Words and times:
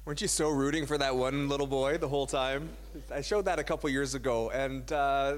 Weren't 0.05 0.19
you 0.19 0.27
so 0.27 0.49
rooting 0.49 0.85
for 0.85 0.97
that 0.97 1.15
one 1.15 1.47
little 1.47 1.65
boy 1.65 1.97
the 1.97 2.09
whole 2.09 2.27
time? 2.27 2.67
I 3.09 3.21
showed 3.21 3.45
that 3.45 3.57
a 3.57 3.63
couple 3.63 3.89
years 3.89 4.15
ago, 4.15 4.49
and 4.49 4.91
uh, 4.91 5.37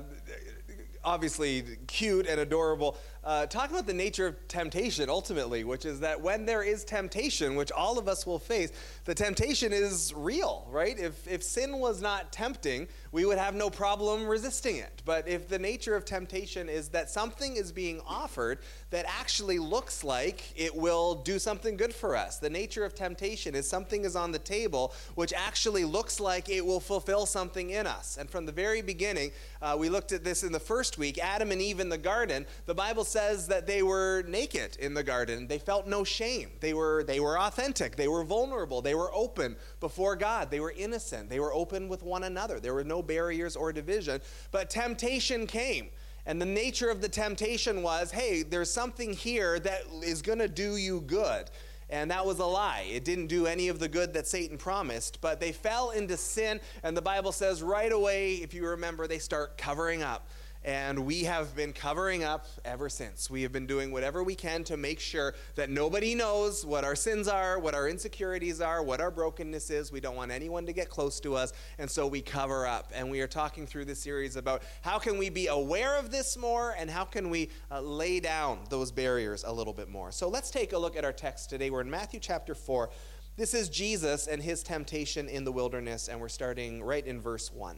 obviously 1.04 1.78
cute 1.86 2.26
and 2.26 2.40
adorable. 2.40 2.98
Uh, 3.26 3.48
talk 3.48 3.72
about 3.72 3.88
the 3.88 3.94
nature 3.94 4.28
of 4.28 4.48
temptation 4.48 5.10
ultimately, 5.10 5.64
which 5.64 5.84
is 5.84 6.00
that 6.02 6.22
when 6.22 6.46
there 6.46 6.62
is 6.62 6.84
temptation, 6.84 7.56
which 7.56 7.72
all 7.72 7.98
of 7.98 8.08
us 8.08 8.24
will 8.28 8.38
face, 8.38 8.72
the 9.06 9.16
temptation 9.16 9.74
is 9.74 10.14
real, 10.16 10.68
right? 10.70 11.00
If, 11.00 11.28
if 11.28 11.42
sin 11.42 11.80
was 11.80 12.04
not 12.04 12.32
tempting, 12.32 12.88
we 13.12 13.26
would 13.26 13.40
have 13.40 13.56
no 13.56 13.72
problem 13.72 14.28
resisting 14.28 14.76
it. 14.76 15.02
But 15.06 15.28
if 15.28 15.48
the 15.48 15.58
nature 15.58 15.96
of 15.96 16.06
temptation 16.06 16.70
is 16.70 16.90
that 16.90 17.10
something 17.10 17.56
is 17.56 17.72
being 17.72 18.00
offered 18.06 18.60
that 18.92 19.06
actually 19.08 19.58
looks 19.58 20.04
like 20.04 20.54
it 20.56 20.76
will 20.76 21.16
do 21.16 21.40
something 21.40 21.78
good 21.78 21.96
for 21.96 22.16
us, 22.16 22.38
the 22.38 22.50
nature 22.52 22.86
of 22.86 22.94
temptation 22.94 23.56
is 23.56 23.68
something 23.68 24.06
is 24.06 24.16
on 24.16 24.34
the 24.34 24.40
table 24.40 24.94
which 25.16 25.34
actually 25.34 25.84
looks 25.84 26.20
like 26.20 26.48
it 26.48 26.64
will 26.64 26.80
fulfill 26.80 27.26
something 27.26 27.72
in 27.72 27.88
us. 27.88 28.18
And 28.18 28.30
from 28.30 28.46
the 28.46 28.52
very 28.52 28.84
beginning, 28.84 29.32
uh, 29.64 29.76
we 29.80 29.90
looked 29.90 30.12
at 30.12 30.24
this 30.24 30.44
in 30.44 30.52
the 30.52 30.60
first 30.60 31.00
week 31.00 31.18
Adam 31.18 31.52
and 31.52 31.60
Eve 31.60 31.80
in 31.80 31.90
the 31.90 31.98
garden, 31.98 32.46
the 32.68 32.76
Bible 32.76 33.04
that 33.16 33.66
they 33.66 33.82
were 33.82 34.24
naked 34.28 34.78
in 34.78 34.94
the 34.94 35.04
garden. 35.04 35.48
They 35.48 35.58
felt 35.58 35.88
no 35.88 36.04
shame. 36.04 36.52
They 36.60 36.74
were, 36.74 37.04
they 37.04 37.20
were 37.20 37.40
authentic. 37.40 37.96
They 37.96 38.08
were 38.08 38.24
vulnerable. 38.24 38.82
They 38.82 38.96
were 38.96 39.14
open 39.14 39.56
before 39.80 40.16
God. 40.16 40.52
They 40.52 40.60
were 40.60 40.74
innocent. 40.78 41.30
They 41.30 41.40
were 41.40 41.54
open 41.54 41.88
with 41.88 42.04
one 42.04 42.24
another. 42.24 42.60
There 42.60 42.74
were 42.74 42.84
no 42.84 43.02
barriers 43.02 43.56
or 43.56 43.74
division. 43.74 44.22
But 44.52 44.70
temptation 44.70 45.48
came. 45.48 45.90
And 46.26 46.42
the 46.42 46.46
nature 46.46 46.90
of 46.90 47.02
the 47.02 47.10
temptation 47.10 47.84
was 47.84 48.12
hey, 48.12 48.44
there's 48.44 48.72
something 48.72 49.14
here 49.14 49.60
that 49.60 49.84
is 50.04 50.22
going 50.22 50.40
to 50.40 50.48
do 50.48 50.78
you 50.78 51.02
good. 51.02 51.50
And 51.90 52.10
that 52.10 52.26
was 52.26 52.40
a 52.40 52.46
lie. 52.46 52.88
It 52.92 53.06
didn't 53.06 53.28
do 53.28 53.46
any 53.46 53.68
of 53.68 53.78
the 53.78 53.88
good 53.88 54.14
that 54.14 54.26
Satan 54.26 54.58
promised. 54.58 55.22
But 55.22 55.40
they 55.40 55.52
fell 55.52 55.92
into 55.92 56.18
sin, 56.18 56.60
and 56.82 56.98
the 56.98 57.02
Bible 57.02 57.32
says 57.32 57.62
right 57.62 57.92
away, 57.92 58.36
if 58.36 58.56
you 58.56 58.68
remember, 58.68 59.06
they 59.06 59.20
start 59.20 59.58
covering 59.58 60.02
up. 60.02 60.28
And 60.66 61.06
we 61.06 61.26
have 61.26 61.56
been 61.56 61.74
covering 61.74 62.24
up 62.24 62.48
ever 62.66 62.90
since. 62.90 63.30
We 63.30 63.44
have 63.44 63.52
been 63.52 63.68
doing 63.68 63.92
whatever 63.92 64.24
we 64.24 64.34
can 64.34 64.64
to 64.64 64.78
make 64.78 65.00
sure 65.00 65.36
that 65.54 65.70
nobody 65.70 66.16
knows 66.16 66.66
what 66.66 66.84
our 66.84 66.96
sins 66.96 67.28
are, 67.28 67.60
what 67.60 67.76
our 67.76 67.88
insecurities 67.88 68.62
are, 68.62 68.82
what 68.82 69.00
our 69.00 69.12
brokenness 69.12 69.70
is. 69.70 69.92
We 69.92 70.00
don't 70.00 70.16
want 70.16 70.32
anyone 70.32 70.66
to 70.66 70.74
get 70.74 70.90
close 70.90 71.20
to 71.20 71.36
us, 71.36 71.54
and 71.78 71.88
so 71.88 72.08
we 72.08 72.20
cover 72.20 72.66
up. 72.66 72.92
And 72.96 73.12
we 73.12 73.22
are 73.22 73.28
talking 73.28 73.68
through 73.68 73.86
this 73.86 74.00
series 74.00 74.38
about 74.38 74.64
how 74.82 74.98
can 74.98 75.20
we 75.20 75.30
be 75.30 75.46
aware 75.46 76.00
of 76.00 76.10
this 76.10 76.36
more 76.36 76.74
and 76.80 76.90
how 76.90 77.06
can 77.06 77.30
we 77.30 77.52
uh, 77.70 77.82
lay 77.82 78.20
down 78.20 78.58
those 78.72 78.92
barriers 78.92 79.44
a 79.46 79.54
little 79.54 79.74
bit 79.74 79.88
more. 79.88 80.12
So 80.12 80.28
let's 80.30 80.50
take 80.50 80.74
a 80.74 80.80
look 80.80 80.98
at 80.98 81.06
our 81.06 81.14
text 81.14 81.52
today. 81.52 81.70
We're 81.70 81.82
in 81.82 81.92
Matthew 81.92 82.20
chapter 82.20 82.56
4. 82.56 82.90
This 83.38 83.54
is 83.54 83.70
Jesus 83.70 84.26
and 84.26 84.42
his 84.42 84.64
temptation 84.64 85.30
in 85.30 85.44
the 85.44 85.52
wilderness, 85.52 86.08
and 86.08 86.20
we're 86.20 86.28
starting 86.28 86.82
right 86.82 87.06
in 87.06 87.22
verse 87.22 87.52
1. 87.54 87.78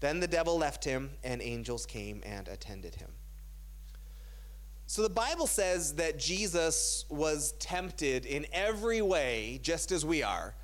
Then 0.00 0.20
the 0.20 0.26
devil 0.26 0.58
left 0.58 0.84
him, 0.84 1.10
and 1.24 1.40
angels 1.40 1.86
came 1.86 2.22
and 2.24 2.48
attended 2.48 2.96
him. 2.96 3.10
So 4.86 5.02
the 5.02 5.10
Bible 5.10 5.46
says 5.46 5.94
that 5.94 6.18
Jesus 6.18 7.06
was 7.08 7.52
tempted 7.58 8.24
in 8.24 8.46
every 8.52 9.02
way, 9.02 9.58
just 9.62 9.90
as 9.90 10.04
we 10.04 10.22
are, 10.22 10.54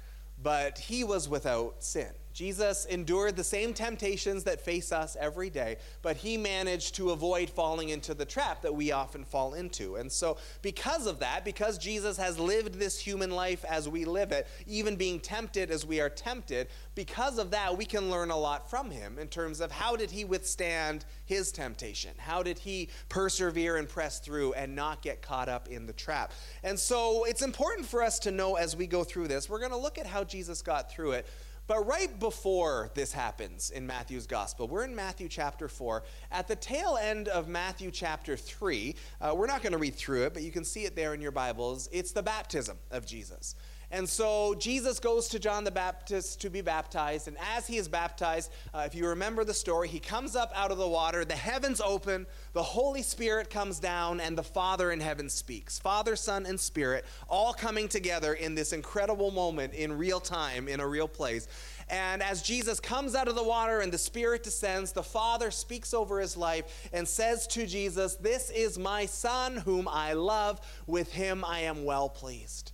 but 0.40 0.78
he 0.78 1.02
was 1.02 1.28
without 1.28 1.82
sin. 1.82 2.12
Jesus 2.32 2.86
endured 2.86 3.36
the 3.36 3.44
same 3.44 3.74
temptations 3.74 4.44
that 4.44 4.60
face 4.60 4.90
us 4.90 5.16
every 5.20 5.50
day, 5.50 5.76
but 6.00 6.16
he 6.16 6.36
managed 6.36 6.94
to 6.94 7.10
avoid 7.10 7.50
falling 7.50 7.90
into 7.90 8.14
the 8.14 8.24
trap 8.24 8.62
that 8.62 8.74
we 8.74 8.90
often 8.90 9.24
fall 9.24 9.54
into. 9.54 9.96
And 9.96 10.10
so, 10.10 10.38
because 10.62 11.06
of 11.06 11.18
that, 11.18 11.44
because 11.44 11.76
Jesus 11.76 12.16
has 12.16 12.38
lived 12.38 12.74
this 12.74 12.98
human 12.98 13.30
life 13.30 13.64
as 13.64 13.88
we 13.88 14.04
live 14.04 14.32
it, 14.32 14.46
even 14.66 14.96
being 14.96 15.20
tempted 15.20 15.70
as 15.70 15.84
we 15.84 16.00
are 16.00 16.08
tempted, 16.08 16.68
because 16.94 17.38
of 17.38 17.50
that, 17.50 17.76
we 17.76 17.84
can 17.84 18.10
learn 18.10 18.30
a 18.30 18.36
lot 18.36 18.70
from 18.70 18.90
him 18.90 19.18
in 19.18 19.28
terms 19.28 19.60
of 19.60 19.70
how 19.70 19.96
did 19.96 20.10
he 20.10 20.24
withstand 20.24 21.04
his 21.26 21.52
temptation? 21.52 22.12
How 22.16 22.42
did 22.42 22.58
he 22.58 22.88
persevere 23.08 23.76
and 23.76 23.88
press 23.88 24.20
through 24.20 24.54
and 24.54 24.74
not 24.74 25.02
get 25.02 25.22
caught 25.22 25.48
up 25.48 25.68
in 25.68 25.86
the 25.86 25.92
trap? 25.92 26.32
And 26.62 26.78
so, 26.78 27.24
it's 27.24 27.42
important 27.42 27.86
for 27.86 28.02
us 28.02 28.18
to 28.20 28.30
know 28.30 28.56
as 28.56 28.74
we 28.74 28.86
go 28.86 29.04
through 29.04 29.28
this, 29.28 29.50
we're 29.50 29.58
going 29.58 29.70
to 29.70 29.76
look 29.76 29.98
at 29.98 30.06
how 30.06 30.24
Jesus 30.24 30.62
got 30.62 30.90
through 30.90 31.12
it. 31.12 31.26
But 31.68 31.86
right 31.86 32.18
before 32.18 32.90
this 32.94 33.12
happens 33.12 33.70
in 33.70 33.86
Matthew's 33.86 34.26
gospel, 34.26 34.66
we're 34.66 34.84
in 34.84 34.94
Matthew 34.94 35.28
chapter 35.28 35.68
4. 35.68 36.02
At 36.32 36.48
the 36.48 36.56
tail 36.56 36.98
end 37.00 37.28
of 37.28 37.48
Matthew 37.48 37.90
chapter 37.92 38.36
3, 38.36 38.96
uh, 39.20 39.34
we're 39.36 39.46
not 39.46 39.62
going 39.62 39.72
to 39.72 39.78
read 39.78 39.94
through 39.94 40.24
it, 40.24 40.34
but 40.34 40.42
you 40.42 40.50
can 40.50 40.64
see 40.64 40.84
it 40.84 40.96
there 40.96 41.14
in 41.14 41.20
your 41.20 41.30
Bibles. 41.30 41.88
It's 41.92 42.10
the 42.10 42.22
baptism 42.22 42.78
of 42.90 43.06
Jesus. 43.06 43.54
And 43.92 44.08
so 44.08 44.54
Jesus 44.54 44.98
goes 44.98 45.28
to 45.28 45.38
John 45.38 45.64
the 45.64 45.70
Baptist 45.70 46.40
to 46.40 46.48
be 46.48 46.62
baptized. 46.62 47.28
And 47.28 47.36
as 47.54 47.66
he 47.66 47.76
is 47.76 47.88
baptized, 47.88 48.50
uh, 48.72 48.84
if 48.86 48.94
you 48.94 49.06
remember 49.06 49.44
the 49.44 49.52
story, 49.52 49.86
he 49.86 50.00
comes 50.00 50.34
up 50.34 50.50
out 50.54 50.70
of 50.70 50.78
the 50.78 50.88
water, 50.88 51.26
the 51.26 51.34
heavens 51.34 51.78
open, 51.78 52.26
the 52.54 52.62
Holy 52.62 53.02
Spirit 53.02 53.50
comes 53.50 53.78
down, 53.78 54.18
and 54.18 54.36
the 54.36 54.42
Father 54.42 54.92
in 54.92 55.00
heaven 55.00 55.28
speaks. 55.28 55.78
Father, 55.78 56.16
Son, 56.16 56.46
and 56.46 56.58
Spirit 56.58 57.04
all 57.28 57.52
coming 57.52 57.86
together 57.86 58.32
in 58.32 58.54
this 58.54 58.72
incredible 58.72 59.30
moment 59.30 59.74
in 59.74 59.98
real 59.98 60.20
time, 60.20 60.68
in 60.68 60.80
a 60.80 60.88
real 60.88 61.08
place. 61.08 61.46
And 61.90 62.22
as 62.22 62.40
Jesus 62.40 62.80
comes 62.80 63.14
out 63.14 63.28
of 63.28 63.34
the 63.34 63.44
water 63.44 63.80
and 63.80 63.92
the 63.92 63.98
Spirit 63.98 64.42
descends, 64.42 64.92
the 64.92 65.02
Father 65.02 65.50
speaks 65.50 65.92
over 65.92 66.18
his 66.18 66.34
life 66.34 66.88
and 66.94 67.06
says 67.06 67.46
to 67.48 67.66
Jesus, 67.66 68.14
This 68.14 68.48
is 68.48 68.78
my 68.78 69.04
Son 69.04 69.58
whom 69.58 69.86
I 69.86 70.14
love. 70.14 70.62
With 70.86 71.12
him 71.12 71.44
I 71.44 71.60
am 71.60 71.84
well 71.84 72.08
pleased. 72.08 72.72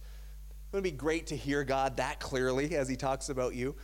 It 0.70 0.76
would 0.76 0.84
be 0.84 0.90
great 0.90 1.28
to 1.28 1.36
hear 1.36 1.64
God 1.64 1.96
that 1.96 2.20
clearly 2.20 2.76
as 2.76 2.88
he 2.88 2.96
talks 2.96 3.30
about 3.30 3.54
you. 3.54 3.74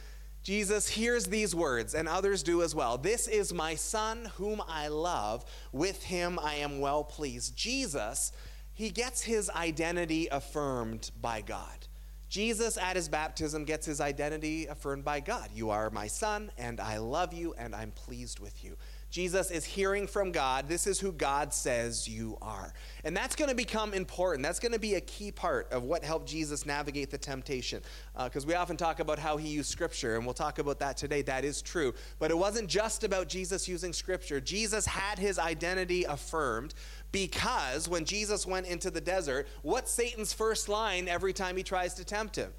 Jesus 0.43 0.87
hears 0.87 1.25
these 1.25 1.55
words, 1.55 1.95
and 1.95 2.07
others 2.07 2.43
do 2.43 2.61
as 2.61 2.75
well. 2.75 2.99
This 2.99 3.27
is 3.27 3.55
my 3.55 3.75
son 3.75 4.31
whom 4.37 4.61
I 4.69 4.89
love. 4.89 5.47
With 5.73 6.03
him 6.03 6.39
I 6.39 6.57
am 6.57 6.81
well 6.81 7.03
pleased. 7.03 7.57
Jesus, 7.57 8.31
he 8.75 8.91
gets 8.91 9.23
his 9.23 9.49
identity 9.49 10.29
affirmed 10.31 11.11
by 11.23 11.41
God. 11.41 11.87
Jesus 12.29 12.77
at 12.77 12.97
his 12.97 13.09
baptism 13.09 13.65
gets 13.65 13.87
his 13.87 14.03
identity 14.03 14.67
affirmed 14.67 15.05
by 15.05 15.21
God. 15.21 15.49
You 15.55 15.71
are 15.71 15.89
my 15.89 16.09
son, 16.09 16.51
and 16.59 16.79
I 16.81 16.99
love 16.99 17.33
you, 17.33 17.55
and 17.57 17.75
I'm 17.75 17.93
pleased 17.93 18.41
with 18.41 18.63
you. 18.63 18.77
Jesus 19.15 19.53
is 19.53 19.65
hearing 19.65 20.09
from 20.09 20.33
God. 20.33 20.69
This 20.69 20.89
is 20.89 20.99
who 20.99 21.13
God 21.13 21.55
says 21.55 22.09
you 22.09 22.37
are. 22.43 22.73
And 23.05 23.17
that's 23.17 23.37
going 23.37 23.49
to 23.49 23.55
become 23.55 23.95
important. 23.95 24.43
That's 24.43 24.59
going 24.59 24.73
to 24.73 24.79
be 24.81 24.97
a 24.97 25.01
key 25.01 25.31
part 25.31 25.71
of 25.71 25.85
what 25.85 26.03
helped 26.03 26.27
Jesus 26.27 26.67
navigate 26.67 27.13
the 27.13 27.19
temptation. 27.19 27.81
Because 28.25 28.45
uh, 28.45 28.49
we 28.49 28.55
often 28.55 28.77
talk 28.77 28.99
about 28.99 29.21
how 29.21 29.37
he 29.37 29.51
used 29.51 29.71
Scripture, 29.71 30.17
and 30.17 30.25
we'll 30.25 30.35
talk 30.35 30.59
about 30.59 30.81
that 30.81 30.97
today. 30.97 31.23
That 31.23 31.45
is 31.45 31.63
true. 31.63 31.95
But 32.19 32.33
it 32.33 32.37
wasn't 32.37 32.69
just 32.69 33.05
about 33.05 33.29
Jesus 33.29 33.69
using 33.69 33.93
Scripture. 33.93 34.41
Jesus 34.41 34.85
had 34.85 35.21
his 35.21 35.39
identity 35.39 36.03
affirmed 36.03 36.75
because 37.13 37.89
when 37.89 38.05
Jesus 38.05 38.45
went 38.45 38.67
into 38.67 38.91
the 38.91 39.01
desert, 39.01 39.47
what's 39.63 39.93
Satan's 39.93 40.33
first 40.33 40.69
line 40.69 41.07
every 41.07 41.33
time 41.33 41.57
he 41.57 41.63
tries 41.63 41.95
to 41.95 42.05
tempt 42.05 42.35
him? 42.35 42.53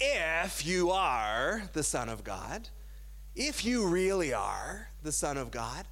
If 0.00 0.64
you 0.64 0.92
are 0.92 1.64
the 1.74 1.82
Son 1.82 2.08
of 2.08 2.24
God 2.24 2.70
if 3.36 3.64
you 3.64 3.86
really 3.86 4.34
are 4.34 4.89
the 5.02 5.12
Son 5.12 5.36
of 5.36 5.50
God, 5.50 5.86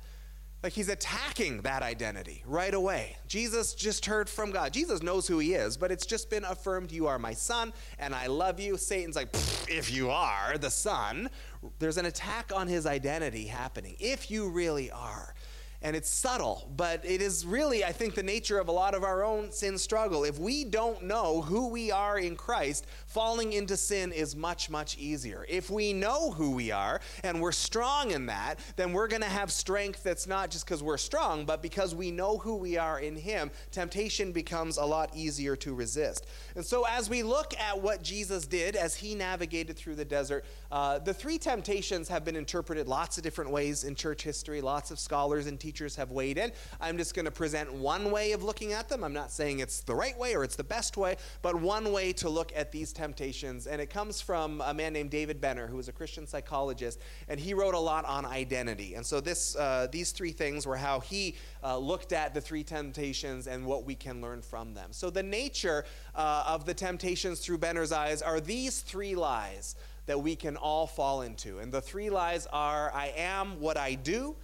like 0.62 0.72
he's 0.72 0.88
attacking 0.88 1.62
that 1.62 1.82
identity 1.82 2.42
right 2.44 2.74
away. 2.74 3.16
Jesus 3.28 3.74
just 3.74 4.06
heard 4.06 4.28
from 4.28 4.50
God. 4.50 4.72
Jesus 4.72 5.02
knows 5.02 5.28
who 5.28 5.38
he 5.38 5.54
is, 5.54 5.76
but 5.76 5.92
it's 5.92 6.04
just 6.04 6.30
been 6.30 6.44
affirmed 6.44 6.90
you 6.90 7.06
are 7.06 7.18
my 7.18 7.32
son 7.32 7.72
and 7.98 8.12
I 8.12 8.26
love 8.26 8.58
you. 8.58 8.76
Satan's 8.76 9.14
like, 9.14 9.28
if 9.68 9.88
you 9.92 10.10
are 10.10 10.58
the 10.58 10.70
son, 10.70 11.30
there's 11.78 11.96
an 11.96 12.06
attack 12.06 12.50
on 12.52 12.66
his 12.66 12.86
identity 12.86 13.46
happening. 13.46 13.94
If 14.00 14.32
you 14.32 14.48
really 14.48 14.90
are 14.90 15.34
and 15.80 15.94
it's 15.94 16.10
subtle, 16.10 16.68
but 16.76 17.04
it 17.04 17.22
is 17.22 17.46
really, 17.46 17.84
I 17.84 17.92
think, 17.92 18.16
the 18.16 18.22
nature 18.22 18.58
of 18.58 18.66
a 18.66 18.72
lot 18.72 18.94
of 18.94 19.04
our 19.04 19.22
own 19.22 19.52
sin 19.52 19.78
struggle. 19.78 20.24
If 20.24 20.36
we 20.36 20.64
don't 20.64 21.04
know 21.04 21.40
who 21.40 21.68
we 21.68 21.92
are 21.92 22.18
in 22.18 22.34
Christ, 22.34 22.86
falling 23.06 23.52
into 23.52 23.76
sin 23.76 24.10
is 24.10 24.34
much, 24.34 24.70
much 24.70 24.98
easier. 24.98 25.46
If 25.48 25.70
we 25.70 25.92
know 25.92 26.32
who 26.32 26.50
we 26.50 26.72
are 26.72 27.00
and 27.22 27.40
we're 27.40 27.52
strong 27.52 28.10
in 28.10 28.26
that, 28.26 28.58
then 28.74 28.92
we're 28.92 29.06
going 29.06 29.22
to 29.22 29.28
have 29.28 29.52
strength 29.52 30.02
that's 30.02 30.26
not 30.26 30.50
just 30.50 30.66
because 30.66 30.82
we're 30.82 30.98
strong, 30.98 31.44
but 31.44 31.62
because 31.62 31.94
we 31.94 32.10
know 32.10 32.38
who 32.38 32.56
we 32.56 32.76
are 32.76 32.98
in 32.98 33.14
Him, 33.14 33.48
temptation 33.70 34.32
becomes 34.32 34.78
a 34.78 34.84
lot 34.84 35.14
easier 35.14 35.54
to 35.56 35.74
resist. 35.74 36.26
And 36.56 36.66
so, 36.66 36.86
as 36.88 37.08
we 37.08 37.22
look 37.22 37.54
at 37.58 37.80
what 37.80 38.02
Jesus 38.02 38.48
did 38.48 38.74
as 38.74 38.96
He 38.96 39.14
navigated 39.14 39.76
through 39.76 39.94
the 39.94 40.04
desert, 40.04 40.44
uh, 40.72 40.98
the 40.98 41.14
three 41.14 41.38
temptations 41.38 42.08
have 42.08 42.24
been 42.24 42.36
interpreted 42.36 42.88
lots 42.88 43.16
of 43.16 43.22
different 43.22 43.52
ways 43.52 43.84
in 43.84 43.94
church 43.94 44.24
history. 44.24 44.60
Lots 44.60 44.90
of 44.90 44.98
scholars 44.98 45.46
and 45.46 45.58
teachers 45.58 45.67
have 45.96 46.10
weighed 46.10 46.38
in. 46.38 46.52
I'm 46.80 46.96
just 46.96 47.14
going 47.14 47.24
to 47.24 47.30
present 47.30 47.72
one 47.72 48.10
way 48.10 48.32
of 48.32 48.42
looking 48.42 48.72
at 48.72 48.88
them. 48.88 49.04
I'm 49.04 49.12
not 49.12 49.30
saying 49.30 49.60
it's 49.60 49.80
the 49.80 49.94
right 49.94 50.18
way 50.18 50.34
or 50.34 50.44
it's 50.44 50.56
the 50.56 50.64
best 50.64 50.96
way, 50.96 51.16
but 51.42 51.54
one 51.54 51.92
way 51.92 52.12
to 52.14 52.28
look 52.28 52.52
at 52.56 52.72
these 52.72 52.92
temptations. 52.92 53.66
And 53.66 53.80
it 53.80 53.90
comes 53.90 54.20
from 54.20 54.60
a 54.64 54.72
man 54.72 54.92
named 54.92 55.10
David 55.10 55.40
Benner, 55.40 55.66
who 55.66 55.76
was 55.76 55.88
a 55.88 55.92
Christian 55.92 56.26
psychologist, 56.26 57.00
and 57.28 57.38
he 57.38 57.54
wrote 57.54 57.74
a 57.74 57.78
lot 57.78 58.04
on 58.04 58.24
identity. 58.24 58.94
And 58.94 59.04
so 59.04 59.20
this, 59.20 59.56
uh, 59.56 59.88
these 59.90 60.12
three 60.12 60.32
things 60.32 60.66
were 60.66 60.76
how 60.76 61.00
he 61.00 61.36
uh, 61.62 61.76
looked 61.76 62.12
at 62.12 62.34
the 62.34 62.40
three 62.40 62.64
temptations 62.64 63.46
and 63.46 63.66
what 63.66 63.84
we 63.84 63.94
can 63.94 64.20
learn 64.20 64.42
from 64.42 64.74
them. 64.74 64.92
So 64.92 65.10
the 65.10 65.22
nature 65.22 65.84
uh, 66.14 66.44
of 66.46 66.64
the 66.64 66.74
temptations 66.74 67.40
through 67.40 67.58
Benner's 67.58 67.92
eyes 67.92 68.22
are 68.22 68.40
these 68.40 68.80
three 68.80 69.14
lies 69.14 69.76
that 70.08 70.20
we 70.20 70.34
can 70.34 70.56
all 70.56 70.86
fall 70.86 71.22
into. 71.22 71.58
And 71.58 71.70
the 71.70 71.82
three 71.82 72.08
lies 72.08 72.46
are 72.50 72.90
I 72.94 73.12
am 73.16 73.60
what 73.60 73.76
I 73.76 73.94
do, 73.94 74.36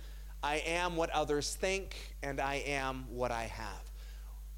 I 0.44 0.56
am 0.66 0.96
what 0.96 1.08
others 1.08 1.54
think, 1.54 1.96
and 2.22 2.38
I 2.38 2.56
am 2.66 3.06
what 3.08 3.30
I 3.30 3.44
have. 3.44 3.90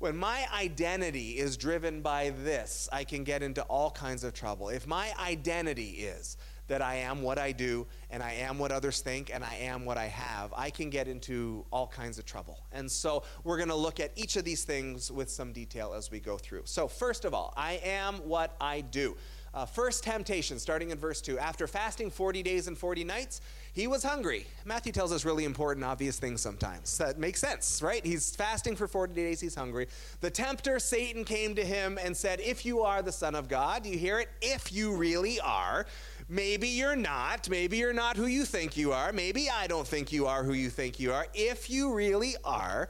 When 0.01 0.17
my 0.17 0.45
identity 0.53 1.39
is 1.39 1.57
driven 1.57 2.03
by 2.03 2.31
this, 2.43 2.89
I 2.93 3.05
can 3.05 3.23
get 3.23 3.41
into 3.41 3.63
all 3.63 3.93
kinds 3.93 4.25
of 4.25 4.35
trouble. 4.35 4.69
If 4.69 4.89
my 4.89 5.13
identity 5.17 5.91
is 5.91 6.39
that 6.67 6.83
I 6.83 6.97
am 6.97 7.23
what 7.23 7.39
I 7.39 7.53
do 7.53 7.87
and 8.11 8.21
I 8.21 8.33
am 8.33 8.59
what 8.59 8.73
others 8.73 9.01
think 9.01 9.31
and 9.33 9.45
I 9.45 9.55
am 9.61 9.85
what 9.85 9.97
I 9.97 10.07
have, 10.07 10.53
I 10.57 10.71
can 10.71 10.91
get 10.91 11.07
into 11.07 11.65
all 11.71 11.87
kinds 11.87 12.19
of 12.19 12.25
trouble. 12.25 12.59
And 12.73 12.91
so 12.91 13.23
we're 13.45 13.57
going 13.57 13.69
to 13.69 13.77
look 13.77 14.01
at 14.01 14.11
each 14.17 14.35
of 14.35 14.43
these 14.43 14.65
things 14.65 15.13
with 15.13 15.31
some 15.31 15.53
detail 15.53 15.95
as 15.97 16.11
we 16.11 16.19
go 16.19 16.37
through. 16.37 16.63
So, 16.65 16.89
first 16.89 17.25
of 17.25 17.33
all, 17.33 17.55
I 17.57 17.75
am 17.85 18.17
what 18.29 18.57
I 18.61 18.81
do. 18.81 19.17
Uh, 19.55 19.65
first 19.65 20.05
temptation, 20.05 20.59
starting 20.59 20.91
in 20.91 20.99
verse 20.99 21.21
2. 21.21 21.39
After 21.39 21.67
fasting 21.67 22.11
40 22.11 22.43
days 22.43 22.69
and 22.69 22.77
40 22.77 23.05
nights, 23.05 23.41
he 23.73 23.87
was 23.87 24.03
hungry. 24.03 24.47
Matthew 24.65 24.93
tells 24.93 25.13
us 25.13 25.25
really 25.25 25.45
important, 25.45 25.85
obvious 25.85 26.19
things 26.19 26.41
sometimes. 26.41 26.99
That 26.99 27.19
makes 27.19 27.41
sense, 27.41 27.81
right? 27.83 28.05
He's 28.05 28.37
fasting 28.37 28.77
for 28.77 28.87
40 28.87 29.15
days, 29.15 29.41
he's 29.41 29.55
hungry. 29.55 29.89
The 30.21 30.31
tempter, 30.31 30.79
Satan, 30.79 31.25
came 31.25 31.55
to 31.55 31.65
him 31.65 31.99
and 32.03 32.17
said, 32.17 32.41
If 32.41 32.67
you 32.67 32.83
are 32.83 33.03
the 33.03 33.13
Son 33.13 33.35
of 33.35 33.49
God, 33.49 33.87
you 33.87 33.97
hear 33.97 34.19
it? 34.19 34.29
If 34.43 34.73
you 34.73 34.95
really 34.95 35.41
are. 35.41 35.87
Maybe 36.29 36.69
you're 36.69 36.97
not. 36.97 37.49
Maybe 37.49 37.77
you're 37.77 37.93
not 37.93 38.17
who 38.17 38.27
you 38.27 38.45
think 38.45 38.77
you 38.77 38.93
are. 38.93 39.13
Maybe 39.13 39.49
I 39.49 39.67
don't 39.67 39.87
think 39.87 40.13
you 40.13 40.27
are 40.27 40.43
who 40.43 40.55
you 40.55 40.71
think 40.71 40.99
you 40.99 41.13
are. 41.13 41.27
If 41.35 41.71
you 41.71 41.95
really 41.95 42.35
are, 42.45 42.89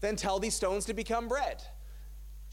then 0.00 0.16
tell 0.16 0.38
these 0.38 0.54
stones 0.54 0.84
to 0.86 0.94
become 0.94 1.28
bread. 1.28 1.62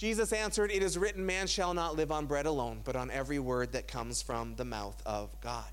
Jesus 0.01 0.33
answered, 0.33 0.71
It 0.71 0.81
is 0.81 0.97
written, 0.97 1.27
Man 1.27 1.45
shall 1.45 1.75
not 1.75 1.95
live 1.95 2.11
on 2.11 2.25
bread 2.25 2.47
alone, 2.47 2.81
but 2.83 2.95
on 2.95 3.11
every 3.11 3.37
word 3.37 3.73
that 3.73 3.87
comes 3.87 4.19
from 4.19 4.55
the 4.55 4.65
mouth 4.65 4.99
of 5.05 5.29
God. 5.41 5.67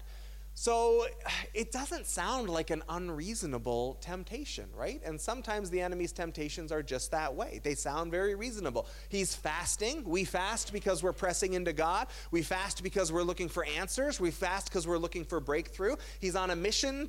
So 0.59 1.07
it 1.55 1.71
doesn't 1.71 2.07
sound 2.07 2.51
like 2.51 2.71
an 2.71 2.83
unreasonable 2.89 3.97
temptation, 4.01 4.69
right? 4.75 5.01
And 5.05 5.21
sometimes 5.21 5.71
the 5.71 5.81
enemy's 5.81 6.11
temptations 6.13 6.73
are 6.73 6.83
just 6.83 7.13
that 7.13 7.33
way. 7.35 7.61
They 7.63 7.77
sound 7.77 8.11
very 8.11 8.35
reasonable. 8.35 8.89
He's 9.09 9.37
fasting. 9.37 10.03
We 10.05 10.25
fast 10.25 10.73
because 10.73 11.01
we're 11.03 11.13
pressing 11.13 11.53
into 11.55 11.73
God. 11.73 12.09
We 12.33 12.43
fast 12.43 12.83
because 12.83 13.13
we're 13.13 13.23
looking 13.23 13.49
for 13.49 13.65
answers. 13.65 14.19
We 14.19 14.33
fast 14.33 14.69
because 14.69 14.87
we're 14.87 14.99
looking 14.99 15.25
for 15.25 15.39
breakthrough. 15.39 15.95
He's 16.19 16.35
on 16.35 16.51
a 16.51 16.57
mission 16.57 17.09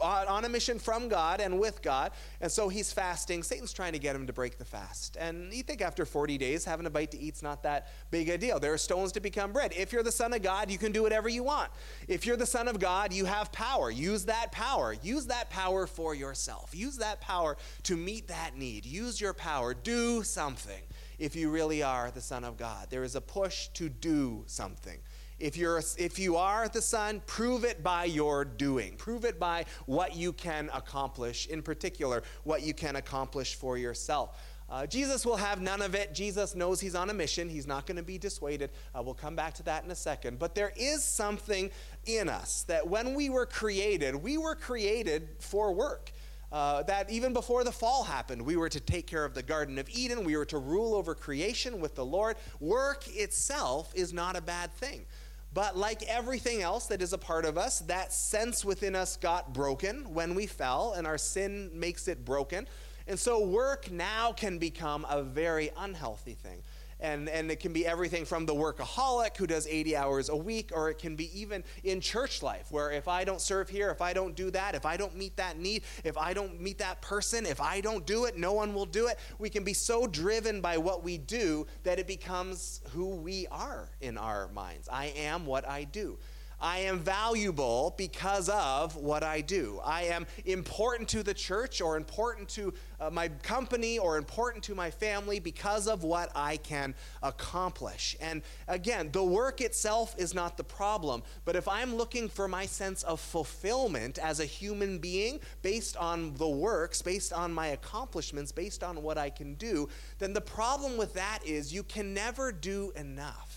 on 0.00 0.44
a 0.44 0.48
mission 0.48 0.80
from 0.80 1.08
God 1.08 1.40
and 1.40 1.60
with 1.60 1.82
God. 1.82 2.10
And 2.40 2.50
so 2.50 2.68
he's 2.68 2.92
fasting. 2.92 3.44
Satan's 3.44 3.72
trying 3.72 3.92
to 3.92 4.00
get 4.00 4.16
him 4.16 4.26
to 4.26 4.32
break 4.32 4.58
the 4.58 4.64
fast. 4.64 5.16
And 5.20 5.52
you 5.52 5.62
think 5.62 5.82
after 5.82 6.04
40 6.04 6.36
days 6.36 6.64
having 6.64 6.86
a 6.86 6.90
bite 6.90 7.12
to 7.12 7.18
eat's 7.18 7.42
not 7.42 7.62
that 7.62 7.92
big 8.10 8.28
a 8.28 8.36
deal. 8.36 8.58
There 8.58 8.72
are 8.72 8.78
stones 8.78 9.12
to 9.12 9.20
become 9.20 9.52
bread. 9.52 9.72
If 9.76 9.92
you're 9.92 10.02
the 10.02 10.10
son 10.10 10.32
of 10.32 10.42
God, 10.42 10.68
you 10.68 10.78
can 10.78 10.90
do 10.90 11.02
whatever 11.02 11.28
you 11.28 11.44
want. 11.44 11.70
If 12.08 12.26
you're 12.26 12.36
the 12.36 12.46
son 12.46 12.66
of 12.66 12.80
God, 12.80 12.87
God, 12.88 13.12
you 13.12 13.26
have 13.26 13.52
power. 13.52 13.90
Use 13.90 14.24
that 14.24 14.50
power. 14.50 14.96
Use 15.02 15.26
that 15.26 15.50
power 15.50 15.86
for 15.86 16.14
yourself. 16.14 16.74
Use 16.74 16.96
that 16.96 17.20
power 17.20 17.58
to 17.82 17.98
meet 17.98 18.28
that 18.28 18.56
need. 18.56 18.86
Use 18.86 19.20
your 19.20 19.34
power. 19.34 19.74
Do 19.74 20.22
something 20.22 20.82
if 21.18 21.36
you 21.36 21.50
really 21.50 21.82
are 21.82 22.10
the 22.10 22.22
Son 22.22 22.44
of 22.44 22.56
God. 22.56 22.86
There 22.88 23.04
is 23.04 23.14
a 23.14 23.20
push 23.20 23.68
to 23.74 23.90
do 23.90 24.42
something 24.46 24.98
If, 25.38 25.56
you're, 25.56 25.82
if 25.98 26.18
you 26.18 26.36
are 26.36 26.66
the 26.68 26.82
Son, 26.82 27.22
prove 27.26 27.64
it 27.64 27.82
by 27.82 28.06
your 28.06 28.44
doing. 28.44 28.96
Prove 28.96 29.24
it 29.24 29.38
by 29.38 29.66
what 29.86 30.16
you 30.16 30.32
can 30.32 30.70
accomplish, 30.74 31.46
in 31.46 31.62
particular, 31.62 32.22
what 32.44 32.62
you 32.62 32.74
can 32.74 32.96
accomplish 32.96 33.54
for 33.54 33.78
yourself. 33.78 34.36
Uh, 34.70 34.86
Jesus 34.86 35.24
will 35.24 35.36
have 35.36 35.62
none 35.62 35.80
of 35.80 35.94
it. 35.94 36.14
Jesus 36.14 36.54
knows 36.54 36.80
he's 36.80 36.94
on 36.94 37.08
a 37.08 37.14
mission. 37.14 37.48
He's 37.48 37.66
not 37.66 37.86
going 37.86 37.96
to 37.96 38.02
be 38.02 38.18
dissuaded. 38.18 38.70
Uh, 38.94 39.02
we'll 39.02 39.14
come 39.14 39.34
back 39.34 39.54
to 39.54 39.62
that 39.64 39.84
in 39.84 39.90
a 39.90 39.94
second. 39.94 40.38
But 40.38 40.54
there 40.54 40.72
is 40.76 41.02
something 41.02 41.70
in 42.04 42.28
us 42.28 42.64
that 42.64 42.86
when 42.86 43.14
we 43.14 43.30
were 43.30 43.46
created, 43.46 44.14
we 44.14 44.36
were 44.36 44.54
created 44.54 45.28
for 45.38 45.72
work. 45.72 46.12
Uh, 46.50 46.82
that 46.84 47.10
even 47.10 47.34
before 47.34 47.62
the 47.62 47.72
fall 47.72 48.04
happened, 48.04 48.40
we 48.40 48.56
were 48.56 48.70
to 48.70 48.80
take 48.80 49.06
care 49.06 49.24
of 49.24 49.34
the 49.34 49.42
Garden 49.42 49.78
of 49.78 49.88
Eden. 49.90 50.24
We 50.24 50.36
were 50.36 50.46
to 50.46 50.58
rule 50.58 50.94
over 50.94 51.14
creation 51.14 51.78
with 51.78 51.94
the 51.94 52.04
Lord. 52.04 52.36
Work 52.58 53.04
itself 53.08 53.92
is 53.94 54.14
not 54.14 54.34
a 54.34 54.40
bad 54.40 54.72
thing. 54.72 55.04
But 55.52 55.76
like 55.76 56.02
everything 56.04 56.62
else 56.62 56.86
that 56.86 57.02
is 57.02 57.12
a 57.12 57.18
part 57.18 57.44
of 57.44 57.58
us, 57.58 57.80
that 57.80 58.12
sense 58.12 58.64
within 58.64 58.94
us 58.94 59.16
got 59.16 59.52
broken 59.52 60.12
when 60.12 60.34
we 60.34 60.46
fell, 60.46 60.94
and 60.94 61.06
our 61.06 61.18
sin 61.18 61.70
makes 61.74 62.08
it 62.08 62.24
broken. 62.24 62.66
And 63.08 63.18
so 63.18 63.42
work 63.42 63.90
now 63.90 64.32
can 64.32 64.58
become 64.58 65.06
a 65.08 65.22
very 65.22 65.70
unhealthy 65.78 66.34
thing. 66.34 66.62
And, 67.00 67.28
and 67.28 67.50
it 67.50 67.60
can 67.60 67.72
be 67.72 67.86
everything 67.86 68.24
from 68.24 68.44
the 68.44 68.54
workaholic 68.54 69.36
who 69.36 69.46
does 69.46 69.68
80 69.68 69.96
hours 69.96 70.28
a 70.28 70.36
week, 70.36 70.72
or 70.74 70.90
it 70.90 70.98
can 70.98 71.14
be 71.14 71.40
even 71.40 71.62
in 71.84 72.00
church 72.00 72.42
life, 72.42 72.66
where 72.70 72.90
if 72.90 73.06
I 73.06 73.22
don't 73.24 73.40
serve 73.40 73.68
here, 73.68 73.90
if 73.90 74.02
I 74.02 74.12
don't 74.12 74.34
do 74.34 74.50
that, 74.50 74.74
if 74.74 74.84
I 74.84 74.96
don't 74.96 75.16
meet 75.16 75.36
that 75.36 75.58
need, 75.58 75.84
if 76.02 76.18
I 76.18 76.34
don't 76.34 76.60
meet 76.60 76.78
that 76.78 77.00
person, 77.00 77.46
if 77.46 77.60
I 77.60 77.80
don't 77.80 78.04
do 78.04 78.24
it, 78.24 78.36
no 78.36 78.52
one 78.52 78.74
will 78.74 78.84
do 78.84 79.06
it. 79.06 79.18
We 79.38 79.48
can 79.48 79.62
be 79.62 79.74
so 79.74 80.08
driven 80.08 80.60
by 80.60 80.76
what 80.76 81.04
we 81.04 81.18
do 81.18 81.68
that 81.84 82.00
it 82.00 82.08
becomes 82.08 82.80
who 82.90 83.14
we 83.14 83.46
are 83.46 83.88
in 84.00 84.18
our 84.18 84.48
minds. 84.48 84.88
I 84.88 85.06
am 85.16 85.46
what 85.46 85.68
I 85.68 85.84
do. 85.84 86.18
I 86.60 86.78
am 86.78 86.98
valuable 86.98 87.94
because 87.96 88.48
of 88.48 88.96
what 88.96 89.22
I 89.22 89.40
do. 89.40 89.80
I 89.84 90.04
am 90.04 90.26
important 90.44 91.08
to 91.10 91.22
the 91.22 91.34
church 91.34 91.80
or 91.80 91.96
important 91.96 92.48
to 92.50 92.74
uh, 93.00 93.10
my 93.10 93.28
company 93.28 93.98
or 93.98 94.18
important 94.18 94.64
to 94.64 94.74
my 94.74 94.90
family 94.90 95.38
because 95.38 95.86
of 95.86 96.02
what 96.02 96.30
I 96.34 96.56
can 96.56 96.94
accomplish. 97.22 98.16
And 98.20 98.42
again, 98.66 99.10
the 99.12 99.22
work 99.22 99.60
itself 99.60 100.16
is 100.18 100.34
not 100.34 100.56
the 100.56 100.64
problem, 100.64 101.22
but 101.44 101.54
if 101.54 101.68
I'm 101.68 101.94
looking 101.94 102.28
for 102.28 102.48
my 102.48 102.66
sense 102.66 103.04
of 103.04 103.20
fulfillment 103.20 104.18
as 104.18 104.40
a 104.40 104.44
human 104.44 104.98
being 104.98 105.38
based 105.62 105.96
on 105.96 106.34
the 106.34 106.48
works, 106.48 107.02
based 107.02 107.32
on 107.32 107.52
my 107.52 107.68
accomplishments, 107.68 108.50
based 108.50 108.82
on 108.82 109.02
what 109.02 109.16
I 109.16 109.30
can 109.30 109.54
do, 109.54 109.88
then 110.18 110.32
the 110.32 110.40
problem 110.40 110.96
with 110.96 111.14
that 111.14 111.40
is 111.44 111.72
you 111.72 111.84
can 111.84 112.12
never 112.12 112.50
do 112.50 112.92
enough. 112.96 113.47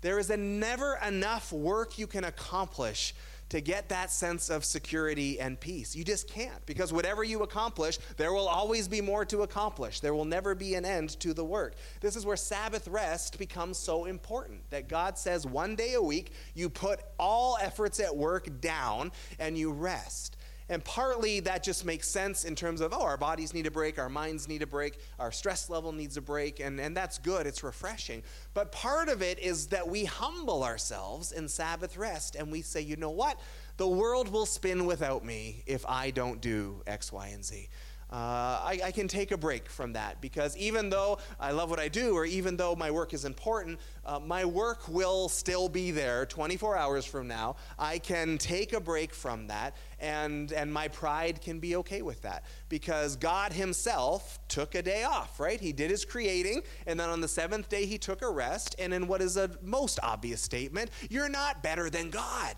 There 0.00 0.18
is 0.18 0.30
a 0.30 0.36
never 0.36 0.98
enough 1.06 1.52
work 1.52 1.98
you 1.98 2.06
can 2.06 2.24
accomplish 2.24 3.14
to 3.48 3.60
get 3.60 3.88
that 3.88 4.10
sense 4.10 4.50
of 4.50 4.64
security 4.64 5.38
and 5.38 5.58
peace. 5.58 5.94
You 5.94 6.02
just 6.02 6.28
can't 6.28 6.64
because 6.66 6.92
whatever 6.92 7.22
you 7.22 7.42
accomplish, 7.42 7.98
there 8.16 8.32
will 8.32 8.48
always 8.48 8.88
be 8.88 9.00
more 9.00 9.24
to 9.26 9.42
accomplish. 9.42 10.00
There 10.00 10.14
will 10.14 10.24
never 10.24 10.54
be 10.54 10.74
an 10.74 10.84
end 10.84 11.10
to 11.20 11.32
the 11.32 11.44
work. 11.44 11.74
This 12.00 12.16
is 12.16 12.26
where 12.26 12.36
Sabbath 12.36 12.88
rest 12.88 13.38
becomes 13.38 13.78
so 13.78 14.06
important 14.06 14.68
that 14.70 14.88
God 14.88 15.16
says 15.16 15.46
one 15.46 15.76
day 15.76 15.94
a 15.94 16.02
week, 16.02 16.32
you 16.54 16.68
put 16.68 17.00
all 17.18 17.56
efforts 17.60 18.00
at 18.00 18.16
work 18.16 18.60
down 18.60 19.12
and 19.38 19.56
you 19.56 19.70
rest. 19.70 20.35
And 20.68 20.84
partly 20.84 21.40
that 21.40 21.62
just 21.62 21.84
makes 21.84 22.08
sense 22.08 22.44
in 22.44 22.56
terms 22.56 22.80
of, 22.80 22.92
oh, 22.92 23.02
our 23.02 23.16
bodies 23.16 23.54
need 23.54 23.66
a 23.66 23.70
break, 23.70 23.98
our 23.98 24.08
minds 24.08 24.48
need 24.48 24.62
a 24.62 24.66
break, 24.66 24.98
our 25.18 25.30
stress 25.30 25.70
level 25.70 25.92
needs 25.92 26.16
a 26.16 26.20
break, 26.20 26.58
and, 26.58 26.80
and 26.80 26.96
that's 26.96 27.18
good, 27.18 27.46
it's 27.46 27.62
refreshing. 27.62 28.22
But 28.52 28.72
part 28.72 29.08
of 29.08 29.22
it 29.22 29.38
is 29.38 29.68
that 29.68 29.86
we 29.86 30.04
humble 30.04 30.64
ourselves 30.64 31.30
in 31.30 31.48
Sabbath 31.48 31.96
rest 31.96 32.34
and 32.34 32.50
we 32.50 32.62
say, 32.62 32.80
you 32.80 32.96
know 32.96 33.10
what? 33.10 33.38
The 33.76 33.86
world 33.86 34.28
will 34.32 34.46
spin 34.46 34.86
without 34.86 35.24
me 35.24 35.62
if 35.66 35.84
I 35.86 36.10
don't 36.10 36.40
do 36.40 36.82
X, 36.86 37.12
Y, 37.12 37.28
and 37.28 37.44
Z. 37.44 37.68
Uh, 38.08 38.14
I, 38.14 38.80
I, 38.84 38.90
can 38.92 39.08
take 39.08 39.32
a 39.32 39.36
break 39.36 39.68
from 39.68 39.94
that 39.94 40.20
because 40.20 40.56
even 40.56 40.90
though 40.90 41.18
I 41.40 41.50
love 41.50 41.70
what 41.70 41.80
I 41.80 41.88
do, 41.88 42.14
or 42.14 42.24
even 42.24 42.56
though 42.56 42.76
my 42.76 42.88
work 42.88 43.12
is 43.12 43.24
important, 43.24 43.80
uh, 44.04 44.20
my 44.20 44.44
work 44.44 44.86
will 44.88 45.28
still 45.28 45.68
be 45.68 45.90
there 45.90 46.24
24 46.24 46.76
hours 46.76 47.04
from 47.04 47.26
now. 47.26 47.56
I 47.76 47.98
can 47.98 48.38
take 48.38 48.72
a 48.74 48.80
break 48.80 49.12
from 49.12 49.48
that, 49.48 49.74
and, 49.98 50.52
and 50.52 50.72
my 50.72 50.86
pride 50.86 51.42
can 51.42 51.58
be 51.58 51.74
okay 51.76 52.02
with 52.02 52.22
that 52.22 52.44
because 52.68 53.16
God 53.16 53.52
Himself 53.52 54.38
took 54.46 54.76
a 54.76 54.82
day 54.82 55.02
off, 55.02 55.40
right? 55.40 55.60
He 55.60 55.72
did 55.72 55.90
His 55.90 56.04
creating, 56.04 56.62
and 56.86 57.00
then 57.00 57.08
on 57.08 57.20
the 57.20 57.26
seventh 57.26 57.68
day, 57.68 57.86
He 57.86 57.98
took 57.98 58.22
a 58.22 58.30
rest. 58.30 58.76
And 58.78 58.94
in 58.94 59.08
what 59.08 59.20
is 59.20 59.36
a 59.36 59.50
most 59.62 59.98
obvious 60.00 60.40
statement, 60.40 60.92
you're 61.10 61.28
not 61.28 61.60
better 61.60 61.90
than 61.90 62.10
God. 62.10 62.54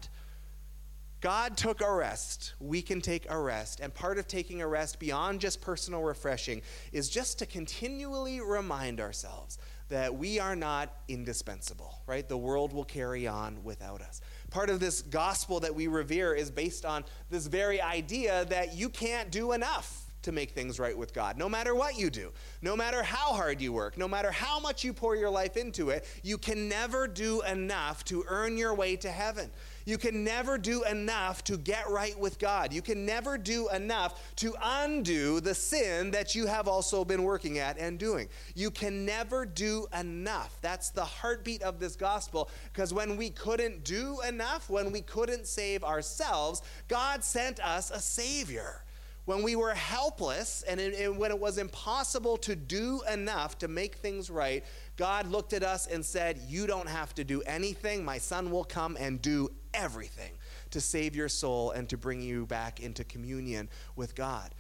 God 1.21 1.57
took 1.57 1.81
a 1.81 1.93
rest. 1.93 2.55
We 2.61 2.81
can 2.81 3.01
take 3.01 3.27
a 3.29 3.39
rest. 3.39 3.81
And 3.81 3.93
part 3.93 4.19
of 4.19 4.29
taking 4.29 4.63
a 4.63 4.69
rest 4.69 4.99
beyond 4.99 5.41
just 5.41 5.61
personal 5.61 6.03
refreshing 6.03 6.63
is 6.93 7.09
just 7.09 7.39
to 7.41 7.47
continually 7.47 8.41
remind 8.41 9.01
ourselves 9.01 9.59
that 9.89 10.15
we 10.15 10.39
are 10.39 10.55
not 10.55 10.95
indispensable, 11.09 12.03
right? 12.07 12.29
The 12.29 12.37
world 12.37 12.73
will 12.73 12.85
carry 12.85 13.27
on 13.27 13.65
without 13.65 14.03
us. 14.03 14.21
Part 14.51 14.71
of 14.71 14.81
this 14.81 15.03
gospel 15.03 15.61
that 15.61 15.75
we 15.75 15.87
revere 15.89 16.35
is 16.35 16.51
based 16.51 16.85
on 16.85 17.05
this 17.31 17.47
very 17.47 17.81
idea 17.81 18.45
that 18.47 18.75
you 18.75 18.89
can't 18.89 19.31
do 19.31 19.53
enough 19.53 20.05
to 20.23 20.33
make 20.33 20.51
things 20.51 20.79
right 20.79 20.97
with 20.97 21.15
God. 21.15 21.39
No 21.39 21.49
matter 21.49 21.75
what 21.75 21.99
you 21.99 22.11
do, 22.11 22.33
no 22.61 22.77
matter 22.77 23.03
how 23.03 23.33
hard 23.33 23.61
you 23.61 23.73
work, 23.73 23.97
no 23.97 24.09
matter 24.09 24.31
how 24.31 24.59
much 24.59 24.85
you 24.85 24.93
pour 24.93 25.17
your 25.17 25.31
life 25.31 25.57
into 25.57 25.91
it, 25.91 26.05
you 26.23 26.37
can 26.37 26.69
never 26.69 27.07
do 27.07 27.41
enough 27.43 28.05
to 28.05 28.25
earn 28.29 28.59
your 28.59 28.75
way 28.75 28.97
to 28.97 29.11
heaven. 29.11 29.51
You 29.89 29.97
can 29.97 30.23
never 30.23 30.59
do 30.59 30.85
enough 30.85 31.43
to 31.45 31.57
get 31.57 31.89
right 31.89 32.17
with 32.21 32.39
God. 32.39 32.75
You 32.75 32.83
can 32.83 33.07
never 33.07 33.39
do 33.39 33.71
enough 33.71 34.37
to 34.37 34.55
undo 34.63 35.41
the 35.41 35.55
sin 35.55 36.11
that 36.11 36.35
you 36.35 36.45
have 36.45 36.69
also 36.69 37.07
been 37.07 37.23
working 37.23 37.59
at 37.59 37.79
and 37.79 37.99
doing. 37.99 38.29
You 38.55 38.71
can 38.71 39.07
never 39.07 39.47
do 39.47 39.87
enough. 39.99 40.59
That's 40.61 40.91
the 40.91 41.07
heartbeat 41.07 41.63
of 41.63 41.81
this 41.81 41.97
gospel 41.97 42.51
because 42.71 42.93
when 42.93 43.17
we 43.17 43.31
couldn't 43.31 43.83
do 43.83 44.21
enough, 44.29 44.69
when 44.69 44.93
we 44.93 45.01
couldn't 45.01 45.47
save 45.47 45.83
ourselves, 45.83 46.61
God 46.89 47.25
sent 47.25 47.59
us 47.61 47.91
a 47.91 47.99
Savior 47.99 48.85
when 49.29 49.43
we 49.43 49.57
were 49.57 49.75
helpless 49.75 50.65
and, 50.67 50.81
and, 50.81 51.19
when 51.19 51.31
it 51.31 51.39
was 51.39 51.59
impossible 51.59 52.39
to 52.39 52.57
do 52.57 53.03
enough 53.13 53.59
to 53.59 53.69
make 53.69 53.97
things 53.97 54.31
right, 54.31 54.65
God 54.97 55.31
looked 55.31 55.53
at 55.53 55.63
us 55.63 55.87
and 55.87 56.03
said, 56.03 56.39
You 56.49 56.67
don't 56.67 56.89
have 56.89 57.15
to 57.17 57.25
do 57.25 57.43
anything. 57.43 58.03
My 58.03 58.17
son 58.17 58.51
will 58.51 58.65
come 58.65 58.97
and 58.99 59.21
do 59.21 59.51
everything 59.75 60.33
to 60.71 60.81
save 60.81 61.17
your 61.17 61.29
soul 61.29 61.71
and 61.71 61.89
to 61.89 61.97
bring 61.97 62.21
you 62.21 62.47
back 62.47 62.81
into 62.81 63.05
communion 63.05 63.69
with 63.97 64.15
God. 64.15 64.55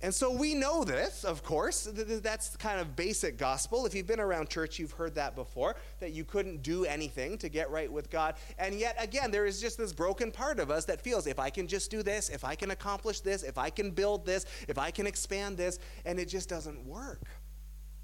And 0.00 0.14
so 0.14 0.30
we 0.30 0.54
know 0.54 0.84
this, 0.84 1.24
of 1.24 1.42
course. 1.42 1.88
That's 1.90 2.56
kind 2.56 2.78
of 2.78 2.94
basic 2.94 3.38
gospel. 3.38 3.86
If 3.86 3.94
you've 3.94 4.06
been 4.06 4.20
around 4.20 4.50
church, 4.50 4.78
you've 4.78 4.92
heard 4.92 5.14
that 5.14 5.34
before, 5.34 5.76
that 6.00 6.12
you 6.12 6.24
couldn't 6.24 6.62
do 6.62 6.84
anything 6.84 7.38
to 7.38 7.48
get 7.48 7.70
right 7.70 7.90
with 7.90 8.10
God. 8.10 8.34
And 8.58 8.74
yet, 8.74 8.96
again, 8.98 9.30
there 9.30 9.46
is 9.46 9.62
just 9.62 9.78
this 9.78 9.94
broken 9.94 10.30
part 10.30 10.60
of 10.60 10.70
us 10.70 10.84
that 10.86 11.00
feels 11.00 11.26
if 11.26 11.38
I 11.38 11.48
can 11.48 11.66
just 11.66 11.90
do 11.90 12.02
this, 12.02 12.28
if 12.28 12.44
I 12.44 12.54
can 12.54 12.70
accomplish 12.70 13.20
this, 13.20 13.42
if 13.42 13.56
I 13.56 13.70
can 13.70 13.92
build 13.92 14.26
this, 14.26 14.44
if 14.68 14.76
I 14.76 14.90
can 14.90 15.06
expand 15.06 15.56
this, 15.56 15.78
and 16.04 16.18
it 16.18 16.28
just 16.28 16.50
doesn't 16.50 16.84
work. 16.84 17.22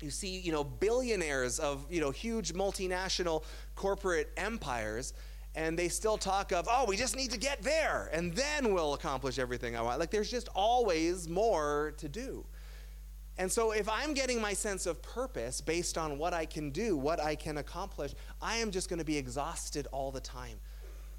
You 0.00 0.10
see, 0.10 0.38
you 0.38 0.52
know, 0.52 0.64
billionaires 0.64 1.58
of, 1.58 1.84
you 1.90 2.00
know, 2.00 2.10
huge 2.10 2.54
multinational 2.54 3.44
corporate 3.74 4.30
empires 4.38 5.12
and 5.54 5.78
they 5.78 5.88
still 5.88 6.16
talk 6.16 6.52
of, 6.52 6.68
oh, 6.70 6.84
we 6.86 6.96
just 6.96 7.16
need 7.16 7.30
to 7.32 7.38
get 7.38 7.62
there, 7.62 8.08
and 8.12 8.34
then 8.34 8.72
we'll 8.72 8.94
accomplish 8.94 9.38
everything 9.38 9.76
I 9.76 9.82
want. 9.82 9.98
Like 9.98 10.10
there's 10.10 10.30
just 10.30 10.48
always 10.54 11.28
more 11.28 11.94
to 11.98 12.08
do. 12.08 12.44
And 13.38 13.50
so, 13.50 13.70
if 13.70 13.88
I'm 13.88 14.12
getting 14.12 14.40
my 14.40 14.52
sense 14.52 14.84
of 14.84 15.00
purpose 15.00 15.62
based 15.62 15.96
on 15.96 16.18
what 16.18 16.34
I 16.34 16.44
can 16.44 16.70
do, 16.70 16.96
what 16.96 17.20
I 17.20 17.34
can 17.34 17.56
accomplish, 17.56 18.12
I 18.42 18.56
am 18.56 18.70
just 18.70 18.90
going 18.90 18.98
to 18.98 19.04
be 19.04 19.16
exhausted 19.16 19.86
all 19.92 20.10
the 20.10 20.20
time 20.20 20.58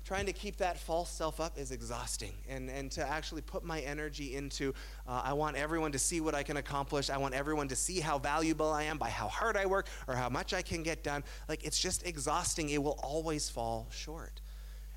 trying 0.03 0.25
to 0.25 0.33
keep 0.33 0.57
that 0.57 0.79
false 0.79 1.09
self 1.09 1.39
up 1.39 1.57
is 1.57 1.71
exhausting. 1.71 2.33
And, 2.49 2.69
and 2.69 2.91
to 2.91 3.07
actually 3.07 3.41
put 3.41 3.63
my 3.63 3.81
energy 3.81 4.35
into, 4.35 4.73
uh, 5.07 5.21
I 5.23 5.33
want 5.33 5.57
everyone 5.57 5.91
to 5.91 5.99
see 5.99 6.21
what 6.21 6.35
I 6.35 6.43
can 6.43 6.57
accomplish. 6.57 7.09
I 7.09 7.17
want 7.17 7.33
everyone 7.33 7.67
to 7.69 7.75
see 7.75 7.99
how 7.99 8.17
valuable 8.17 8.69
I 8.71 8.83
am 8.83 8.97
by 8.97 9.09
how 9.09 9.27
hard 9.27 9.57
I 9.57 9.65
work 9.65 9.87
or 10.07 10.15
how 10.15 10.29
much 10.29 10.53
I 10.53 10.61
can 10.61 10.83
get 10.83 11.03
done. 11.03 11.23
Like, 11.47 11.63
it's 11.63 11.79
just 11.79 12.05
exhausting. 12.05 12.69
It 12.69 12.81
will 12.81 12.99
always 13.03 13.49
fall 13.49 13.87
short 13.91 14.41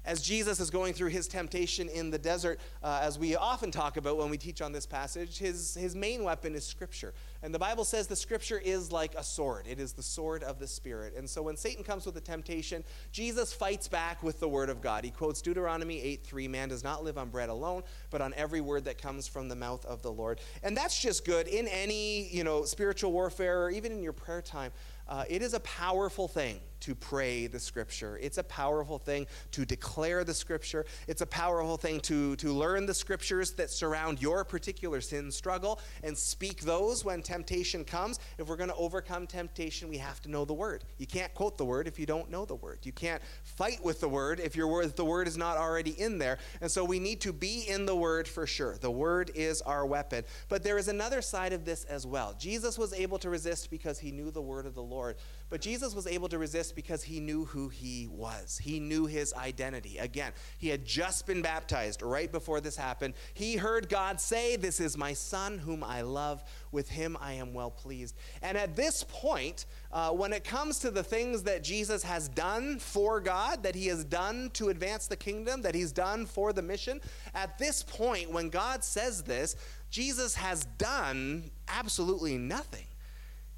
as 0.04 0.20
Jesus 0.20 0.60
is 0.60 0.70
going 0.70 0.92
through 0.92 1.08
his 1.08 1.28
temptation 1.28 1.88
in 1.88 2.10
the 2.10 2.18
desert, 2.18 2.60
uh, 2.82 3.00
as 3.02 3.18
we 3.18 3.36
often 3.36 3.70
talk 3.70 3.96
about 3.96 4.18
when 4.18 4.30
we 4.30 4.36
teach 4.36 4.60
on 4.60 4.72
this 4.72 4.86
passage, 4.86 5.38
his, 5.38 5.74
his 5.74 5.96
main 5.96 6.24
weapon 6.24 6.54
is 6.54 6.66
Scripture. 6.66 7.14
And 7.42 7.54
the 7.54 7.58
Bible 7.58 7.84
says 7.84 8.06
the 8.06 8.16
Scripture 8.16 8.60
is 8.62 8.92
like 8.92 9.14
a 9.14 9.22
sword, 9.22 9.66
it 9.66 9.80
is 9.80 9.92
the 9.92 10.02
sword 10.02 10.42
of 10.42 10.58
the 10.58 10.66
Spirit. 10.66 11.14
And 11.16 11.28
so 11.28 11.42
when 11.42 11.56
Satan 11.56 11.84
comes 11.84 12.06
with 12.06 12.16
a 12.16 12.20
temptation, 12.20 12.84
Jesus 13.12 13.52
fights 13.52 13.88
back 13.88 14.22
with 14.22 14.40
the 14.40 14.48
Word 14.48 14.68
of 14.68 14.80
God. 14.80 15.04
He 15.04 15.10
quotes 15.10 15.40
Deuteronomy 15.40 16.00
8 16.00 16.24
3 16.24 16.48
Man 16.48 16.68
does 16.68 16.84
not 16.84 17.04
live 17.04 17.18
on 17.18 17.30
bread 17.30 17.48
alone, 17.48 17.82
but 18.10 18.20
on 18.20 18.34
every 18.34 18.60
word 18.60 18.84
that 18.84 19.00
comes 19.00 19.26
from 19.26 19.48
the 19.48 19.56
mouth 19.56 19.84
of 19.86 20.02
the 20.02 20.12
Lord. 20.12 20.40
And 20.62 20.76
that's 20.76 21.00
just 21.00 21.24
good 21.24 21.48
in 21.48 21.66
any 21.68 22.28
you 22.28 22.44
know, 22.44 22.64
spiritual 22.64 23.12
warfare 23.12 23.64
or 23.64 23.70
even 23.70 23.92
in 23.92 24.02
your 24.02 24.12
prayer 24.12 24.42
time. 24.42 24.72
Uh, 25.06 25.24
it 25.28 25.42
is 25.42 25.54
a 25.54 25.60
powerful 25.60 26.28
thing 26.28 26.60
to 26.80 26.94
pray 26.94 27.46
the 27.46 27.60
scripture. 27.60 28.18
It's 28.20 28.38
a 28.38 28.44
powerful 28.44 28.98
thing 28.98 29.26
to 29.52 29.64
declare 29.64 30.24
the 30.24 30.34
scripture. 30.34 30.84
It's 31.08 31.20
a 31.20 31.26
powerful 31.26 31.76
thing 31.76 32.00
to, 32.00 32.36
to 32.36 32.52
learn 32.52 32.86
the 32.86 32.94
scriptures 32.94 33.52
that 33.52 33.70
surround 33.70 34.20
your 34.20 34.44
particular 34.44 35.00
sin 35.00 35.30
struggle 35.30 35.80
and 36.02 36.16
speak 36.16 36.62
those 36.62 37.04
when 37.04 37.22
temptation 37.22 37.84
comes. 37.84 38.18
If 38.38 38.48
we're 38.48 38.56
going 38.56 38.70
to 38.70 38.76
overcome 38.76 39.26
temptation, 39.26 39.88
we 39.88 39.98
have 39.98 40.20
to 40.22 40.30
know 40.30 40.44
the 40.44 40.54
word. 40.54 40.84
You 40.98 41.06
can't 41.06 41.32
quote 41.34 41.58
the 41.58 41.64
word 41.64 41.88
if 41.88 41.98
you 41.98 42.06
don't 42.06 42.30
know 42.30 42.44
the 42.44 42.54
word. 42.54 42.80
You 42.82 42.92
can't 42.92 43.22
fight 43.42 43.82
with 43.82 44.00
the 44.00 44.08
word 44.08 44.40
if 44.40 44.56
your 44.56 44.68
word, 44.68 44.94
the 44.96 45.04
word 45.04 45.28
is 45.28 45.36
not 45.36 45.56
already 45.56 45.92
in 45.92 46.18
there. 46.18 46.38
And 46.60 46.70
so 46.70 46.84
we 46.84 46.98
need 46.98 47.20
to 47.22 47.32
be 47.32 47.64
in 47.68 47.86
the 47.86 47.96
word 47.96 48.28
for 48.28 48.46
sure. 48.46 48.76
The 48.78 48.90
word 48.90 49.30
is 49.34 49.62
our 49.62 49.86
weapon. 49.86 50.24
But 50.48 50.62
there 50.62 50.78
is 50.78 50.88
another 50.88 51.22
side 51.22 51.52
of 51.52 51.64
this 51.64 51.84
as 51.84 52.06
well. 52.06 52.34
Jesus 52.38 52.78
was 52.78 52.92
able 52.92 53.18
to 53.18 53.30
resist 53.30 53.70
because 53.70 53.98
he 53.98 54.10
knew 54.10 54.30
the 54.30 54.42
word 54.42 54.66
of 54.66 54.74
the 54.74 54.82
Lord. 54.82 55.16
But 55.54 55.60
Jesus 55.60 55.94
was 55.94 56.08
able 56.08 56.28
to 56.30 56.38
resist 56.38 56.74
because 56.74 57.04
he 57.04 57.20
knew 57.20 57.44
who 57.44 57.68
he 57.68 58.08
was. 58.08 58.58
He 58.58 58.80
knew 58.80 59.06
his 59.06 59.32
identity. 59.34 59.98
Again, 59.98 60.32
he 60.58 60.68
had 60.68 60.84
just 60.84 61.28
been 61.28 61.42
baptized 61.42 62.02
right 62.02 62.32
before 62.32 62.60
this 62.60 62.76
happened. 62.76 63.14
He 63.34 63.54
heard 63.54 63.88
God 63.88 64.20
say, 64.20 64.56
This 64.56 64.80
is 64.80 64.98
my 64.98 65.12
son 65.12 65.58
whom 65.58 65.84
I 65.84 66.00
love. 66.00 66.42
With 66.72 66.88
him 66.88 67.16
I 67.20 67.34
am 67.34 67.54
well 67.54 67.70
pleased. 67.70 68.16
And 68.42 68.58
at 68.58 68.74
this 68.74 69.04
point, 69.04 69.66
uh, 69.92 70.10
when 70.10 70.32
it 70.32 70.42
comes 70.42 70.80
to 70.80 70.90
the 70.90 71.04
things 71.04 71.44
that 71.44 71.62
Jesus 71.62 72.02
has 72.02 72.28
done 72.28 72.80
for 72.80 73.20
God, 73.20 73.62
that 73.62 73.76
he 73.76 73.86
has 73.86 74.04
done 74.04 74.50
to 74.54 74.70
advance 74.70 75.06
the 75.06 75.14
kingdom, 75.16 75.62
that 75.62 75.76
he's 75.76 75.92
done 75.92 76.26
for 76.26 76.52
the 76.52 76.62
mission, 76.62 77.00
at 77.32 77.58
this 77.58 77.80
point, 77.80 78.28
when 78.28 78.48
God 78.48 78.82
says 78.82 79.22
this, 79.22 79.54
Jesus 79.88 80.34
has 80.34 80.64
done 80.78 81.48
absolutely 81.68 82.38
nothing. 82.38 82.86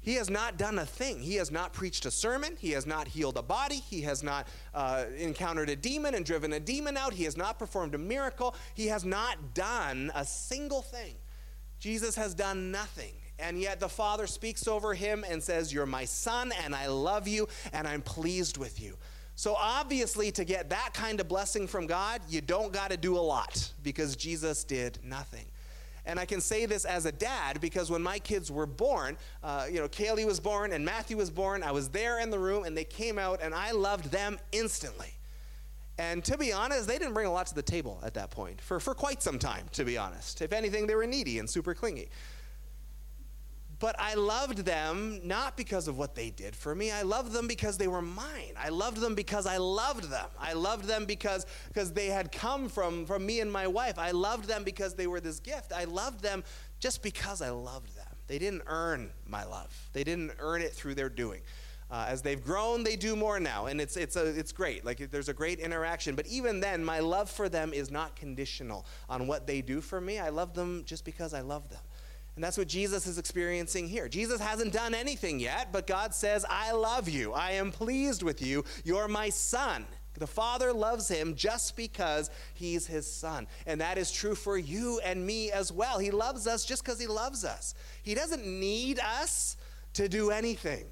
He 0.07 0.15
has 0.15 0.29
not 0.29 0.57
done 0.57 0.79
a 0.79 0.85
thing. 0.85 1.19
He 1.19 1.35
has 1.35 1.51
not 1.51 1.73
preached 1.73 2.05
a 2.05 2.11
sermon. 2.11 2.55
He 2.57 2.71
has 2.71 2.85
not 2.85 3.09
healed 3.09 3.35
a 3.35 3.41
body. 3.41 3.75
He 3.89 4.03
has 4.03 4.23
not 4.23 4.47
uh, 4.73 5.03
encountered 5.17 5.69
a 5.69 5.75
demon 5.75 6.15
and 6.15 6.25
driven 6.25 6.53
a 6.53 6.61
demon 6.61 6.95
out. 6.95 7.11
He 7.11 7.25
has 7.25 7.35
not 7.35 7.59
performed 7.59 7.93
a 7.93 7.97
miracle. 7.97 8.55
He 8.73 8.87
has 8.87 9.03
not 9.03 9.53
done 9.53 10.09
a 10.15 10.23
single 10.23 10.81
thing. 10.81 11.15
Jesus 11.77 12.15
has 12.15 12.33
done 12.33 12.71
nothing. 12.71 13.15
And 13.37 13.59
yet 13.59 13.81
the 13.81 13.89
Father 13.89 14.27
speaks 14.27 14.65
over 14.65 14.93
him 14.93 15.25
and 15.29 15.43
says, 15.43 15.73
You're 15.73 15.85
my 15.85 16.05
son, 16.05 16.53
and 16.63 16.73
I 16.73 16.87
love 16.87 17.27
you, 17.27 17.49
and 17.73 17.85
I'm 17.85 18.01
pleased 18.01 18.57
with 18.57 18.81
you. 18.81 18.95
So, 19.35 19.57
obviously, 19.59 20.31
to 20.31 20.45
get 20.45 20.69
that 20.69 20.93
kind 20.93 21.19
of 21.19 21.27
blessing 21.27 21.67
from 21.67 21.85
God, 21.85 22.21
you 22.29 22.39
don't 22.39 22.71
got 22.71 22.91
to 22.91 22.97
do 22.97 23.17
a 23.17 23.19
lot 23.19 23.73
because 23.83 24.15
Jesus 24.15 24.63
did 24.63 24.99
nothing. 25.03 25.47
And 26.07 26.17
I 26.19 26.25
can 26.25 26.39
say 26.39 26.65
this 26.65 26.85
as 26.85 27.05
a 27.05 27.11
dad 27.11 27.59
because 27.59 27.91
when 27.91 28.01
my 28.01 28.17
kids 28.17 28.49
were 28.49 28.65
born, 28.65 29.17
uh, 29.43 29.65
you 29.69 29.79
know, 29.79 29.89
Kaylee 29.89 30.25
was 30.25 30.39
born 30.39 30.71
and 30.71 30.83
Matthew 30.83 31.17
was 31.17 31.29
born, 31.29 31.61
I 31.61 31.71
was 31.71 31.89
there 31.89 32.19
in 32.19 32.29
the 32.29 32.39
room 32.39 32.63
and 32.63 32.75
they 32.75 32.85
came 32.85 33.19
out 33.19 33.41
and 33.43 33.53
I 33.53 33.71
loved 33.71 34.05
them 34.05 34.39
instantly. 34.53 35.13
And 35.99 36.23
to 36.25 36.37
be 36.37 36.53
honest, 36.53 36.87
they 36.87 36.97
didn't 36.97 37.13
bring 37.13 37.27
a 37.27 37.31
lot 37.31 37.47
to 37.47 37.55
the 37.55 37.61
table 37.61 37.99
at 38.03 38.13
that 38.13 38.31
point 38.31 38.61
for, 38.61 38.79
for 38.79 38.93
quite 38.93 39.21
some 39.21 39.37
time, 39.37 39.65
to 39.73 39.83
be 39.83 39.97
honest. 39.97 40.41
If 40.41 40.53
anything, 40.53 40.87
they 40.87 40.95
were 40.95 41.07
needy 41.07 41.39
and 41.39 41.49
super 41.49 41.73
clingy. 41.73 42.09
But 43.79 43.95
I 43.99 44.15
loved 44.15 44.59
them 44.59 45.19
not 45.23 45.55
because 45.55 45.87
of 45.87 45.97
what 45.97 46.15
they 46.15 46.31
did 46.31 46.55
for 46.55 46.73
me. 46.73 46.91
I 46.91 47.03
loved 47.03 47.31
them 47.31 47.47
because 47.47 47.77
they 47.77 47.87
were 47.87 48.01
mine. 48.01 48.53
I 48.57 48.69
loved 48.69 48.97
them 48.97 49.13
because 49.13 49.45
I 49.45 49.57
loved 49.57 50.09
them. 50.09 50.27
I 50.39 50.53
loved 50.53 50.85
them 50.85 51.05
because, 51.05 51.45
because 51.67 51.93
they 51.93 52.07
had 52.07 52.31
come 52.31 52.69
from, 52.69 53.05
from 53.05 53.25
me 53.25 53.39
and 53.39 53.51
my 53.51 53.67
wife. 53.67 53.99
I 53.99 54.11
loved 54.11 54.45
them 54.45 54.63
because 54.63 54.95
they 54.95 55.05
were 55.05 55.19
this 55.19 55.39
gift. 55.39 55.71
I 55.73 55.83
loved 55.83 56.21
them 56.21 56.43
just 56.79 57.03
because 57.03 57.41
I 57.41 57.51
loved 57.51 57.95
them. 57.95 58.05
They 58.25 58.39
didn't 58.39 58.63
earn 58.65 59.11
my 59.25 59.45
love, 59.45 59.89
they 59.93 60.03
didn't 60.03 60.33
earn 60.39 60.61
it 60.61 60.73
through 60.73 60.95
their 60.95 61.09
doing. 61.09 61.41
Uh, 61.89 62.05
as 62.09 62.21
they've 62.21 62.43
grown, 62.43 62.83
they 62.83 62.97
do 62.97 63.15
more 63.15 63.39
now, 63.39 63.67
and 63.67 63.79
it's, 63.79 63.95
it's, 63.95 64.17
a, 64.17 64.25
it's 64.37 64.51
great. 64.51 64.83
Like, 64.83 65.09
there's 65.09 65.29
a 65.29 65.33
great 65.33 65.59
interaction. 65.59 66.15
But 66.15 66.27
even 66.27 66.59
then, 66.59 66.83
my 66.83 66.99
love 66.99 67.29
for 67.29 67.47
them 67.47 67.71
is 67.71 67.89
not 67.89 68.17
conditional 68.17 68.85
on 69.07 69.25
what 69.25 69.47
they 69.47 69.61
do 69.61 69.79
for 69.79 70.01
me. 70.01 70.19
I 70.19 70.27
love 70.27 70.53
them 70.53 70.83
just 70.85 71.05
because 71.05 71.33
I 71.33 71.39
love 71.39 71.69
them. 71.69 71.79
And 72.37 72.43
that's 72.43 72.55
what 72.55 72.67
Jesus 72.67 73.07
is 73.07 73.17
experiencing 73.17 73.87
here. 73.87 74.07
Jesus 74.07 74.39
hasn't 74.39 74.71
done 74.71 74.93
anything 74.93 75.39
yet, 75.39 75.69
but 75.71 75.87
God 75.87 76.13
says, 76.13 76.45
I 76.47 76.71
love 76.71 77.09
you. 77.09 77.33
I 77.33 77.53
am 77.53 77.71
pleased 77.71 78.21
with 78.21 78.43
you. 78.43 78.63
You're 78.83 79.07
my 79.07 79.29
son. 79.29 79.87
The 80.19 80.27
Father 80.27 80.71
loves 80.71 81.07
him 81.07 81.33
just 81.33 81.75
because 81.75 82.29
he's 82.53 82.85
his 82.85 83.11
son. 83.11 83.47
And 83.65 83.81
that 83.81 83.97
is 83.97 84.11
true 84.11 84.35
for 84.35 84.55
you 84.55 85.01
and 85.03 85.25
me 85.25 85.51
as 85.51 85.71
well. 85.71 85.97
He 85.97 86.11
loves 86.11 86.45
us 86.45 86.63
just 86.63 86.85
because 86.85 86.99
he 86.99 87.07
loves 87.07 87.43
us. 87.43 87.73
He 88.03 88.13
doesn't 88.13 88.45
need 88.45 88.99
us 88.99 89.57
to 89.93 90.07
do 90.07 90.29
anything, 90.29 90.85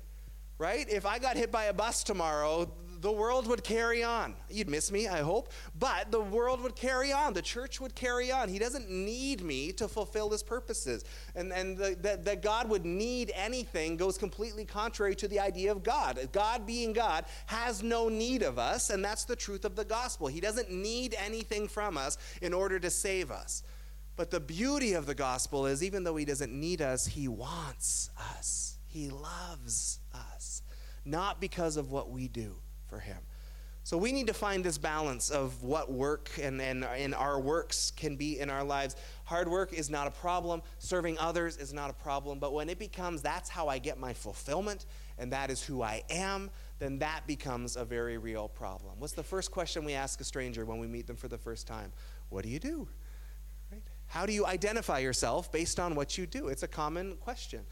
right? 0.57 0.89
If 0.89 1.05
I 1.05 1.19
got 1.19 1.37
hit 1.37 1.51
by 1.51 1.65
a 1.65 1.73
bus 1.73 2.03
tomorrow, 2.03 2.71
the 3.01 3.11
world 3.11 3.47
would 3.47 3.63
carry 3.63 4.03
on. 4.03 4.35
You'd 4.49 4.69
miss 4.69 4.91
me, 4.91 5.07
I 5.07 5.19
hope, 5.21 5.51
but 5.77 6.11
the 6.11 6.21
world 6.21 6.61
would 6.61 6.75
carry 6.75 7.11
on. 7.11 7.33
The 7.33 7.41
church 7.41 7.79
would 7.81 7.95
carry 7.95 8.31
on. 8.31 8.49
He 8.49 8.59
doesn't 8.59 8.89
need 8.89 9.41
me 9.41 9.71
to 9.73 9.87
fulfill 9.87 10.29
his 10.29 10.43
purposes. 10.43 11.03
And, 11.35 11.51
and 11.51 11.77
the, 11.77 11.97
that, 12.01 12.25
that 12.25 12.41
God 12.41 12.69
would 12.69 12.85
need 12.85 13.31
anything 13.35 13.97
goes 13.97 14.17
completely 14.17 14.65
contrary 14.65 15.15
to 15.15 15.27
the 15.27 15.39
idea 15.39 15.71
of 15.71 15.83
God. 15.83 16.19
God, 16.31 16.65
being 16.65 16.93
God, 16.93 17.25
has 17.47 17.83
no 17.83 18.09
need 18.09 18.41
of 18.43 18.57
us, 18.57 18.89
and 18.89 19.03
that's 19.03 19.25
the 19.25 19.35
truth 19.35 19.65
of 19.65 19.75
the 19.75 19.85
gospel. 19.85 20.27
He 20.27 20.39
doesn't 20.39 20.71
need 20.71 21.15
anything 21.17 21.67
from 21.67 21.97
us 21.97 22.17
in 22.41 22.53
order 22.53 22.79
to 22.79 22.89
save 22.89 23.31
us. 23.31 23.63
But 24.15 24.31
the 24.31 24.39
beauty 24.39 24.93
of 24.93 25.05
the 25.05 25.15
gospel 25.15 25.65
is 25.65 25.83
even 25.83 26.03
though 26.03 26.15
he 26.15 26.25
doesn't 26.25 26.51
need 26.51 26.81
us, 26.81 27.05
he 27.05 27.27
wants 27.27 28.09
us. 28.37 28.77
He 28.87 29.09
loves 29.09 29.99
us, 30.13 30.61
not 31.03 31.41
because 31.41 31.75
of 31.75 31.91
what 31.91 32.09
we 32.09 32.29
do 32.29 32.55
for 32.95 33.01
him. 33.01 33.17
So 33.83 33.97
we 33.97 34.11
need 34.11 34.25
to 34.27 34.33
find 34.33 34.63
this 34.63 34.79
balance 34.79 35.29
of 35.29 35.61
what 35.61 35.91
work 35.91 36.31
and, 36.41 36.59
and, 36.59 36.83
and 36.83 37.13
our 37.13 37.39
works 37.39 37.91
can 37.91 38.15
be 38.15 38.39
in 38.39 38.49
our 38.49 38.63
lives. 38.63 38.95
Hard 39.25 39.47
work 39.47 39.73
is 39.73 39.91
not 39.91 40.07
a 40.07 40.11
problem, 40.11 40.63
serving 40.79 41.19
others 41.19 41.57
is 41.57 41.71
not 41.71 41.91
a 41.91 41.93
problem, 41.93 42.39
but 42.39 42.51
when 42.51 42.67
it 42.67 42.79
becomes 42.79 43.21
that's 43.21 43.47
how 43.47 43.67
I 43.67 43.77
get 43.77 43.99
my 43.99 44.11
fulfillment 44.13 44.87
and 45.19 45.31
that 45.33 45.51
is 45.51 45.61
who 45.61 45.83
I 45.83 46.03
am, 46.09 46.49
then 46.79 46.97
that 46.99 47.27
becomes 47.27 47.75
a 47.75 47.85
very 47.85 48.17
real 48.17 48.47
problem. 48.47 48.93
What's 48.97 49.13
the 49.13 49.23
first 49.23 49.51
question 49.51 49.85
we 49.85 49.93
ask 49.93 50.19
a 50.19 50.23
stranger 50.23 50.65
when 50.65 50.79
we 50.79 50.87
meet 50.87 51.05
them 51.05 51.17
for 51.17 51.27
the 51.27 51.37
first 51.37 51.67
time? 51.67 51.91
What 52.29 52.43
do 52.43 52.49
you 52.49 52.59
do? 52.59 52.87
How 54.07 54.25
do 54.25 54.33
you 54.33 54.45
identify 54.45 54.99
yourself 54.99 55.51
based 55.51 55.79
on 55.79 55.95
what 55.95 56.17
you 56.17 56.25
do? 56.25 56.47
It's 56.47 56.63
a 56.63 56.67
common 56.67 57.17
question. 57.17 57.65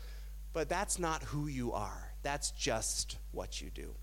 But 0.51 0.69
that's 0.69 0.99
not 0.99 1.23
who 1.23 1.47
you 1.47 1.73
are. 1.73 2.11
That's 2.21 2.51
just 2.51 3.17
what 3.31 3.61
you 3.61 3.71
do. 3.71 3.95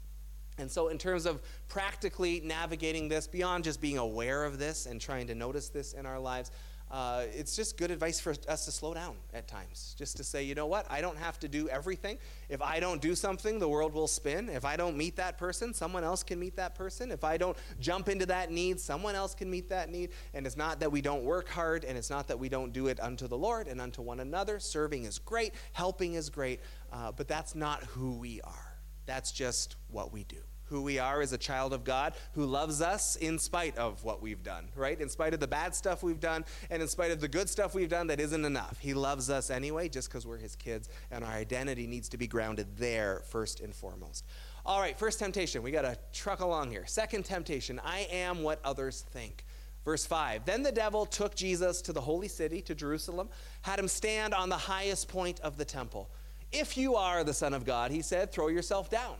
And 0.61 0.71
so, 0.71 0.89
in 0.89 0.99
terms 0.99 1.27
of 1.27 1.41
practically 1.69 2.41
navigating 2.45 3.09
this, 3.09 3.27
beyond 3.27 3.65
just 3.65 3.81
being 3.81 3.99
aware 3.99 4.45
of 4.45 4.59
this 4.59 4.87
and 4.87 5.01
trying 5.01 5.27
to 5.29 5.35
notice 5.35 5.69
this 5.69 5.93
in 5.95 6.07
our 6.07 6.21
lives, 6.21 6.51
uh, 6.91 7.23
it's 7.33 7.55
just 7.55 7.77
good 7.77 7.93
advice 7.93 8.19
for 8.19 8.35
us 8.49 8.65
to 8.65 8.73
slow 8.73 8.93
down 8.93 9.15
at 9.33 9.47
times. 9.47 9.95
Just 9.97 10.17
to 10.17 10.25
say, 10.25 10.43
you 10.43 10.57
know 10.57 10.67
what, 10.67 10.87
I 10.91 11.01
don't 11.01 11.17
have 11.17 11.39
to 11.41 11.49
do 11.49 11.69
everything. 11.69 12.19
If 12.49 12.61
I 12.61 12.81
don't 12.81 13.01
do 13.01 13.15
something, 13.15 13.61
the 13.61 13.69
world 13.69 13.95
will 13.95 14.09
spin. 14.09 14.49
If 14.49 14.65
I 14.65 14.77
don't 14.77 14.97
meet 14.97 15.15
that 15.17 15.39
person, 15.39 15.73
someone 15.73 16.03
else 16.03 16.25
can 16.25 16.41
meet 16.41 16.57
that 16.57 16.75
person. 16.75 17.13
If 17.13 17.23
I 17.23 17.37
don't 17.37 17.57
jump 17.79 18.09
into 18.09 18.27
that 18.27 18.51
need, 18.51 18.81
someone 18.81 19.15
else 19.15 19.37
can 19.37 19.49
meet 19.49 19.69
that 19.69 19.89
need. 19.89 20.11
And 20.35 20.47
it's 20.47 20.57
not 20.57 20.81
that 20.81 20.91
we 20.91 21.01
don't 21.01 21.23
work 21.23 21.49
hard, 21.49 21.85
and 21.85 21.97
it's 21.97 22.11
not 22.11 22.27
that 22.27 22.39
we 22.39 22.49
don't 22.49 22.73
do 22.73 22.89
it 22.89 22.99
unto 22.99 23.29
the 23.29 23.39
Lord 23.39 23.69
and 23.69 23.81
unto 23.81 24.03
one 24.03 24.19
another. 24.19 24.59
Serving 24.59 25.05
is 25.05 25.21
great, 25.21 25.55
helping 25.73 26.15
is 26.15 26.29
great, 26.29 26.61
uh, 26.93 27.13
but 27.13 27.29
that's 27.29 27.55
not 27.55 27.85
who 27.85 28.19
we 28.19 28.41
are. 28.41 28.77
That's 29.07 29.31
just 29.31 29.77
what 29.89 30.13
we 30.13 30.25
do 30.25 30.39
who 30.71 30.83
we 30.83 30.99
are 30.99 31.21
as 31.21 31.33
a 31.33 31.39
child 31.39 31.73
of 31.73 31.85
God 31.85 32.15
who 32.33 32.47
loves 32.47 32.81
us 32.81 33.17
in 33.17 33.39
spite 33.39 33.77
of 33.77 34.03
what 34.05 34.23
we've 34.23 34.43
done, 34.43 34.69
right? 34.75 34.99
In 34.99 35.09
spite 35.09 35.35
of 35.35 35.41
the 35.41 35.49
bad 35.49 35.75
stuff 35.75 36.03
we've 36.03 36.21
done 36.21 36.45
and 36.71 36.81
in 36.81 36.89
spite 36.89 37.11
of 37.11 37.21
the 37.21 37.29
good 37.29 37.49
stuff 37.49 37.75
we've 37.75 37.89
done 37.89 38.07
that 38.07 38.21
isn't 38.21 38.45
enough. 38.45 38.79
He 38.79 38.95
loves 38.95 39.29
us 39.29 39.51
anyway 39.51 39.89
just 39.89 40.09
because 40.09 40.27
we're 40.27 40.39
his 40.39 40.57
kids, 40.57 40.89
and 41.11 41.25
our 41.25 41.33
identity 41.33 41.87
needs 41.87 42.09
to 42.11 42.17
be 42.17 42.27
grounded 42.27 42.79
there 42.79 43.23
first 43.27 43.61
and 43.61 43.75
foremost. 43.75 44.25
All 44.65 44.81
right, 44.81 44.99
first 44.99 45.19
temptation. 45.19 45.63
We 45.63 45.71
got 45.71 45.83
to 45.83 45.99
truck 46.13 46.41
along 46.41 46.71
here. 46.71 46.87
Second 46.87 47.25
temptation 47.25 47.81
I 47.85 48.07
am 48.11 48.43
what 48.43 48.61
others 48.65 49.05
think. 49.11 49.45
Verse 49.85 50.07
5 50.07 50.45
Then 50.45 50.63
the 50.63 50.73
devil 50.73 51.07
took 51.07 51.35
Jesus 51.35 51.83
to 51.83 51.93
the 51.93 52.01
holy 52.01 52.29
city, 52.29 52.61
to 52.63 52.75
Jerusalem, 52.75 53.29
had 53.63 53.79
him 53.79 53.89
stand 53.89 54.35
on 54.35 54.49
the 54.49 54.57
highest 54.57 55.09
point 55.09 55.41
of 55.41 55.57
the 55.57 55.65
temple. 55.65 56.11
If 56.53 56.77
you 56.77 56.97
are 56.97 57.23
the 57.23 57.35
Son 57.35 57.55
of 57.55 57.65
God, 57.65 57.91
he 57.91 58.03
said, 58.03 58.33
throw 58.33 58.49
yourself 58.49 58.91
down. 58.91 59.17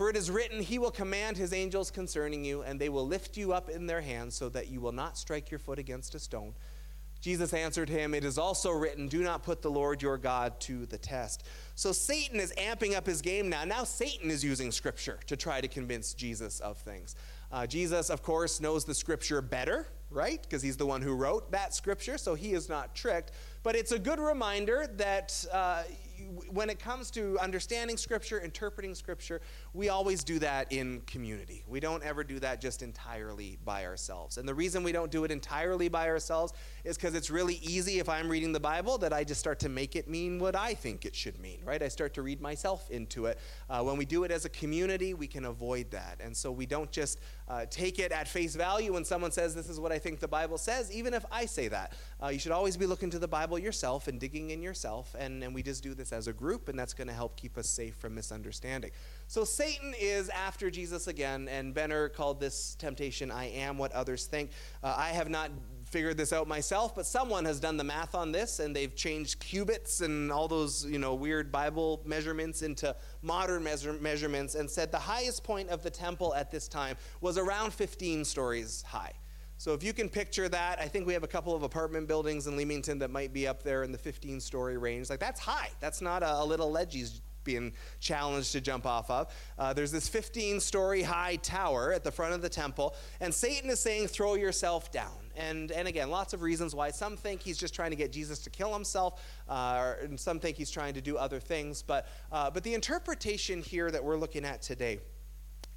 For 0.00 0.08
it 0.08 0.16
is 0.16 0.30
written, 0.30 0.62
He 0.62 0.78
will 0.78 0.90
command 0.90 1.36
His 1.36 1.52
angels 1.52 1.90
concerning 1.90 2.42
you, 2.42 2.62
and 2.62 2.80
they 2.80 2.88
will 2.88 3.06
lift 3.06 3.36
you 3.36 3.52
up 3.52 3.68
in 3.68 3.86
their 3.86 4.00
hands, 4.00 4.34
so 4.34 4.48
that 4.48 4.68
you 4.68 4.80
will 4.80 4.92
not 4.92 5.18
strike 5.18 5.50
your 5.50 5.58
foot 5.58 5.78
against 5.78 6.14
a 6.14 6.18
stone. 6.18 6.54
Jesus 7.20 7.52
answered 7.52 7.90
him, 7.90 8.14
It 8.14 8.24
is 8.24 8.38
also 8.38 8.70
written, 8.70 9.08
Do 9.08 9.22
not 9.22 9.42
put 9.42 9.60
the 9.60 9.70
Lord 9.70 10.00
your 10.00 10.16
God 10.16 10.58
to 10.60 10.86
the 10.86 10.96
test. 10.96 11.46
So 11.74 11.92
Satan 11.92 12.40
is 12.40 12.54
amping 12.56 12.96
up 12.96 13.04
his 13.04 13.20
game 13.20 13.50
now. 13.50 13.66
Now 13.66 13.84
Satan 13.84 14.30
is 14.30 14.42
using 14.42 14.72
scripture 14.72 15.20
to 15.26 15.36
try 15.36 15.60
to 15.60 15.68
convince 15.68 16.14
Jesus 16.14 16.60
of 16.60 16.78
things. 16.78 17.14
Uh, 17.52 17.66
Jesus, 17.66 18.08
of 18.08 18.22
course, 18.22 18.58
knows 18.58 18.86
the 18.86 18.94
scripture 18.94 19.42
better, 19.42 19.86
right? 20.08 20.40
Because 20.40 20.62
he's 20.62 20.78
the 20.78 20.86
one 20.86 21.02
who 21.02 21.14
wrote 21.14 21.50
that 21.50 21.74
scripture, 21.74 22.16
so 22.16 22.34
he 22.34 22.54
is 22.54 22.70
not 22.70 22.94
tricked. 22.94 23.32
But 23.62 23.76
it's 23.76 23.92
a 23.92 23.98
good 23.98 24.18
reminder 24.18 24.86
that. 24.96 25.44
Uh, 25.52 25.82
when 26.50 26.70
it 26.70 26.78
comes 26.78 27.10
to 27.12 27.38
understanding 27.40 27.96
Scripture, 27.96 28.40
interpreting 28.40 28.94
Scripture, 28.94 29.40
we 29.72 29.88
always 29.88 30.24
do 30.24 30.38
that 30.38 30.72
in 30.72 31.00
community. 31.02 31.64
We 31.66 31.80
don't 31.80 32.02
ever 32.02 32.24
do 32.24 32.38
that 32.40 32.60
just 32.60 32.82
entirely 32.82 33.58
by 33.64 33.86
ourselves. 33.86 34.38
And 34.38 34.48
the 34.48 34.54
reason 34.54 34.82
we 34.82 34.92
don't 34.92 35.10
do 35.10 35.24
it 35.24 35.30
entirely 35.30 35.88
by 35.88 36.08
ourselves 36.08 36.52
is 36.84 36.96
because 36.96 37.14
it's 37.14 37.30
really 37.30 37.56
easy 37.56 37.98
if 37.98 38.08
I'm 38.08 38.28
reading 38.28 38.52
the 38.52 38.60
Bible 38.60 38.98
that 38.98 39.12
I 39.12 39.24
just 39.24 39.40
start 39.40 39.58
to 39.60 39.68
make 39.68 39.96
it 39.96 40.08
mean 40.08 40.38
what 40.38 40.56
I 40.56 40.74
think 40.74 41.04
it 41.04 41.14
should 41.14 41.38
mean, 41.40 41.60
right? 41.64 41.82
I 41.82 41.88
start 41.88 42.14
to 42.14 42.22
read 42.22 42.40
myself 42.40 42.90
into 42.90 43.26
it. 43.26 43.38
Uh, 43.68 43.82
when 43.82 43.96
we 43.96 44.04
do 44.04 44.24
it 44.24 44.30
as 44.30 44.44
a 44.44 44.48
community, 44.48 45.14
we 45.14 45.26
can 45.26 45.44
avoid 45.44 45.90
that. 45.90 46.20
And 46.20 46.36
so 46.36 46.50
we 46.50 46.66
don't 46.66 46.90
just 46.90 47.20
uh, 47.48 47.66
take 47.70 47.98
it 47.98 48.12
at 48.12 48.28
face 48.28 48.54
value 48.54 48.92
when 48.92 49.04
someone 49.04 49.32
says, 49.32 49.54
This 49.54 49.68
is 49.68 49.80
what 49.80 49.92
I 49.92 49.98
think 49.98 50.20
the 50.20 50.28
Bible 50.28 50.58
says, 50.58 50.90
even 50.92 51.14
if 51.14 51.24
I 51.30 51.46
say 51.46 51.68
that. 51.68 51.94
Uh, 52.22 52.28
you 52.28 52.38
should 52.38 52.52
always 52.52 52.76
be 52.76 52.86
looking 52.86 53.10
to 53.10 53.18
the 53.18 53.28
Bible 53.28 53.58
yourself 53.58 54.08
and 54.08 54.20
digging 54.20 54.50
in 54.50 54.62
yourself. 54.62 55.14
And, 55.18 55.42
and 55.42 55.54
we 55.54 55.62
just 55.62 55.82
do 55.82 55.94
this 55.94 56.09
as 56.12 56.26
a 56.26 56.32
group, 56.32 56.68
and 56.68 56.78
that's 56.78 56.94
going 56.94 57.08
to 57.08 57.14
help 57.14 57.36
keep 57.36 57.56
us 57.58 57.68
safe 57.68 57.94
from 57.96 58.14
misunderstanding. 58.14 58.90
So 59.26 59.44
Satan 59.44 59.94
is 59.98 60.28
after 60.28 60.70
Jesus 60.70 61.06
again, 61.06 61.48
and 61.48 61.72
Benner 61.72 62.08
called 62.08 62.40
this 62.40 62.74
temptation, 62.76 63.30
I 63.30 63.50
am 63.50 63.78
what 63.78 63.92
others 63.92 64.26
think. 64.26 64.50
Uh, 64.82 64.94
I 64.96 65.10
have 65.10 65.28
not 65.28 65.50
figured 65.84 66.16
this 66.16 66.32
out 66.32 66.46
myself, 66.46 66.94
but 66.94 67.06
someone 67.06 67.44
has 67.44 67.60
done 67.60 67.76
the 67.76 67.84
math 67.84 68.14
on 68.14 68.32
this 68.32 68.60
and 68.60 68.74
they've 68.74 68.94
changed 68.94 69.40
cubits 69.40 70.00
and 70.00 70.30
all 70.30 70.48
those, 70.48 70.86
you 70.86 70.98
know, 70.98 71.14
weird 71.14 71.50
Bible 71.50 72.00
measurements 72.04 72.62
into 72.62 72.94
modern 73.22 73.64
measure- 73.64 73.92
measurements 73.94 74.54
and 74.54 74.70
said 74.70 74.92
the 74.92 74.98
highest 74.98 75.42
point 75.42 75.68
of 75.68 75.82
the 75.82 75.90
temple 75.90 76.32
at 76.34 76.50
this 76.50 76.68
time 76.68 76.96
was 77.20 77.38
around 77.38 77.72
15 77.74 78.24
stories 78.24 78.82
high. 78.82 79.12
So 79.60 79.74
if 79.74 79.84
you 79.84 79.92
can 79.92 80.08
picture 80.08 80.48
that, 80.48 80.80
I 80.80 80.88
think 80.88 81.06
we 81.06 81.12
have 81.12 81.22
a 81.22 81.28
couple 81.28 81.54
of 81.54 81.64
apartment 81.64 82.08
buildings 82.08 82.46
in 82.46 82.56
Leamington 82.56 82.98
that 83.00 83.10
might 83.10 83.34
be 83.34 83.46
up 83.46 83.62
there 83.62 83.82
in 83.82 83.92
the 83.92 83.98
15 83.98 84.40
story 84.40 84.78
range. 84.78 85.10
Like 85.10 85.20
that's 85.20 85.38
high. 85.38 85.68
That's 85.80 86.00
not 86.00 86.22
a, 86.22 86.40
a 86.40 86.44
little 86.46 86.70
ledges 86.70 87.20
being 87.44 87.74
challenged 88.00 88.52
to 88.52 88.62
jump 88.62 88.86
off 88.86 89.10
of. 89.10 89.30
Uh, 89.58 89.74
there's 89.74 89.92
this 89.92 90.08
15 90.08 90.60
story 90.60 91.02
high 91.02 91.36
tower 91.36 91.92
at 91.92 92.04
the 92.04 92.10
front 92.10 92.32
of 92.32 92.40
the 92.40 92.48
temple, 92.48 92.94
and 93.20 93.34
Satan 93.34 93.68
is 93.68 93.80
saying, 93.80 94.08
throw 94.08 94.34
yourself 94.34 94.90
down. 94.90 95.30
And, 95.36 95.70
and 95.72 95.86
again, 95.86 96.10
lots 96.10 96.32
of 96.32 96.40
reasons 96.40 96.74
why. 96.74 96.90
Some 96.90 97.18
think 97.18 97.42
he's 97.42 97.58
just 97.58 97.74
trying 97.74 97.90
to 97.90 97.96
get 97.96 98.12
Jesus 98.12 98.38
to 98.38 98.48
kill 98.48 98.72
himself, 98.72 99.22
uh, 99.46 99.92
and 100.02 100.18
some 100.18 100.40
think 100.40 100.56
he's 100.56 100.70
trying 100.70 100.94
to 100.94 101.02
do 101.02 101.18
other 101.18 101.38
things. 101.38 101.82
But, 101.82 102.08
uh, 102.32 102.50
but 102.50 102.62
the 102.62 102.72
interpretation 102.72 103.60
here 103.60 103.90
that 103.90 104.02
we're 104.02 104.16
looking 104.16 104.46
at 104.46 104.62
today 104.62 105.00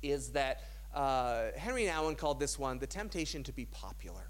is 0.02 0.30
that 0.30 0.62
uh, 0.93 1.45
Henri 1.58 1.86
Nouwen 1.86 2.17
called 2.17 2.39
this 2.39 2.58
one 2.60 2.79
the 2.79 2.88
temptation 2.88 3.43
to 3.43 3.51
be 3.51 3.65
popular. 3.65 4.29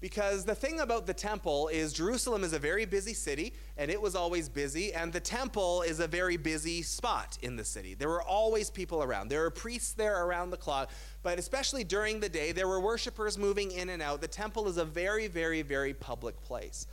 Because 0.00 0.44
the 0.44 0.54
thing 0.54 0.78
about 0.78 1.06
the 1.06 1.14
temple 1.14 1.66
is 1.68 1.92
Jerusalem 1.92 2.44
is 2.44 2.52
a 2.52 2.58
very 2.58 2.84
busy 2.84 3.14
city, 3.14 3.52
and 3.76 3.90
it 3.90 4.00
was 4.00 4.14
always 4.14 4.48
busy, 4.48 4.94
and 4.94 5.12
the 5.12 5.18
temple 5.18 5.82
is 5.82 5.98
a 5.98 6.06
very 6.06 6.36
busy 6.36 6.82
spot 6.82 7.36
in 7.42 7.56
the 7.56 7.64
city. 7.64 7.94
There 7.94 8.08
were 8.08 8.22
always 8.22 8.70
people 8.70 9.02
around. 9.02 9.28
There 9.28 9.40
were 9.40 9.50
priests 9.50 9.94
there 9.94 10.24
around 10.24 10.50
the 10.50 10.56
clock, 10.56 10.92
but 11.24 11.40
especially 11.40 11.82
during 11.82 12.20
the 12.20 12.28
day, 12.28 12.52
there 12.52 12.68
were 12.68 12.80
worshipers 12.80 13.36
moving 13.36 13.72
in 13.72 13.88
and 13.88 14.00
out. 14.00 14.20
The 14.20 14.28
temple 14.28 14.68
is 14.68 14.76
a 14.76 14.84
very, 14.84 15.26
very, 15.26 15.62
very 15.62 15.94
public 15.94 16.40
place. 16.42 16.86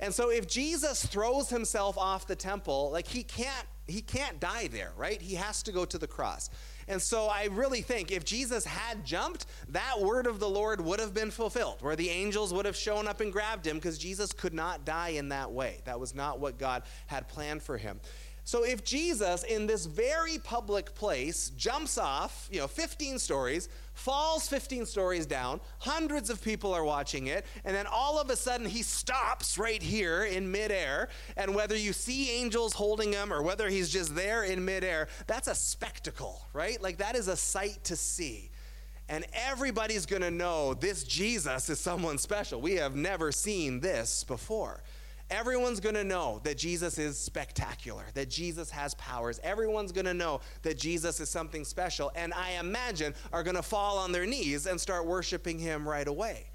And 0.00 0.12
so 0.12 0.30
if 0.30 0.48
Jesus 0.48 1.04
throws 1.06 1.50
himself 1.50 1.96
off 1.96 2.26
the 2.26 2.36
temple, 2.36 2.90
like 2.92 3.06
he 3.06 3.22
can't 3.22 3.66
he 3.86 4.02
can't 4.02 4.38
die 4.38 4.68
there, 4.68 4.92
right? 4.98 5.20
He 5.20 5.34
has 5.36 5.62
to 5.62 5.72
go 5.72 5.86
to 5.86 5.96
the 5.96 6.06
cross. 6.06 6.50
And 6.88 7.00
so 7.00 7.26
I 7.26 7.44
really 7.44 7.82
think 7.82 8.10
if 8.10 8.24
Jesus 8.24 8.64
had 8.64 9.04
jumped, 9.04 9.46
that 9.68 10.00
word 10.00 10.26
of 10.26 10.40
the 10.40 10.48
Lord 10.48 10.80
would 10.80 11.00
have 11.00 11.12
been 11.12 11.30
fulfilled, 11.30 11.76
where 11.80 11.96
the 11.96 12.08
angels 12.08 12.52
would 12.54 12.64
have 12.64 12.76
shown 12.76 13.06
up 13.06 13.20
and 13.20 13.32
grabbed 13.32 13.66
him 13.66 13.76
because 13.76 13.98
Jesus 13.98 14.32
could 14.32 14.54
not 14.54 14.84
die 14.84 15.10
in 15.10 15.28
that 15.28 15.52
way. 15.52 15.82
That 15.84 16.00
was 16.00 16.14
not 16.14 16.40
what 16.40 16.58
God 16.58 16.82
had 17.06 17.28
planned 17.28 17.62
for 17.62 17.76
him. 17.76 18.00
So 18.48 18.64
if 18.64 18.82
Jesus, 18.82 19.42
in 19.42 19.66
this 19.66 19.84
very 19.84 20.38
public 20.38 20.94
place, 20.94 21.50
jumps 21.50 21.98
off, 21.98 22.48
you 22.50 22.60
know, 22.60 22.66
15 22.66 23.18
stories, 23.18 23.68
falls 23.92 24.48
15 24.48 24.86
stories 24.86 25.26
down, 25.26 25.60
hundreds 25.80 26.30
of 26.30 26.42
people 26.42 26.72
are 26.72 26.82
watching 26.82 27.26
it, 27.26 27.44
and 27.66 27.76
then 27.76 27.86
all 27.86 28.18
of 28.18 28.30
a 28.30 28.36
sudden 28.36 28.66
he 28.66 28.80
stops 28.80 29.58
right 29.58 29.82
here 29.82 30.24
in 30.24 30.50
midair, 30.50 31.10
and 31.36 31.54
whether 31.54 31.76
you 31.76 31.92
see 31.92 32.30
angels 32.40 32.72
holding 32.72 33.12
him 33.12 33.34
or 33.34 33.42
whether 33.42 33.68
he's 33.68 33.90
just 33.90 34.14
there 34.14 34.44
in 34.44 34.64
midair, 34.64 35.08
that's 35.26 35.48
a 35.48 35.54
spectacle, 35.54 36.40
right? 36.54 36.80
Like 36.80 36.96
that 36.96 37.16
is 37.16 37.28
a 37.28 37.36
sight 37.36 37.84
to 37.84 37.96
see. 37.96 38.50
And 39.10 39.26
everybody's 39.34 40.06
gonna 40.06 40.30
know 40.30 40.72
this 40.72 41.04
Jesus 41.04 41.68
is 41.68 41.78
someone 41.78 42.16
special. 42.16 42.62
We 42.62 42.76
have 42.76 42.96
never 42.96 43.30
seen 43.30 43.80
this 43.80 44.24
before. 44.24 44.82
Everyone's 45.30 45.80
going 45.80 45.94
to 45.94 46.04
know 46.04 46.40
that 46.44 46.56
Jesus 46.56 46.98
is 46.98 47.18
spectacular, 47.18 48.04
that 48.14 48.30
Jesus 48.30 48.70
has 48.70 48.94
powers. 48.94 49.38
Everyone's 49.42 49.92
going 49.92 50.06
to 50.06 50.14
know 50.14 50.40
that 50.62 50.78
Jesus 50.78 51.20
is 51.20 51.28
something 51.28 51.64
special, 51.64 52.10
and 52.14 52.32
I 52.32 52.52
imagine 52.52 53.14
are 53.32 53.42
going 53.42 53.56
to 53.56 53.62
fall 53.62 53.98
on 53.98 54.12
their 54.12 54.24
knees 54.24 54.66
and 54.66 54.80
start 54.80 55.06
worshiping 55.06 55.58
him 55.58 55.86
right 55.86 56.08
away. 56.08 56.46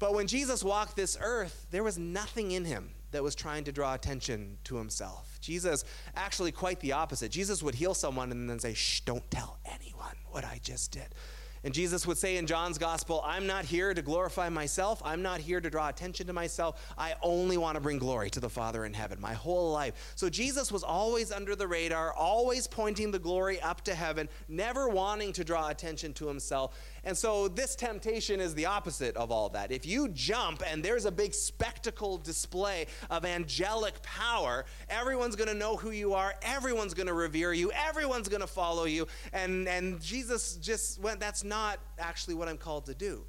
But 0.00 0.12
when 0.12 0.26
Jesus 0.26 0.64
walked 0.64 0.96
this 0.96 1.16
earth, 1.20 1.66
there 1.70 1.84
was 1.84 1.96
nothing 1.96 2.50
in 2.50 2.64
him 2.64 2.90
that 3.12 3.22
was 3.22 3.36
trying 3.36 3.62
to 3.64 3.72
draw 3.72 3.94
attention 3.94 4.58
to 4.64 4.76
himself. 4.76 5.38
Jesus, 5.40 5.84
actually, 6.16 6.50
quite 6.50 6.80
the 6.80 6.92
opposite. 6.92 7.30
Jesus 7.30 7.62
would 7.62 7.76
heal 7.76 7.94
someone 7.94 8.32
and 8.32 8.50
then 8.50 8.58
say, 8.58 8.74
Shh, 8.74 9.00
don't 9.02 9.30
tell 9.30 9.58
anyone 9.64 10.16
what 10.30 10.44
I 10.44 10.58
just 10.62 10.90
did. 10.90 11.14
And 11.64 11.72
Jesus 11.72 12.06
would 12.06 12.18
say 12.18 12.36
in 12.36 12.46
John's 12.46 12.76
gospel, 12.76 13.22
I'm 13.24 13.46
not 13.46 13.64
here 13.64 13.94
to 13.94 14.02
glorify 14.02 14.50
myself. 14.50 15.00
I'm 15.02 15.22
not 15.22 15.40
here 15.40 15.62
to 15.62 15.70
draw 15.70 15.88
attention 15.88 16.26
to 16.26 16.34
myself. 16.34 16.94
I 16.98 17.14
only 17.22 17.56
want 17.56 17.76
to 17.76 17.80
bring 17.80 17.98
glory 17.98 18.28
to 18.30 18.40
the 18.40 18.50
Father 18.50 18.84
in 18.84 18.92
heaven 18.92 19.18
my 19.18 19.32
whole 19.32 19.72
life. 19.72 20.12
So 20.14 20.28
Jesus 20.28 20.70
was 20.70 20.82
always 20.82 21.32
under 21.32 21.56
the 21.56 21.66
radar, 21.66 22.12
always 22.12 22.66
pointing 22.66 23.10
the 23.10 23.18
glory 23.18 23.60
up 23.62 23.80
to 23.84 23.94
heaven, 23.94 24.28
never 24.46 24.88
wanting 24.90 25.32
to 25.32 25.44
draw 25.44 25.70
attention 25.70 26.12
to 26.14 26.28
himself. 26.28 26.78
And 27.04 27.16
so 27.16 27.48
this 27.48 27.76
temptation 27.76 28.40
is 28.40 28.54
the 28.54 28.66
opposite 28.66 29.16
of 29.16 29.30
all 29.30 29.48
that. 29.50 29.70
If 29.70 29.86
you 29.86 30.08
jump 30.08 30.62
and 30.66 30.82
there's 30.82 31.04
a 31.04 31.12
big 31.12 31.34
spectacle 31.34 32.18
display 32.18 32.86
of 33.10 33.24
angelic 33.24 34.02
power, 34.02 34.64
everyone's 34.88 35.36
going 35.36 35.48
to 35.48 35.54
know 35.54 35.76
who 35.76 35.90
you 35.90 36.14
are, 36.14 36.34
everyone's 36.42 36.94
going 36.94 37.06
to 37.06 37.14
revere 37.14 37.52
you, 37.52 37.70
everyone's 37.72 38.28
going 38.28 38.40
to 38.40 38.46
follow 38.46 38.84
you. 38.84 39.06
And, 39.32 39.68
and 39.68 40.00
Jesus 40.00 40.56
just 40.56 41.00
went, 41.00 41.20
that's 41.20 41.44
not 41.44 41.78
actually 41.98 42.34
what 42.34 42.48
I'm 42.48 42.58
called 42.58 42.86
to 42.86 42.94
do. 42.94 43.24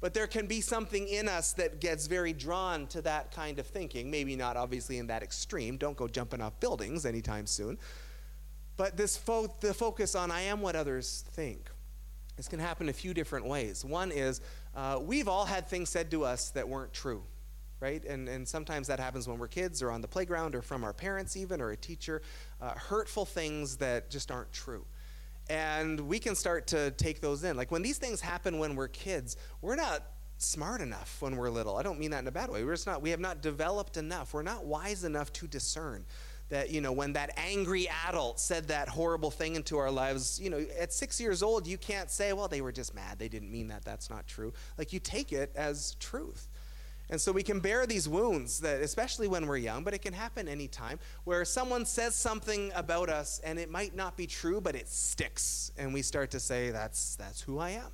But 0.00 0.12
there 0.12 0.26
can 0.26 0.46
be 0.46 0.60
something 0.60 1.08
in 1.08 1.26
us 1.26 1.54
that 1.54 1.80
gets 1.80 2.06
very 2.06 2.34
drawn 2.34 2.86
to 2.88 3.00
that 3.02 3.32
kind 3.32 3.58
of 3.58 3.66
thinking. 3.66 4.10
Maybe 4.10 4.36
not 4.36 4.56
obviously 4.56 4.98
in 4.98 5.06
that 5.06 5.22
extreme. 5.22 5.78
Don't 5.78 5.96
go 5.96 6.06
jumping 6.06 6.42
off 6.42 6.60
buildings 6.60 7.06
anytime 7.06 7.46
soon. 7.46 7.78
But 8.76 8.98
this 8.98 9.16
fo- 9.16 9.54
the 9.60 9.72
focus 9.72 10.14
on 10.14 10.30
I 10.30 10.42
am 10.42 10.60
what 10.60 10.76
others 10.76 11.24
think. 11.30 11.70
This 12.36 12.48
can 12.48 12.58
happen 12.58 12.88
a 12.88 12.92
few 12.92 13.14
different 13.14 13.46
ways. 13.46 13.84
One 13.84 14.12
is 14.12 14.40
uh, 14.74 14.98
we've 15.00 15.28
all 15.28 15.46
had 15.46 15.68
things 15.68 15.88
said 15.88 16.10
to 16.10 16.24
us 16.24 16.50
that 16.50 16.68
weren't 16.68 16.92
true, 16.92 17.22
right? 17.80 18.04
And, 18.04 18.28
and 18.28 18.46
sometimes 18.46 18.86
that 18.88 19.00
happens 19.00 19.26
when 19.26 19.38
we're 19.38 19.48
kids 19.48 19.82
or 19.82 19.90
on 19.90 20.02
the 20.02 20.08
playground 20.08 20.54
or 20.54 20.62
from 20.62 20.84
our 20.84 20.92
parents, 20.92 21.36
even, 21.36 21.60
or 21.60 21.70
a 21.70 21.76
teacher. 21.76 22.20
Uh, 22.60 22.72
hurtful 22.74 23.24
things 23.24 23.78
that 23.78 24.10
just 24.10 24.30
aren't 24.30 24.52
true. 24.52 24.84
And 25.48 26.00
we 26.00 26.18
can 26.18 26.34
start 26.34 26.66
to 26.68 26.90
take 26.92 27.20
those 27.20 27.44
in. 27.44 27.56
Like 27.56 27.70
when 27.70 27.82
these 27.82 27.98
things 27.98 28.20
happen 28.20 28.58
when 28.58 28.76
we're 28.76 28.88
kids, 28.88 29.36
we're 29.62 29.76
not 29.76 30.02
smart 30.38 30.80
enough 30.82 31.16
when 31.20 31.36
we're 31.36 31.48
little. 31.48 31.76
I 31.76 31.82
don't 31.82 31.98
mean 31.98 32.10
that 32.10 32.18
in 32.18 32.28
a 32.28 32.32
bad 32.32 32.50
way. 32.50 32.64
We're 32.64 32.74
just 32.74 32.86
not, 32.86 33.00
we 33.00 33.10
have 33.10 33.20
not 33.20 33.40
developed 33.40 33.96
enough. 33.96 34.34
We're 34.34 34.42
not 34.42 34.66
wise 34.66 35.04
enough 35.04 35.32
to 35.34 35.46
discern 35.46 36.04
that 36.48 36.70
you 36.70 36.80
know 36.80 36.92
when 36.92 37.12
that 37.14 37.30
angry 37.36 37.88
adult 38.08 38.38
said 38.38 38.68
that 38.68 38.88
horrible 38.88 39.30
thing 39.30 39.56
into 39.56 39.78
our 39.78 39.90
lives 39.90 40.40
you 40.40 40.50
know 40.50 40.64
at 40.78 40.92
six 40.92 41.20
years 41.20 41.42
old 41.42 41.66
you 41.66 41.78
can't 41.78 42.10
say 42.10 42.32
well 42.32 42.48
they 42.48 42.60
were 42.60 42.72
just 42.72 42.94
mad. 42.94 43.18
They 43.18 43.28
didn't 43.28 43.50
mean 43.50 43.68
that. 43.68 43.84
That's 43.84 44.10
not 44.10 44.26
true. 44.26 44.52
Like 44.78 44.92
you 44.92 45.00
take 45.00 45.32
it 45.32 45.52
as 45.56 45.96
truth. 45.98 46.48
And 47.08 47.20
so 47.20 47.30
we 47.30 47.44
can 47.44 47.60
bear 47.60 47.86
these 47.86 48.08
wounds 48.08 48.60
that 48.60 48.80
especially 48.80 49.28
when 49.28 49.46
we're 49.46 49.58
young 49.58 49.84
but 49.84 49.94
it 49.94 50.02
can 50.02 50.12
happen 50.12 50.48
anytime 50.48 50.98
where 51.24 51.44
someone 51.44 51.84
says 51.86 52.14
something 52.16 52.72
about 52.74 53.08
us 53.08 53.40
and 53.44 53.58
it 53.58 53.70
might 53.70 53.94
not 53.94 54.16
be 54.16 54.26
true 54.26 54.60
but 54.60 54.74
it 54.74 54.88
sticks 54.88 55.70
and 55.78 55.94
we 55.94 56.02
start 56.02 56.32
to 56.32 56.40
say 56.40 56.70
that's 56.70 57.16
that's 57.16 57.40
who 57.40 57.58
i 57.58 57.70
am. 57.70 57.90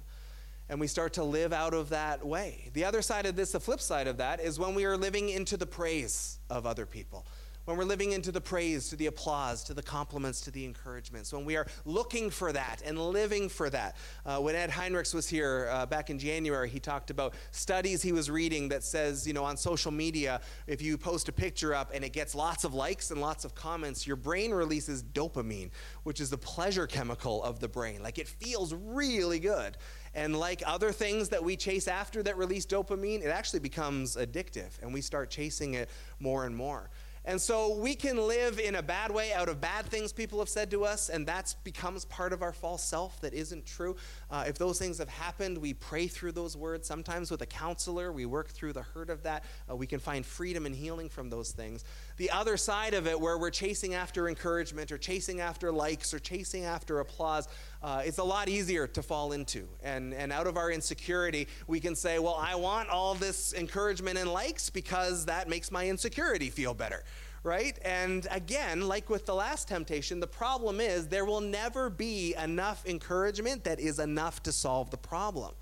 And 0.69 0.81
we 0.81 0.87
start 0.87 1.15
to 1.15 1.25
live 1.25 1.53
out 1.53 1.75
of 1.75 1.91
that 1.91 2.25
way. 2.25 2.71
The 2.73 2.87
other 2.87 3.03
side 3.03 3.27
of 3.27 3.37
this 3.37 3.53
the 3.53 3.61
flip 3.61 3.81
side 3.81 4.07
of 4.07 4.19
that 4.19 4.41
is 4.41 4.59
when 4.59 4.75
we 4.75 4.85
are 4.87 4.97
living 4.97 5.29
into 5.29 5.57
the 5.57 5.67
praise 5.67 6.39
of 6.49 6.67
other 6.67 6.87
people 6.87 7.27
when 7.65 7.77
we're 7.77 7.85
living 7.85 8.13
into 8.13 8.33
the 8.33 8.41
praise, 8.41 8.89
to 8.89 8.97
the 8.97 9.07
applause, 9.07 9.63
to 9.65 9.75
the 9.75 9.83
compliments, 9.83 10.41
to 10.43 10.51
the 10.51 10.65
encouragements, 10.65 11.33
when 11.33 11.45
we 11.45 11.57
are 11.57 11.67
looking 11.85 12.29
for 12.29 12.53
that 12.53 12.83
and 12.85 12.99
living 12.99 13.49
for 13.49 13.71
that. 13.71 13.97
Uh, 14.27 14.39
when 14.39 14.55
Ed 14.55 14.71
Heinrichs 14.71 15.15
was 15.15 15.29
here 15.29 15.69
uh, 15.71 15.87
back 15.87 16.11
in 16.11 16.19
January, 16.19 16.69
he 16.69 16.81
talked 16.81 17.11
about 17.11 17.35
studies 17.53 18.03
he 18.03 18.13
was 18.13 18.31
reading 18.31 18.69
that 18.71 18.83
says, 18.83 19.27
you 19.27 19.33
know, 19.33 19.45
on 19.45 19.57
social 19.57 19.93
media, 19.93 20.41
if 20.67 20.83
you 20.83 20.99
post 20.99 21.29
a 21.29 21.33
picture 21.33 21.75
up 21.75 21.91
and 21.95 22.05
it 22.05 22.13
gets 22.13 22.35
lots 22.35 22.65
of 22.65 22.75
likes 22.75 23.11
and 23.11 23.21
lots 23.21 23.45
of 23.45 23.55
comments, 23.55 24.07
your 24.07 24.17
brain 24.17 24.51
releases 24.53 25.03
dopamine, 25.03 25.71
which 26.03 26.21
is 26.21 26.31
the 26.31 26.39
pleasure 26.39 26.87
chemical 26.87 27.43
of 27.45 27.61
the 27.61 27.69
brain. 27.69 28.03
Like 28.03 28.19
it 28.19 28.27
feels 28.29 28.75
really 28.75 29.39
good. 29.39 29.77
And 30.15 30.39
like 30.39 30.63
other 30.67 30.93
things 30.93 31.29
that 31.31 31.43
we 31.43 31.57
chase 31.57 31.89
after 31.89 32.23
that 32.25 32.37
release 32.37 32.67
dopamine, 32.67 33.23
it 33.23 33.29
actually 33.29 33.61
becomes 33.61 34.17
addictive 34.17 34.71
and 34.83 34.93
we 34.93 35.01
start 35.01 35.31
chasing 35.31 35.75
it 35.75 35.89
more 36.19 36.45
and 36.45 36.55
more. 36.55 36.91
And 37.25 37.41
so 37.41 37.77
we 37.77 37.95
can 37.95 38.17
live 38.17 38.59
in 38.59 38.75
a 38.75 38.83
bad 38.83 39.13
way 39.13 39.33
out 39.33 39.49
of 39.49 39.61
bad 39.61 39.87
things 39.87 40.13
people 40.13 40.41
have 40.41 40.49
said 40.49 40.71
to 40.73 40.85
us, 40.85 41.09
and 41.09 41.27
that 41.29 41.55
becomes 41.63 42.05
part 42.07 42.33
of 42.33 42.43
our 42.43 42.53
false 42.53 42.83
self 42.83 43.21
that 43.21 43.33
isn't 43.33 43.65
true. 43.65 43.95
Uh, 44.29 44.45
if 44.49 44.59
those 44.59 44.79
things 44.79 44.99
have 44.99 45.09
happened, 45.09 45.57
we 45.59 45.73
pray 45.73 46.09
through 46.09 46.33
those 46.33 46.57
words. 46.57 46.89
Sometimes 46.89 47.31
with 47.31 47.41
a 47.43 47.47
counselor, 47.47 48.13
we 48.13 48.27
work 48.27 48.49
through 48.49 48.73
the 48.73 48.83
hurt 48.83 49.09
of 49.09 49.23
that. 49.23 49.45
Uh, 49.71 49.77
we 49.77 49.87
can 49.87 50.01
find 50.01 50.27
freedom 50.27 50.67
and 50.67 50.75
healing 50.75 51.09
from 51.09 51.31
those 51.31 51.53
things. 51.53 51.85
The 52.17 52.31
other 52.31 52.57
side 52.57 52.95
of 52.95 53.07
it, 53.07 53.21
where 53.21 53.39
we're 53.39 53.51
chasing 53.51 53.95
after 53.95 54.29
encouragement 54.29 54.91
or 54.91 54.99
chasing 54.99 55.41
after 55.41 55.71
likes 55.71 56.13
or 56.13 56.19
chasing 56.19 56.65
after 56.65 56.99
applause, 56.99 57.47
uh, 57.83 58.03
it's 58.05 58.19
a 58.19 58.25
lot 58.25 58.49
easier 58.49 58.87
to 58.87 59.03
fall 59.03 59.33
into. 59.33 59.67
And, 59.83 60.15
and 60.15 60.33
out 60.33 60.47
of 60.47 60.57
our 60.57 60.71
insecurity, 60.71 61.49
we 61.67 61.81
can 61.81 61.95
say, 61.97 62.19
Well, 62.19 62.39
I 62.39 62.55
want 62.55 62.89
all 62.89 63.15
this 63.15 63.55
encouragement 63.55 64.19
and 64.19 64.33
likes 64.33 64.71
because 64.71 65.27
that 65.27 65.49
makes 65.49 65.71
my 65.71 65.89
insecurity 65.89 66.51
feel 66.51 66.75
better 66.75 67.03
right? 67.45 67.77
And 67.85 68.27
again, 68.31 68.83
like 68.87 69.11
with 69.11 69.27
the 69.27 69.35
last 69.35 69.67
temptation, 69.67 70.21
the 70.21 70.27
problem 70.27 70.81
is 70.81 71.09
there 71.09 71.25
will 71.25 71.41
never 71.41 71.91
be 71.91 72.35
enough 72.41 72.87
encouragement 72.87 73.65
that 73.65 73.81
is 73.81 73.99
enough 73.99 74.43
to 74.45 74.53
solve 74.53 74.91
the 74.91 74.97
problem. 74.97 75.53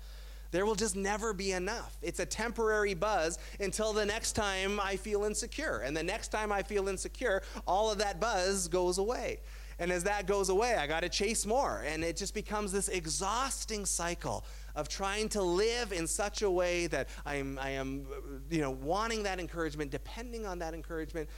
There 0.51 0.65
will 0.65 0.75
just 0.75 0.95
never 0.95 1.33
be 1.33 1.53
enough. 1.53 1.97
It's 2.01 2.19
a 2.19 2.25
temporary 2.25 2.93
buzz 2.93 3.39
until 3.59 3.93
the 3.93 4.05
next 4.05 4.33
time 4.33 4.79
I 4.79 4.97
feel 4.97 5.23
insecure. 5.23 5.79
And 5.79 5.95
the 5.95 6.03
next 6.03 6.27
time 6.27 6.51
I 6.51 6.61
feel 6.61 6.89
insecure, 6.89 7.41
all 7.65 7.89
of 7.89 7.97
that 7.99 8.19
buzz 8.19 8.67
goes 8.67 8.97
away. 8.97 9.39
And 9.81 9.91
as 9.91 10.03
that 10.03 10.27
goes 10.27 10.49
away, 10.49 10.75
I 10.75 10.85
got 10.85 10.99
to 10.99 11.09
chase 11.09 11.43
more. 11.43 11.83
And 11.87 12.03
it 12.03 12.15
just 12.15 12.35
becomes 12.35 12.71
this 12.71 12.87
exhausting 12.87 13.87
cycle 13.87 14.45
of 14.75 14.87
trying 14.87 15.27
to 15.29 15.41
live 15.41 15.91
in 15.91 16.05
such 16.05 16.43
a 16.43 16.51
way 16.51 16.85
that 16.87 17.09
I'm, 17.25 17.57
I 17.57 17.71
am, 17.71 18.05
you 18.51 18.61
know, 18.61 18.69
wanting 18.69 19.23
that 19.23 19.39
encouragement, 19.39 19.89
depending 19.89 20.45
on 20.45 20.59
that 20.59 20.75
encouragement, 20.75 21.29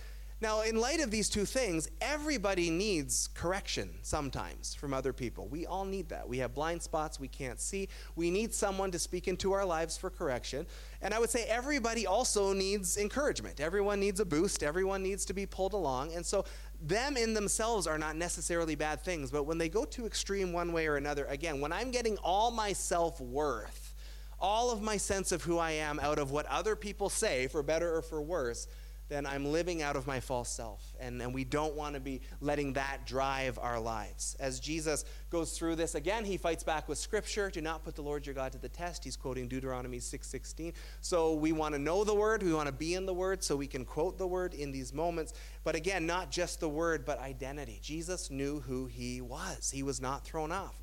now, 0.44 0.62
in 0.62 0.76
light 0.76 1.00
of 1.00 1.10
these 1.10 1.30
two 1.30 1.46
things, 1.46 1.88
everybody 2.02 2.70
needs 2.70 3.30
correction 3.34 3.90
sometimes 4.02 4.76
from 4.76 4.94
other 4.94 5.14
people. 5.14 5.48
We 5.48 5.66
all 5.66 5.86
need 5.86 6.10
that. 6.10 6.28
We 6.28 6.40
have 6.40 6.54
blind 6.54 6.82
spots 6.84 7.18
we 7.18 7.30
can't 7.30 7.62
see. 7.62 7.88
We 8.18 8.30
need 8.30 8.54
someone 8.54 8.92
to 8.92 9.00
speak 9.00 9.30
into 9.30 9.54
our 9.54 9.66
lives 9.66 9.98
for 9.98 10.10
correction. 10.10 10.68
And 11.02 11.14
I 11.14 11.20
would 11.20 11.30
say 11.30 11.46
everybody 11.46 12.06
also 12.06 12.52
needs 12.52 12.98
encouragement. 12.98 13.62
Everyone 13.62 14.02
needs 14.02 14.20
a 14.20 14.26
boost. 14.26 14.64
Everyone 14.64 15.02
needs 15.02 15.24
to 15.26 15.34
be 15.34 15.46
pulled 15.46 15.72
along. 15.72 16.14
And 16.14 16.26
so, 16.26 16.44
them 16.82 17.16
in 17.16 17.34
themselves 17.34 17.88
are 17.88 17.98
not 17.98 18.18
necessarily 18.18 18.76
bad 18.76 19.02
things, 19.02 19.32
but 19.32 19.44
when 19.44 19.58
they 19.58 19.70
go 19.70 19.86
too 19.86 20.06
extreme 20.06 20.52
one 20.52 20.74
way 20.74 20.88
or 20.88 20.98
another, 20.98 21.24
again, 21.26 21.62
when 21.62 21.72
I'm 21.72 21.90
getting 21.90 22.18
all 22.18 22.52
my 22.52 22.74
self 22.74 23.22
worth, 23.22 23.96
all 24.42 24.72
of 24.72 24.82
my 24.82 24.98
sense 24.98 25.32
of 25.32 25.42
who 25.42 25.58
I 25.58 25.72
am 25.72 26.02
out 26.02 26.20
of 26.20 26.32
what 26.32 26.46
other 26.48 26.76
people 26.76 27.10
say, 27.10 27.48
for 27.48 27.64
better 27.64 27.96
or 27.96 28.02
for 28.02 28.22
worse, 28.22 28.68
then 29.14 29.28
I'm 29.28 29.46
living 29.46 29.84
out 29.84 29.96
of 29.96 30.08
my 30.08 30.20
false 30.20 30.50
self. 30.50 30.94
And, 31.00 31.22
and 31.22 31.34
we 31.34 31.44
don't 31.44 31.76
want 31.76 31.94
to 31.94 32.00
be 32.00 32.22
letting 32.42 32.74
that 32.74 33.06
drive 33.06 33.60
our 33.62 33.80
lives. 33.80 34.36
As 34.40 34.60
Jesus 34.60 35.06
goes 35.30 35.56
through 35.56 35.76
this 35.76 35.94
again, 35.94 36.26
he 36.26 36.36
fights 36.36 36.64
back 36.64 36.90
with 36.90 36.98
scripture. 36.98 37.52
Do 37.52 37.62
not 37.62 37.84
put 37.84 37.96
the 37.96 38.02
Lord 38.02 38.26
your 38.26 38.34
God 38.34 38.52
to 38.54 38.58
the 38.58 38.70
test. 38.70 39.04
He's 39.04 39.16
quoting 39.16 39.48
Deuteronomy 39.48 40.00
6:16. 40.00 40.74
So 41.02 41.36
we 41.36 41.52
want 41.52 41.76
to 41.76 41.80
know 41.80 42.04
the 42.04 42.16
word, 42.16 42.42
we 42.42 42.54
want 42.54 42.68
to 42.68 42.74
be 42.74 42.96
in 42.96 43.06
the 43.06 43.14
word 43.14 43.44
so 43.44 43.56
we 43.56 43.68
can 43.68 43.86
quote 43.86 44.18
the 44.18 44.26
word 44.26 44.56
in 44.56 44.72
these 44.72 44.92
moments. 44.94 45.34
But 45.64 45.76
again, 45.76 46.08
not 46.08 46.32
just 46.32 46.60
the 46.60 46.70
word, 46.70 47.06
but 47.06 47.20
identity. 47.20 47.80
Jesus 47.84 48.32
knew 48.32 48.62
who 48.62 48.88
he 48.88 49.22
was. 49.22 49.70
He 49.70 49.84
was 49.84 50.02
not 50.02 50.26
thrown 50.26 50.52
off. 50.52 50.82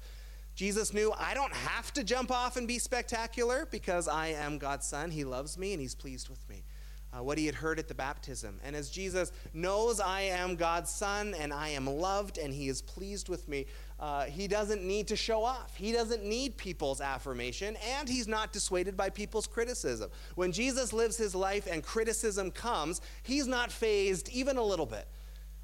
Jesus 0.54 0.92
knew 0.92 1.12
I 1.18 1.34
don't 1.34 1.54
have 1.54 1.92
to 1.94 2.04
jump 2.04 2.30
off 2.30 2.56
and 2.56 2.68
be 2.68 2.78
spectacular 2.78 3.66
because 3.70 4.06
I 4.06 4.28
am 4.28 4.58
God's 4.58 4.86
son. 4.86 5.10
He 5.10 5.24
loves 5.24 5.58
me 5.58 5.72
and 5.72 5.80
he's 5.80 5.94
pleased 5.94 6.28
with 6.28 6.48
me 6.48 6.64
uh, 7.12 7.22
what 7.22 7.38
he 7.38 7.46
had 7.46 7.54
heard 7.54 7.78
at 7.78 7.88
the 7.88 7.94
baptism. 7.94 8.60
And 8.64 8.76
as 8.76 8.90
Jesus 8.90 9.32
knows 9.52 10.00
I 10.00 10.22
am 10.22 10.56
God's 10.56 10.90
son 10.90 11.34
and 11.34 11.52
I 11.52 11.70
am 11.70 11.86
loved 11.86 12.38
and 12.38 12.52
he 12.52 12.68
is 12.68 12.82
pleased 12.82 13.28
with 13.28 13.48
me, 13.48 13.66
uh, 13.98 14.24
he 14.24 14.46
doesn't 14.46 14.82
need 14.82 15.08
to 15.08 15.16
show 15.16 15.44
off. 15.44 15.76
He 15.76 15.92
doesn't 15.92 16.24
need 16.24 16.56
people's 16.56 17.00
affirmation 17.00 17.76
and 17.98 18.08
he's 18.08 18.28
not 18.28 18.52
dissuaded 18.52 18.96
by 18.96 19.10
people's 19.10 19.46
criticism. 19.46 20.10
When 20.36 20.52
Jesus 20.52 20.92
lives 20.92 21.16
his 21.16 21.34
life 21.34 21.66
and 21.70 21.82
criticism 21.82 22.50
comes, 22.50 23.00
he's 23.22 23.46
not 23.46 23.72
phased 23.72 24.28
even 24.30 24.56
a 24.56 24.64
little 24.64 24.86
bit. 24.86 25.06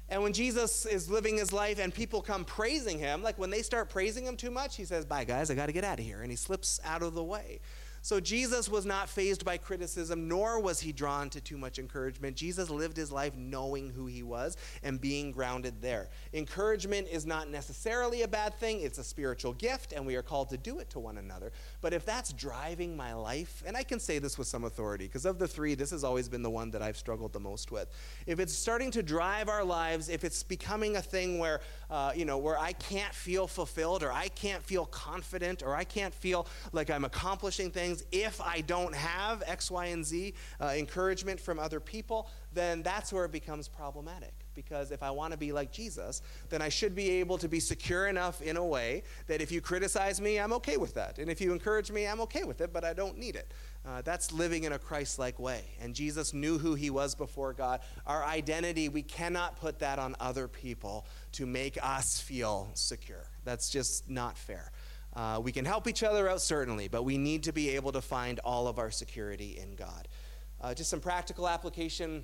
And 0.09 0.23
when 0.23 0.31
Jesus 0.31 0.85
is 0.85 1.09
living 1.09 1.37
his 1.37 1.51
life 1.51 1.79
and 1.79 1.93
people 1.93 2.21
come 2.21 2.45
praising 2.45 2.97
him, 2.97 3.21
like 3.21 3.37
when 3.37 3.49
they 3.49 3.61
start 3.61 3.89
praising 3.89 4.25
him 4.25 4.37
too 4.37 4.51
much, 4.51 4.77
he 4.77 4.85
says, 4.85 5.03
Bye, 5.03 5.25
guys, 5.25 5.51
I 5.51 5.55
got 5.55 5.65
to 5.65 5.73
get 5.73 5.83
out 5.83 5.99
of 5.99 6.05
here. 6.05 6.21
And 6.21 6.31
he 6.31 6.37
slips 6.37 6.79
out 6.85 7.01
of 7.01 7.13
the 7.13 7.23
way. 7.23 7.59
So 8.01 8.19
Jesus 8.19 8.69
was 8.69 8.85
not 8.85 9.09
phased 9.09 9.43
by 9.43 9.57
criticism, 9.57 10.27
nor 10.27 10.61
was 10.61 10.79
he 10.79 10.91
drawn 10.91 11.29
to 11.31 11.41
too 11.41 11.57
much 11.57 11.79
encouragement. 11.79 12.35
Jesus 12.35 12.69
lived 12.69 12.95
his 12.95 13.11
life 13.11 13.35
knowing 13.35 13.89
who 13.89 14.05
he 14.05 14.23
was 14.23 14.57
and 14.83 15.01
being 15.01 15.31
grounded 15.31 15.81
there. 15.81 16.09
Encouragement 16.33 17.07
is 17.11 17.25
not 17.25 17.49
necessarily 17.49 18.21
a 18.21 18.27
bad 18.27 18.53
thing, 18.59 18.81
it's 18.81 18.97
a 18.97 19.03
spiritual 19.03 19.53
gift, 19.53 19.93
and 19.93 20.05
we 20.05 20.15
are 20.15 20.21
called 20.21 20.49
to 20.49 20.57
do 20.57 20.79
it 20.79 20.89
to 20.91 20.99
one 20.99 21.17
another. 21.17 21.51
But 21.81 21.93
if 21.93 22.05
that's 22.05 22.33
driving 22.33 22.95
my 22.95 23.13
life, 23.13 23.63
and 23.65 23.75
I 23.75 23.83
can 23.83 23.99
say 23.99 24.19
this 24.19 24.37
with 24.37 24.47
some 24.47 24.63
authority, 24.63 25.05
because 25.05 25.25
of 25.25 25.39
the 25.39 25.47
three, 25.47 25.75
this 25.75 25.91
has 25.91 26.03
always 26.03 26.29
been 26.29 26.43
the 26.43 26.49
one 26.49 26.71
that 26.71 26.81
I've 26.81 26.97
struggled 26.97 27.33
the 27.33 27.39
most 27.39 27.71
with. 27.71 27.89
If 28.25 28.39
it's 28.39 28.53
starting 28.53 28.91
to 28.91 29.03
drive 29.03 29.49
our 29.49 29.63
lives, 29.63 30.09
if 30.09 30.23
it's 30.23 30.43
becoming 30.43 30.97
a 30.97 31.01
thing 31.01 31.39
where, 31.39 31.61
uh, 31.89 32.11
you 32.15 32.25
know, 32.25 32.37
where 32.37 32.57
I 32.57 32.73
can't 32.73 33.13
feel 33.13 33.47
fulfilled, 33.47 34.03
or 34.03 34.11
I 34.11 34.27
can't 34.29 34.63
feel 34.63 34.85
confident, 34.85 35.63
or 35.63 35.75
I 35.75 35.83
can't 35.83 36.13
feel 36.13 36.47
like 36.71 36.89
I'm 36.89 37.05
accomplishing 37.05 37.71
things, 37.71 37.86
things 37.87 38.03
if 38.11 38.41
I 38.41 38.61
don't 38.61 38.95
have 38.95 39.43
X, 39.45 39.71
Y, 39.71 39.85
and 39.87 40.05
Z 40.05 40.33
uh, 40.61 40.73
encouragement 40.75 41.39
from 41.39 41.59
other 41.59 41.79
people, 41.79 42.29
then 42.53 42.83
that's 42.83 43.13
where 43.13 43.25
it 43.25 43.31
becomes 43.31 43.67
problematic. 43.67 44.33
Because 44.53 44.91
if 44.91 45.03
I 45.03 45.11
want 45.11 45.33
to 45.33 45.37
be 45.37 45.51
like 45.51 45.71
Jesus, 45.71 46.23
then 46.49 46.63
I 46.63 46.69
should 46.69 46.95
be 46.95 47.09
able 47.11 47.37
to 47.37 47.47
be 47.47 47.59
secure 47.59 48.07
enough 48.07 48.41
in 48.41 48.57
a 48.57 48.65
way 48.65 49.03
that 49.27 49.39
if 49.39 49.51
you 49.51 49.61
criticize 49.61 50.19
me, 50.19 50.39
I'm 50.39 50.51
okay 50.53 50.77
with 50.77 50.95
that. 50.95 51.19
And 51.19 51.29
if 51.29 51.39
you 51.39 51.53
encourage 51.53 51.91
me, 51.91 52.07
I'm 52.07 52.19
okay 52.21 52.43
with 52.43 52.61
it, 52.61 52.73
but 52.73 52.83
I 52.83 52.93
don't 52.93 53.19
need 53.19 53.35
it. 53.35 53.53
Uh, 53.85 54.01
that's 54.01 54.31
living 54.31 54.63
in 54.63 54.73
a 54.73 54.79
Christ 54.79 55.19
like 55.19 55.39
way. 55.39 55.63
And 55.79 55.93
Jesus 55.93 56.33
knew 56.33 56.57
who 56.57 56.73
he 56.73 56.89
was 56.89 57.13
before 57.13 57.53
God. 57.53 57.81
Our 58.07 58.25
identity, 58.25 58.89
we 58.89 59.03
cannot 59.03 59.57
put 59.57 59.79
that 59.79 59.99
on 59.99 60.15
other 60.19 60.47
people 60.47 61.05
to 61.33 61.45
make 61.45 61.77
us 61.81 62.19
feel 62.19 62.69
secure. 62.73 63.29
That's 63.45 63.69
just 63.69 64.09
not 64.09 64.37
fair. 64.37 64.71
Uh, 65.17 65.39
we 65.43 65.51
can 65.51 65.65
help 65.65 65.87
each 65.87 66.03
other 66.03 66.29
out, 66.29 66.39
certainly, 66.39 66.87
but 66.87 67.01
we 67.01 67.17
need 67.17 67.41
to 67.41 67.51
be 67.51 67.69
able 67.69 67.91
to 67.91 68.01
find 68.01 68.39
all 68.45 68.67
of 68.67 68.77
our 68.77 68.91
security 68.91 69.57
in 69.57 69.75
God. 69.75 70.07
Uh, 70.61 70.75
just 70.75 70.91
some 70.91 70.99
practical 70.99 71.47
application 71.47 72.23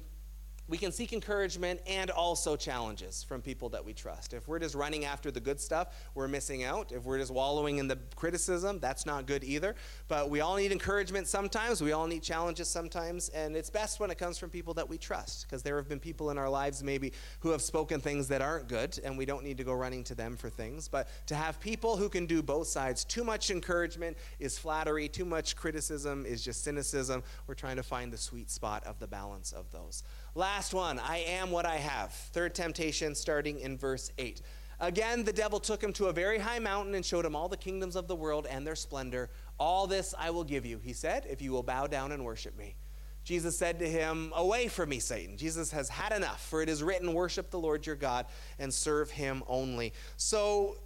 we 0.70 0.78
can 0.78 0.92
seek 0.92 1.12
encouragement 1.12 1.82
and 1.86 2.10
also 2.10 2.56
challenges 2.56 3.22
from 3.22 3.42
people 3.42 3.70
that 3.70 3.84
we 3.84 3.94
trust. 3.94 4.34
If 4.34 4.48
we're 4.48 4.60
just 4.60 4.76
running 4.76 5.04
after 5.04 5.30
the 5.30 5.42
good 5.42 5.60
stuff, 5.60 5.90
we're 6.16 6.30
missing 6.30 6.64
out. 6.64 6.92
If 6.94 7.04
we're 7.04 7.18
just 7.18 7.32
wallowing 7.32 7.80
in 7.80 7.88
the 7.88 7.98
criticism, 8.16 8.80
that's 8.80 9.06
not 9.06 9.28
good 9.28 9.44
either. 9.44 9.76
But 10.08 10.30
we 10.30 10.40
all 10.40 10.56
need 10.56 10.72
encouragement 10.72 11.28
sometimes. 11.28 11.82
We 11.82 11.92
all 11.92 12.08
need 12.08 12.24
challenges 12.24 12.70
sometimes. 12.70 13.28
And 13.30 13.58
it's 13.58 13.70
best 13.70 14.00
when 14.00 14.10
it 14.10 14.18
comes 14.18 14.38
from 14.38 14.50
people 14.50 14.74
that 14.76 14.88
we 14.88 14.98
trust, 14.98 15.46
because 15.46 15.64
there 15.64 15.76
have 15.76 15.90
been 15.90 16.00
people 16.00 16.30
in 16.30 16.38
our 16.38 16.50
lives 16.50 16.82
maybe 16.82 17.12
who 17.42 17.50
have 17.50 17.62
spoken 17.62 18.00
things 18.00 18.30
that 18.30 18.42
aren't 18.42 18.70
good, 18.70 19.00
and 19.04 19.18
we 19.18 19.26
don't 19.26 19.44
need 19.44 19.58
to 19.58 19.64
go 19.66 19.74
running 19.74 20.04
to 20.06 20.16
them 20.16 20.38
for 20.38 20.50
things. 20.50 20.88
But 20.88 21.10
to 21.28 21.36
have 21.36 21.60
people 21.60 21.98
who 21.98 22.08
can 22.08 22.26
do 22.26 22.42
both 22.42 22.68
sides, 22.68 23.04
too 23.04 23.26
much 23.26 23.52
encouragement 23.52 24.18
is 24.40 24.58
flattery, 24.58 25.10
too 25.10 25.26
much 25.26 25.58
criticism 25.58 26.26
is 26.26 26.42
just 26.42 26.64
cynicism. 26.64 27.22
We're 27.48 27.54
trying 27.54 27.76
to 27.76 27.84
find 27.84 28.14
the 28.14 28.18
sweet 28.18 28.50
spot 28.50 28.86
of 28.86 29.00
the 29.00 29.08
balance 29.08 29.52
of 29.52 29.70
those. 29.72 30.04
Last 30.36 30.74
one 30.74 31.00
I 31.00 31.20
am 31.20 31.52
what 31.52 31.66
I 31.66 31.76
have. 31.76 32.12
Third 32.12 32.56
temptation, 32.56 33.16
starting 33.16 33.60
in 33.60 33.78
verse 33.78 34.12
8. 34.18 34.42
Again, 34.80 35.24
the 35.24 35.34
devil 35.34 35.60
took 35.60 35.82
him 35.82 35.94
to 35.94 36.08
a 36.08 36.14
very 36.14 36.40
high 36.40 36.60
mountain 36.60 36.96
and 36.96 37.06
showed 37.06 37.26
him 37.26 37.36
all 37.36 37.48
the 37.48 37.56
kingdoms 37.56 37.96
of 37.96 38.08
the 38.08 38.16
world 38.16 38.48
and 38.50 38.66
their 38.66 38.76
splendor. 38.76 39.30
All 39.60 39.88
this 39.88 40.14
I 40.18 40.32
will 40.32 40.44
give 40.44 40.66
you, 40.66 40.80
he 40.80 40.94
said, 40.94 41.26
if 41.30 41.42
you 41.42 41.52
will 41.52 41.64
bow 41.64 41.88
down 41.88 42.12
and 42.12 42.26
worship 42.26 42.58
me. 42.58 42.76
Jesus 43.24 43.58
said 43.58 43.80
to 43.80 43.90
him, 43.90 44.34
Away 44.36 44.68
from 44.68 44.90
me, 44.90 45.00
Satan. 45.00 45.38
Jesus 45.38 45.72
has 45.72 45.88
had 45.88 46.12
enough, 46.12 46.46
for 46.46 46.62
it 46.62 46.68
is 46.68 46.84
written, 46.84 47.14
Worship 47.14 47.50
the 47.52 47.60
Lord 47.60 47.86
your 47.86 47.96
God 47.96 48.26
and 48.60 48.74
serve 48.74 49.10
him 49.12 49.44
only. 49.48 49.94
So, 50.18 50.80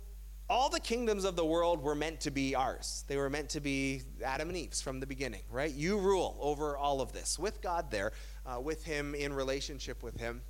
all 0.50 0.70
the 0.70 0.80
kingdoms 0.80 1.26
of 1.26 1.36
the 1.36 1.44
world 1.44 1.82
were 1.82 1.96
meant 1.96 2.22
to 2.22 2.32
be 2.32 2.56
ours. 2.56 3.04
They 3.08 3.18
were 3.18 3.30
meant 3.30 3.50
to 3.50 3.60
be 3.60 4.04
Adam 4.24 4.48
and 4.48 4.58
Eve's 4.58 4.82
from 4.82 5.02
the 5.02 5.08
beginning, 5.08 5.42
right? 5.52 5.74
You 5.74 5.98
rule 5.98 6.38
over 6.40 6.78
all 6.78 7.02
of 7.02 7.12
this 7.12 7.38
with 7.38 7.62
God 7.62 7.92
there 7.92 8.14
uh, 8.48 8.60
with 8.60 8.84
him, 8.84 9.14
in 9.14 9.34
relationship 9.34 10.02
with 10.04 10.20
him. 10.20 10.42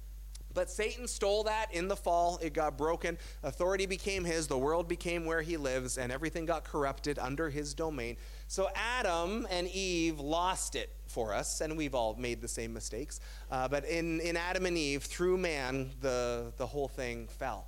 But 0.53 0.71
Satan 0.71 1.07
stole 1.07 1.43
that 1.43 1.67
in 1.71 1.87
the 1.87 1.95
fall. 1.95 2.39
It 2.41 2.53
got 2.53 2.79
broken. 2.79 3.19
Authority 3.43 3.85
became 3.85 4.23
his. 4.23 4.47
The 4.47 4.57
world 4.57 4.87
became 4.87 5.25
where 5.25 5.43
he 5.43 5.55
lives, 5.55 5.99
and 5.99 6.11
everything 6.11 6.47
got 6.47 6.63
corrupted 6.63 7.19
under 7.19 7.49
his 7.49 7.75
domain. 7.75 8.17
So 8.47 8.67
Adam 8.75 9.45
and 9.51 9.67
Eve 9.67 10.19
lost 10.19 10.75
it 10.75 10.89
for 11.05 11.31
us, 11.31 11.61
and 11.61 11.77
we've 11.77 11.93
all 11.93 12.15
made 12.15 12.41
the 12.41 12.47
same 12.47 12.73
mistakes. 12.73 13.19
Uh, 13.51 13.67
but 13.67 13.85
in, 13.85 14.19
in 14.21 14.35
Adam 14.35 14.65
and 14.65 14.77
Eve, 14.77 15.03
through 15.03 15.37
man, 15.37 15.91
the, 16.01 16.51
the 16.57 16.65
whole 16.65 16.87
thing 16.87 17.27
fell. 17.27 17.67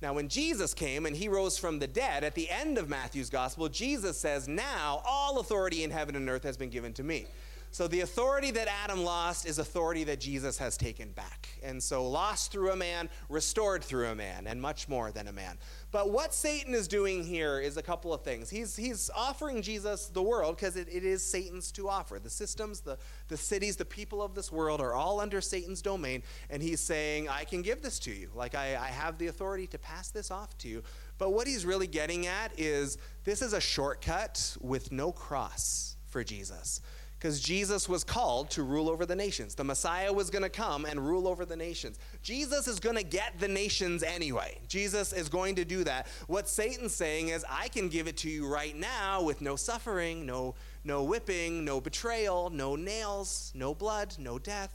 Now, 0.00 0.14
when 0.14 0.28
Jesus 0.28 0.72
came 0.72 1.04
and 1.04 1.14
he 1.14 1.28
rose 1.28 1.58
from 1.58 1.78
the 1.78 1.86
dead, 1.86 2.24
at 2.24 2.34
the 2.34 2.48
end 2.48 2.78
of 2.78 2.88
Matthew's 2.88 3.28
gospel, 3.28 3.68
Jesus 3.68 4.18
says, 4.18 4.48
Now 4.48 5.02
all 5.04 5.40
authority 5.40 5.84
in 5.84 5.90
heaven 5.90 6.16
and 6.16 6.26
earth 6.30 6.44
has 6.44 6.56
been 6.56 6.70
given 6.70 6.94
to 6.94 7.04
me. 7.04 7.26
So 7.72 7.86
the 7.86 8.00
authority 8.00 8.50
that 8.50 8.66
Adam 8.82 9.04
lost 9.04 9.46
is 9.46 9.60
authority 9.60 10.02
that 10.04 10.18
Jesus 10.18 10.58
has 10.58 10.76
taken 10.76 11.12
back. 11.12 11.48
And 11.62 11.80
so 11.80 12.08
lost 12.08 12.50
through 12.50 12.72
a 12.72 12.76
man, 12.76 13.08
restored 13.28 13.84
through 13.84 14.08
a 14.08 14.14
man, 14.14 14.48
and 14.48 14.60
much 14.60 14.88
more 14.88 15.12
than 15.12 15.28
a 15.28 15.32
man. 15.32 15.56
But 15.92 16.10
what 16.10 16.34
Satan 16.34 16.74
is 16.74 16.88
doing 16.88 17.22
here 17.22 17.60
is 17.60 17.76
a 17.76 17.82
couple 17.82 18.12
of 18.12 18.22
things. 18.22 18.50
He's, 18.50 18.74
he's 18.74 19.08
offering 19.14 19.62
Jesus 19.62 20.06
the 20.06 20.22
world 20.22 20.56
because 20.56 20.76
it, 20.76 20.88
it 20.90 21.04
is 21.04 21.24
Satan's 21.24 21.70
to 21.72 21.88
offer. 21.88 22.18
The 22.18 22.30
systems, 22.30 22.80
the, 22.80 22.98
the 23.28 23.36
cities, 23.36 23.76
the 23.76 23.84
people 23.84 24.20
of 24.20 24.34
this 24.34 24.50
world 24.50 24.80
are 24.80 24.94
all 24.94 25.20
under 25.20 25.40
Satan's 25.40 25.80
domain. 25.80 26.24
And 26.50 26.60
he's 26.60 26.80
saying, 26.80 27.28
I 27.28 27.44
can 27.44 27.62
give 27.62 27.82
this 27.82 28.00
to 28.00 28.10
you. 28.10 28.30
Like, 28.34 28.56
I, 28.56 28.76
I 28.76 28.88
have 28.88 29.16
the 29.16 29.28
authority 29.28 29.68
to 29.68 29.78
pass 29.78 30.10
this 30.10 30.32
off 30.32 30.58
to 30.58 30.68
you. 30.68 30.82
But 31.18 31.34
what 31.34 31.46
he's 31.46 31.64
really 31.64 31.86
getting 31.86 32.26
at 32.26 32.58
is 32.58 32.98
this 33.22 33.42
is 33.42 33.52
a 33.52 33.60
shortcut 33.60 34.56
with 34.60 34.90
no 34.90 35.12
cross 35.12 35.96
for 36.08 36.24
Jesus 36.24 36.80
because 37.20 37.38
Jesus 37.38 37.86
was 37.86 38.02
called 38.02 38.48
to 38.52 38.62
rule 38.62 38.88
over 38.88 39.04
the 39.04 39.14
nations. 39.14 39.54
The 39.54 39.62
Messiah 39.62 40.10
was 40.10 40.30
going 40.30 40.42
to 40.42 40.48
come 40.48 40.86
and 40.86 41.06
rule 41.06 41.28
over 41.28 41.44
the 41.44 41.56
nations. 41.56 41.98
Jesus 42.22 42.66
is 42.66 42.80
going 42.80 42.96
to 42.96 43.02
get 43.02 43.38
the 43.38 43.46
nations 43.46 44.02
anyway. 44.02 44.56
Jesus 44.68 45.12
is 45.12 45.28
going 45.28 45.54
to 45.56 45.66
do 45.66 45.84
that. 45.84 46.06
What 46.28 46.48
Satan's 46.48 46.94
saying 46.94 47.28
is, 47.28 47.44
I 47.46 47.68
can 47.68 47.90
give 47.90 48.08
it 48.08 48.16
to 48.18 48.30
you 48.30 48.48
right 48.48 48.74
now 48.74 49.22
with 49.22 49.42
no 49.42 49.54
suffering, 49.54 50.24
no, 50.24 50.54
no 50.82 51.04
whipping, 51.04 51.62
no 51.62 51.78
betrayal, 51.78 52.48
no 52.48 52.74
nails, 52.74 53.52
no 53.54 53.74
blood, 53.74 54.14
no 54.18 54.38
death. 54.38 54.74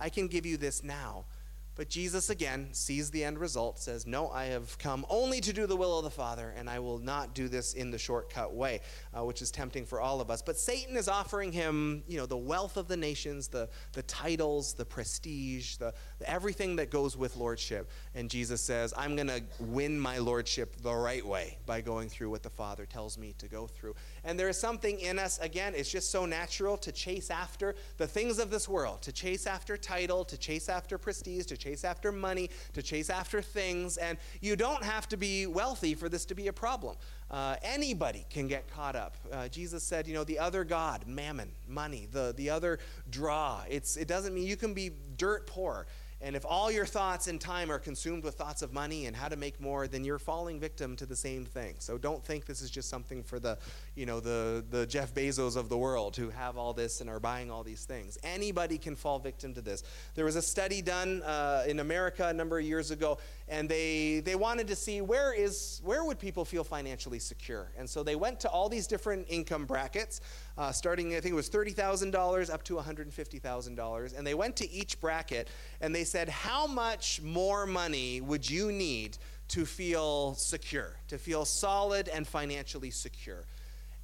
I 0.00 0.08
can 0.08 0.28
give 0.28 0.46
you 0.46 0.56
this 0.56 0.82
now. 0.82 1.26
But 1.74 1.88
Jesus 1.88 2.28
again 2.28 2.68
sees 2.72 3.10
the 3.10 3.24
end 3.24 3.38
result, 3.38 3.78
says, 3.78 4.06
No, 4.06 4.28
I 4.30 4.46
have 4.46 4.76
come 4.78 5.06
only 5.08 5.40
to 5.40 5.52
do 5.54 5.66
the 5.66 5.76
will 5.76 5.98
of 5.98 6.04
the 6.04 6.10
Father, 6.10 6.52
and 6.56 6.68
I 6.68 6.78
will 6.80 6.98
not 6.98 7.34
do 7.34 7.48
this 7.48 7.72
in 7.72 7.90
the 7.90 7.98
shortcut 7.98 8.54
way, 8.54 8.80
uh, 9.16 9.24
which 9.24 9.40
is 9.40 9.50
tempting 9.50 9.86
for 9.86 9.98
all 9.98 10.20
of 10.20 10.30
us. 10.30 10.42
But 10.42 10.58
Satan 10.58 10.96
is 10.96 11.08
offering 11.08 11.50
him, 11.50 12.02
you 12.06 12.18
know, 12.18 12.26
the 12.26 12.36
wealth 12.36 12.76
of 12.76 12.88
the 12.88 12.96
nations, 12.96 13.48
the, 13.48 13.70
the 13.92 14.02
titles, 14.02 14.74
the 14.74 14.84
prestige, 14.84 15.76
the, 15.76 15.94
the 16.18 16.28
everything 16.28 16.76
that 16.76 16.90
goes 16.90 17.16
with 17.16 17.36
lordship. 17.36 17.90
And 18.14 18.28
Jesus 18.28 18.60
says, 18.60 18.92
I'm 18.94 19.16
going 19.16 19.28
to 19.28 19.42
win 19.58 19.98
my 19.98 20.18
lordship 20.18 20.76
the 20.82 20.94
right 20.94 21.26
way 21.26 21.58
by 21.64 21.80
going 21.80 22.10
through 22.10 22.28
what 22.28 22.42
the 22.42 22.50
Father 22.50 22.84
tells 22.84 23.16
me 23.16 23.34
to 23.38 23.48
go 23.48 23.66
through. 23.66 23.94
And 24.24 24.38
there 24.38 24.48
is 24.48 24.58
something 24.58 25.00
in 25.00 25.18
us, 25.18 25.38
again, 25.40 25.74
it's 25.76 25.90
just 25.90 26.10
so 26.10 26.26
natural 26.26 26.76
to 26.78 26.92
chase 26.92 27.30
after 27.30 27.74
the 27.96 28.06
things 28.06 28.38
of 28.38 28.50
this 28.50 28.68
world, 28.68 29.02
to 29.02 29.12
chase 29.12 29.46
after 29.46 29.76
title, 29.76 30.24
to 30.24 30.36
chase 30.36 30.68
after 30.68 30.96
prestige, 30.98 31.46
to 31.46 31.56
chase 31.56 31.84
after 31.84 32.12
money, 32.12 32.50
to 32.74 32.82
chase 32.82 33.10
after 33.10 33.42
things. 33.42 33.96
And 33.96 34.18
you 34.40 34.54
don't 34.54 34.84
have 34.84 35.08
to 35.08 35.16
be 35.16 35.46
wealthy 35.46 35.94
for 35.94 36.08
this 36.08 36.24
to 36.26 36.34
be 36.34 36.48
a 36.48 36.52
problem. 36.52 36.96
Uh, 37.30 37.56
anybody 37.62 38.24
can 38.30 38.46
get 38.46 38.70
caught 38.72 38.94
up. 38.94 39.16
Uh, 39.32 39.48
Jesus 39.48 39.82
said, 39.82 40.06
you 40.06 40.14
know, 40.14 40.24
the 40.24 40.38
other 40.38 40.64
God, 40.64 41.06
mammon, 41.06 41.50
money, 41.66 42.06
the, 42.12 42.34
the 42.36 42.50
other 42.50 42.78
draw. 43.10 43.62
It's, 43.68 43.96
it 43.96 44.06
doesn't 44.06 44.34
mean 44.34 44.46
you 44.46 44.56
can 44.56 44.74
be 44.74 44.90
dirt 45.16 45.46
poor 45.46 45.86
and 46.24 46.36
if 46.36 46.46
all 46.46 46.70
your 46.70 46.86
thoughts 46.86 47.26
and 47.26 47.40
time 47.40 47.70
are 47.70 47.80
consumed 47.80 48.22
with 48.22 48.36
thoughts 48.36 48.62
of 48.62 48.72
money 48.72 49.06
and 49.06 49.16
how 49.16 49.28
to 49.28 49.34
make 49.34 49.60
more, 49.60 49.88
then 49.88 50.04
you're 50.04 50.20
falling 50.20 50.60
victim 50.60 50.94
to 50.96 51.04
the 51.04 51.16
same 51.16 51.44
thing. 51.44 51.74
So 51.80 51.98
don't 51.98 52.24
think 52.24 52.46
this 52.46 52.62
is 52.62 52.70
just 52.70 52.88
something 52.88 53.24
for 53.24 53.40
the, 53.40 53.58
you 53.94 54.06
know, 54.06 54.20
the, 54.20 54.64
the 54.70 54.86
Jeff 54.86 55.12
Bezos 55.14 55.56
of 55.56 55.68
the 55.68 55.76
world 55.76 56.16
who 56.16 56.30
have 56.30 56.56
all 56.56 56.72
this 56.72 57.00
and 57.00 57.10
are 57.10 57.20
buying 57.20 57.50
all 57.50 57.62
these 57.62 57.84
things. 57.84 58.16
Anybody 58.22 58.78
can 58.78 58.96
fall 58.96 59.18
victim 59.18 59.52
to 59.54 59.60
this. 59.60 59.82
There 60.14 60.24
was 60.24 60.36
a 60.36 60.42
study 60.42 60.80
done 60.80 61.22
uh, 61.22 61.64
in 61.66 61.80
America 61.80 62.28
a 62.28 62.32
number 62.32 62.58
of 62.58 62.64
years 62.64 62.90
ago, 62.90 63.18
and 63.48 63.68
they, 63.68 64.20
they 64.20 64.34
wanted 64.34 64.66
to 64.68 64.76
see 64.76 65.00
where 65.02 65.34
is 65.34 65.80
where 65.84 66.04
would 66.04 66.18
people 66.18 66.44
feel 66.44 66.64
financially 66.64 67.18
secure. 67.18 67.70
And 67.76 67.88
so 67.88 68.02
they 68.02 68.16
went 68.16 68.40
to 68.40 68.48
all 68.48 68.68
these 68.68 68.86
different 68.86 69.26
income 69.28 69.66
brackets 69.66 70.20
uh, 70.58 70.72
starting, 70.72 71.14
I 71.14 71.20
think 71.20 71.32
it 71.32 71.36
was 71.36 71.50
$30,000 71.50 72.52
up 72.52 72.62
to 72.64 72.74
$150,000. 72.74 74.18
And 74.18 74.26
they 74.26 74.34
went 74.34 74.56
to 74.56 74.70
each 74.70 75.00
bracket 75.00 75.48
and 75.80 75.94
they 75.94 76.04
said, 76.04 76.28
How 76.28 76.66
much 76.66 77.20
more 77.22 77.66
money 77.66 78.20
would 78.20 78.48
you 78.48 78.72
need 78.72 79.18
to 79.48 79.66
feel 79.66 80.34
secure, 80.34 80.96
to 81.08 81.18
feel 81.18 81.44
solid 81.44 82.08
and 82.08 82.26
financially 82.26 82.90
secure? 82.90 83.44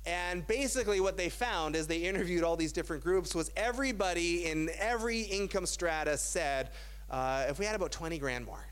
And 0.06 0.46
basically, 0.46 1.00
what 1.00 1.16
they 1.16 1.28
found 1.28 1.76
as 1.76 1.86
they 1.86 1.98
interviewed 1.98 2.42
all 2.42 2.56
these 2.56 2.72
different 2.72 3.02
groups 3.02 3.34
was 3.34 3.50
everybody 3.56 4.46
in 4.46 4.70
every 4.78 5.22
income 5.22 5.66
strata 5.66 6.16
said, 6.16 6.70
uh, 7.10 7.46
if 7.48 7.58
we 7.58 7.64
had 7.64 7.74
about 7.74 7.92
20 7.92 8.18
grand 8.18 8.46
more, 8.46 8.64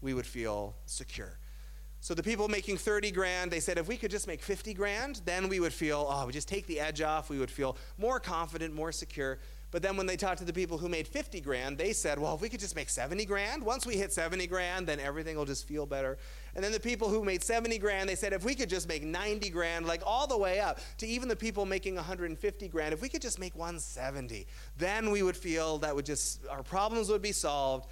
we 0.00 0.14
would 0.14 0.26
feel 0.26 0.76
secure. 0.86 1.38
So 2.02 2.14
the 2.14 2.22
people 2.22 2.48
making 2.48 2.78
30 2.78 3.10
grand, 3.10 3.50
they 3.50 3.60
said 3.60 3.76
if 3.76 3.86
we 3.86 3.98
could 3.98 4.10
just 4.10 4.26
make 4.26 4.42
50 4.42 4.72
grand, 4.72 5.20
then 5.26 5.50
we 5.50 5.60
would 5.60 5.72
feel, 5.72 6.06
oh, 6.08 6.26
we 6.26 6.32
just 6.32 6.48
take 6.48 6.66
the 6.66 6.80
edge 6.80 7.02
off. 7.02 7.28
We 7.28 7.38
would 7.38 7.50
feel 7.50 7.76
more 7.98 8.18
confident, 8.18 8.74
more 8.74 8.90
secure. 8.90 9.38
But 9.70 9.82
then 9.82 9.98
when 9.98 10.06
they 10.06 10.16
talked 10.16 10.38
to 10.38 10.44
the 10.44 10.52
people 10.52 10.78
who 10.78 10.88
made 10.88 11.06
50 11.06 11.40
grand, 11.42 11.76
they 11.76 11.92
said, 11.92 12.18
well, 12.18 12.34
if 12.34 12.40
we 12.40 12.48
could 12.48 12.58
just 12.58 12.74
make 12.74 12.88
70 12.88 13.26
grand, 13.26 13.62
once 13.62 13.86
we 13.86 13.96
hit 13.96 14.12
70 14.12 14.46
grand, 14.46 14.86
then 14.86 14.98
everything 14.98 15.36
will 15.36 15.44
just 15.44 15.68
feel 15.68 15.84
better. 15.84 16.16
And 16.54 16.64
then 16.64 16.72
the 16.72 16.80
people 16.80 17.08
who 17.08 17.24
made 17.24 17.42
70 17.42 17.78
grand, 17.78 18.08
they 18.08 18.14
said, 18.14 18.32
if 18.32 18.44
we 18.44 18.54
could 18.54 18.68
just 18.68 18.88
make 18.88 19.02
90 19.02 19.50
grand, 19.50 19.86
like 19.86 20.02
all 20.04 20.26
the 20.26 20.38
way 20.38 20.60
up 20.60 20.80
to 20.98 21.06
even 21.06 21.28
the 21.28 21.36
people 21.36 21.64
making 21.64 21.94
150 21.94 22.68
grand, 22.68 22.92
if 22.92 23.00
we 23.02 23.08
could 23.08 23.22
just 23.22 23.38
make 23.38 23.54
170, 23.54 24.46
then 24.78 25.10
we 25.10 25.22
would 25.22 25.36
feel 25.36 25.78
that 25.78 25.94
would 25.94 26.06
just, 26.06 26.46
our 26.46 26.62
problems 26.62 27.08
would 27.08 27.22
be 27.22 27.32
solved 27.32 27.86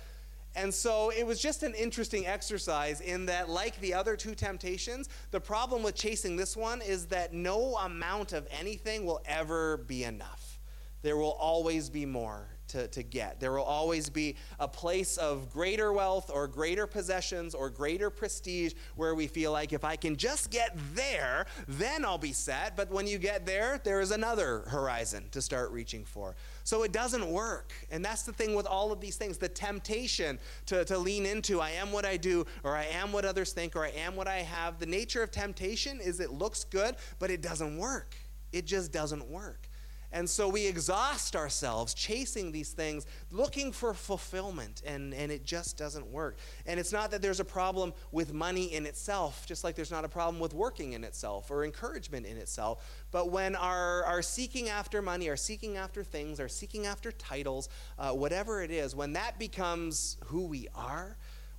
and 0.58 0.72
so 0.72 1.10
it 1.10 1.26
was 1.26 1.40
just 1.40 1.62
an 1.62 1.74
interesting 1.74 2.26
exercise 2.26 3.00
in 3.00 3.26
that, 3.26 3.48
like 3.48 3.78
the 3.80 3.94
other 3.94 4.16
two 4.16 4.34
temptations, 4.34 5.08
the 5.30 5.40
problem 5.40 5.82
with 5.82 5.94
chasing 5.94 6.36
this 6.36 6.56
one 6.56 6.80
is 6.82 7.06
that 7.06 7.32
no 7.32 7.76
amount 7.76 8.32
of 8.32 8.48
anything 8.50 9.04
will 9.04 9.20
ever 9.26 9.76
be 9.76 10.04
enough. 10.04 10.58
There 11.02 11.16
will 11.16 11.36
always 11.38 11.90
be 11.90 12.06
more 12.06 12.48
to, 12.68 12.88
to 12.88 13.02
get. 13.02 13.40
There 13.40 13.52
will 13.52 13.62
always 13.62 14.08
be 14.08 14.36
a 14.58 14.68
place 14.68 15.16
of 15.16 15.50
greater 15.50 15.92
wealth 15.92 16.30
or 16.32 16.46
greater 16.46 16.86
possessions 16.86 17.54
or 17.54 17.70
greater 17.70 18.10
prestige 18.10 18.74
where 18.96 19.14
we 19.14 19.26
feel 19.26 19.52
like 19.52 19.72
if 19.72 19.84
I 19.84 19.96
can 19.96 20.16
just 20.16 20.50
get 20.50 20.76
there, 20.94 21.46
then 21.66 22.04
I'll 22.04 22.18
be 22.18 22.32
set. 22.32 22.76
But 22.76 22.90
when 22.90 23.06
you 23.06 23.18
get 23.18 23.46
there, 23.46 23.80
there 23.84 24.00
is 24.00 24.10
another 24.10 24.60
horizon 24.68 25.24
to 25.32 25.42
start 25.42 25.70
reaching 25.70 26.04
for. 26.04 26.36
So 26.64 26.82
it 26.82 26.92
doesn't 26.92 27.26
work. 27.26 27.72
And 27.90 28.04
that's 28.04 28.22
the 28.22 28.32
thing 28.32 28.54
with 28.54 28.66
all 28.66 28.92
of 28.92 29.00
these 29.00 29.16
things 29.16 29.38
the 29.38 29.48
temptation 29.48 30.38
to, 30.66 30.84
to 30.84 30.98
lean 30.98 31.26
into 31.26 31.60
I 31.60 31.70
am 31.70 31.92
what 31.92 32.04
I 32.04 32.16
do, 32.16 32.44
or 32.62 32.76
I 32.76 32.84
am 32.84 33.12
what 33.12 33.24
others 33.24 33.52
think, 33.52 33.76
or 33.76 33.84
I 33.84 33.90
am 33.90 34.16
what 34.16 34.28
I 34.28 34.38
have. 34.38 34.78
The 34.78 34.86
nature 34.86 35.22
of 35.22 35.30
temptation 35.30 36.00
is 36.00 36.20
it 36.20 36.30
looks 36.30 36.64
good, 36.64 36.96
but 37.18 37.30
it 37.30 37.40
doesn't 37.40 37.78
work. 37.78 38.16
It 38.52 38.66
just 38.66 38.92
doesn't 38.92 39.28
work. 39.28 39.67
And 40.12 40.28
so 40.28 40.48
we 40.48 40.66
exhaust 40.66 41.36
ourselves 41.36 41.92
chasing 41.92 42.50
these 42.50 42.70
things, 42.70 43.06
looking 43.30 43.72
for 43.72 43.92
fulfillment, 43.92 44.82
and, 44.86 45.12
and 45.12 45.30
it 45.30 45.44
just 45.44 45.76
doesn't 45.76 46.06
work. 46.06 46.38
And 46.66 46.80
it's 46.80 46.92
not 46.92 47.10
that 47.10 47.20
there's 47.20 47.40
a 47.40 47.44
problem 47.44 47.92
with 48.10 48.32
money 48.32 48.72
in 48.72 48.86
itself, 48.86 49.44
just 49.46 49.64
like 49.64 49.74
there's 49.74 49.90
not 49.90 50.04
a 50.04 50.08
problem 50.08 50.40
with 50.40 50.54
working 50.54 50.94
in 50.94 51.04
itself 51.04 51.50
or 51.50 51.64
encouragement 51.64 52.24
in 52.24 52.38
itself. 52.38 52.84
But 53.10 53.30
when 53.30 53.54
our, 53.54 54.04
our 54.04 54.22
seeking 54.22 54.70
after 54.70 55.02
money, 55.02 55.28
our 55.28 55.36
seeking 55.36 55.76
after 55.76 56.02
things, 56.02 56.40
our 56.40 56.48
seeking 56.48 56.86
after 56.86 57.12
titles, 57.12 57.68
uh, 57.98 58.12
whatever 58.12 58.62
it 58.62 58.70
is, 58.70 58.96
when 58.96 59.12
that 59.12 59.38
becomes 59.38 60.16
who 60.24 60.46
we 60.46 60.68
are, 60.74 61.18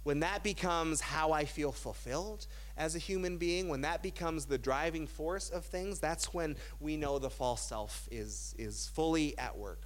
when 0.10 0.22
that 0.22 0.41
becomes 0.41 1.02
how 1.02 1.34
I 1.34 1.45
feel 1.45 1.72
fulfilled, 1.72 2.48
as 2.76 2.95
a 2.95 2.98
human 2.98 3.38
being, 3.38 3.69
when 3.69 3.82
that 3.82 4.02
becomes 4.02 4.45
the 4.45 4.58
driving 4.58 5.06
force 5.06 5.52
of 5.52 5.63
things, 5.65 6.00
that's 6.00 6.34
when 6.34 6.56
we 6.80 6.98
know 6.98 7.19
the 7.19 7.30
false 7.30 7.62
self 7.62 8.08
is, 8.10 8.56
is 8.58 8.89
fully 8.95 9.38
at 9.38 9.56
work. 9.56 9.84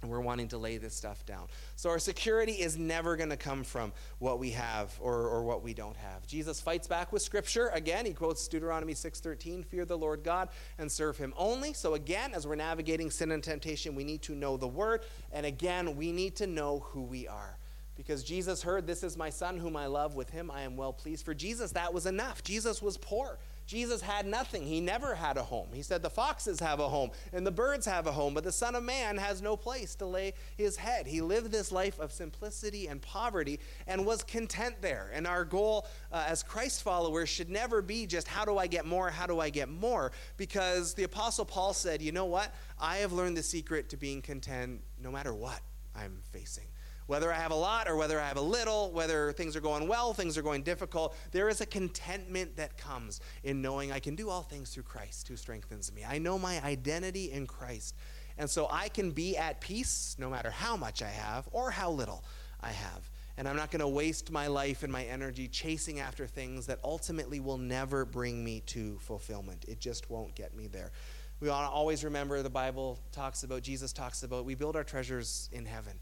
And 0.00 0.10
we're 0.10 0.22
wanting 0.22 0.48
to 0.48 0.56
lay 0.56 0.78
this 0.78 0.94
stuff 0.94 1.26
down. 1.26 1.48
So 1.76 1.90
our 1.90 1.98
security 1.98 2.52
is 2.52 2.78
never 2.78 3.18
going 3.18 3.28
to 3.28 3.36
come 3.36 3.62
from 3.62 3.92
what 4.18 4.38
we 4.38 4.52
have 4.52 4.96
or, 4.98 5.28
or 5.28 5.44
what 5.44 5.62
we 5.62 5.74
don't 5.74 5.98
have. 5.98 6.26
Jesus 6.26 6.58
fights 6.58 6.86
back 6.86 7.12
with 7.12 7.20
Scripture. 7.20 7.68
Again, 7.74 8.06
he 8.06 8.14
quotes 8.14 8.48
Deuteronomy 8.48 8.94
6.13, 8.94 9.62
fear 9.62 9.84
the 9.84 9.98
Lord 9.98 10.24
God 10.24 10.48
and 10.78 10.90
serve 10.90 11.18
him 11.18 11.34
only. 11.36 11.74
So 11.74 11.92
again, 11.92 12.32
as 12.32 12.46
we're 12.46 12.54
navigating 12.54 13.10
sin 13.10 13.30
and 13.30 13.44
temptation, 13.44 13.94
we 13.94 14.04
need 14.04 14.22
to 14.22 14.34
know 14.34 14.56
the 14.56 14.68
word. 14.68 15.02
And 15.32 15.44
again, 15.44 15.96
we 15.96 16.12
need 16.12 16.34
to 16.36 16.46
know 16.46 16.78
who 16.78 17.02
we 17.02 17.28
are 17.28 17.58
because 18.00 18.24
Jesus 18.24 18.62
heard, 18.62 18.86
This 18.86 19.02
is 19.02 19.18
my 19.18 19.28
son 19.28 19.58
whom 19.58 19.76
I 19.76 19.84
love. 19.84 20.14
With 20.14 20.30
him 20.30 20.50
I 20.50 20.62
am 20.62 20.74
well 20.74 20.92
pleased. 20.92 21.22
For 21.22 21.34
Jesus, 21.34 21.72
that 21.72 21.92
was 21.92 22.06
enough. 22.06 22.42
Jesus 22.42 22.80
was 22.80 22.96
poor. 22.96 23.38
Jesus 23.66 24.00
had 24.00 24.26
nothing. 24.26 24.62
He 24.62 24.80
never 24.80 25.14
had 25.14 25.36
a 25.36 25.42
home. 25.42 25.68
He 25.74 25.82
said, 25.82 26.02
The 26.02 26.08
foxes 26.08 26.60
have 26.60 26.80
a 26.80 26.88
home 26.88 27.10
and 27.34 27.46
the 27.46 27.50
birds 27.50 27.84
have 27.84 28.06
a 28.06 28.12
home, 28.12 28.32
but 28.32 28.42
the 28.42 28.50
Son 28.50 28.74
of 28.74 28.82
Man 28.82 29.18
has 29.18 29.42
no 29.42 29.54
place 29.54 29.94
to 29.96 30.06
lay 30.06 30.32
his 30.56 30.78
head. 30.78 31.06
He 31.06 31.20
lived 31.20 31.52
this 31.52 31.70
life 31.70 32.00
of 32.00 32.10
simplicity 32.10 32.86
and 32.86 33.02
poverty 33.02 33.60
and 33.86 34.06
was 34.06 34.24
content 34.24 34.76
there. 34.80 35.10
And 35.12 35.26
our 35.26 35.44
goal 35.44 35.86
uh, 36.10 36.24
as 36.26 36.42
Christ 36.42 36.82
followers 36.82 37.28
should 37.28 37.50
never 37.50 37.82
be 37.82 38.06
just, 38.06 38.26
How 38.26 38.46
do 38.46 38.56
I 38.56 38.66
get 38.66 38.86
more? 38.86 39.10
How 39.10 39.26
do 39.26 39.40
I 39.40 39.50
get 39.50 39.68
more? 39.68 40.10
Because 40.38 40.94
the 40.94 41.04
Apostle 41.04 41.44
Paul 41.44 41.74
said, 41.74 42.00
You 42.00 42.12
know 42.12 42.26
what? 42.26 42.54
I 42.80 42.96
have 42.96 43.12
learned 43.12 43.36
the 43.36 43.42
secret 43.42 43.90
to 43.90 43.98
being 43.98 44.22
content 44.22 44.80
no 44.98 45.12
matter 45.12 45.34
what 45.34 45.60
I'm 45.94 46.22
facing. 46.32 46.69
Whether 47.10 47.32
I 47.32 47.38
have 47.38 47.50
a 47.50 47.56
lot 47.56 47.88
or 47.88 47.96
whether 47.96 48.20
I 48.20 48.28
have 48.28 48.36
a 48.36 48.40
little, 48.40 48.92
whether 48.92 49.32
things 49.32 49.56
are 49.56 49.60
going 49.60 49.88
well, 49.88 50.14
things 50.14 50.38
are 50.38 50.42
going 50.42 50.62
difficult, 50.62 51.16
there 51.32 51.48
is 51.48 51.60
a 51.60 51.66
contentment 51.66 52.54
that 52.54 52.78
comes 52.78 53.20
in 53.42 53.60
knowing 53.60 53.90
I 53.90 53.98
can 53.98 54.14
do 54.14 54.30
all 54.30 54.42
things 54.42 54.70
through 54.70 54.84
Christ 54.84 55.26
who 55.26 55.34
strengthens 55.34 55.92
me. 55.92 56.04
I 56.08 56.18
know 56.18 56.38
my 56.38 56.62
identity 56.62 57.32
in 57.32 57.48
Christ. 57.48 57.96
And 58.38 58.48
so 58.48 58.68
I 58.70 58.88
can 58.90 59.10
be 59.10 59.36
at 59.36 59.60
peace 59.60 60.14
no 60.20 60.30
matter 60.30 60.50
how 60.50 60.76
much 60.76 61.02
I 61.02 61.08
have 61.08 61.48
or 61.50 61.72
how 61.72 61.90
little 61.90 62.22
I 62.60 62.70
have. 62.70 63.10
And 63.36 63.48
I'm 63.48 63.56
not 63.56 63.72
going 63.72 63.80
to 63.80 63.88
waste 63.88 64.30
my 64.30 64.46
life 64.46 64.84
and 64.84 64.92
my 64.92 65.02
energy 65.02 65.48
chasing 65.48 65.98
after 65.98 66.28
things 66.28 66.66
that 66.66 66.78
ultimately 66.84 67.40
will 67.40 67.58
never 67.58 68.04
bring 68.04 68.44
me 68.44 68.60
to 68.66 68.98
fulfillment. 69.00 69.64
It 69.66 69.80
just 69.80 70.10
won't 70.10 70.36
get 70.36 70.54
me 70.54 70.68
there. 70.68 70.92
We 71.40 71.48
ought 71.48 71.66
to 71.66 71.70
always 71.70 72.04
remember 72.04 72.40
the 72.42 72.50
Bible 72.50 73.00
talks 73.10 73.42
about, 73.42 73.62
Jesus 73.62 73.92
talks 73.92 74.22
about, 74.22 74.44
we 74.44 74.54
build 74.54 74.76
our 74.76 74.84
treasures 74.84 75.48
in 75.50 75.66
heaven. 75.66 75.94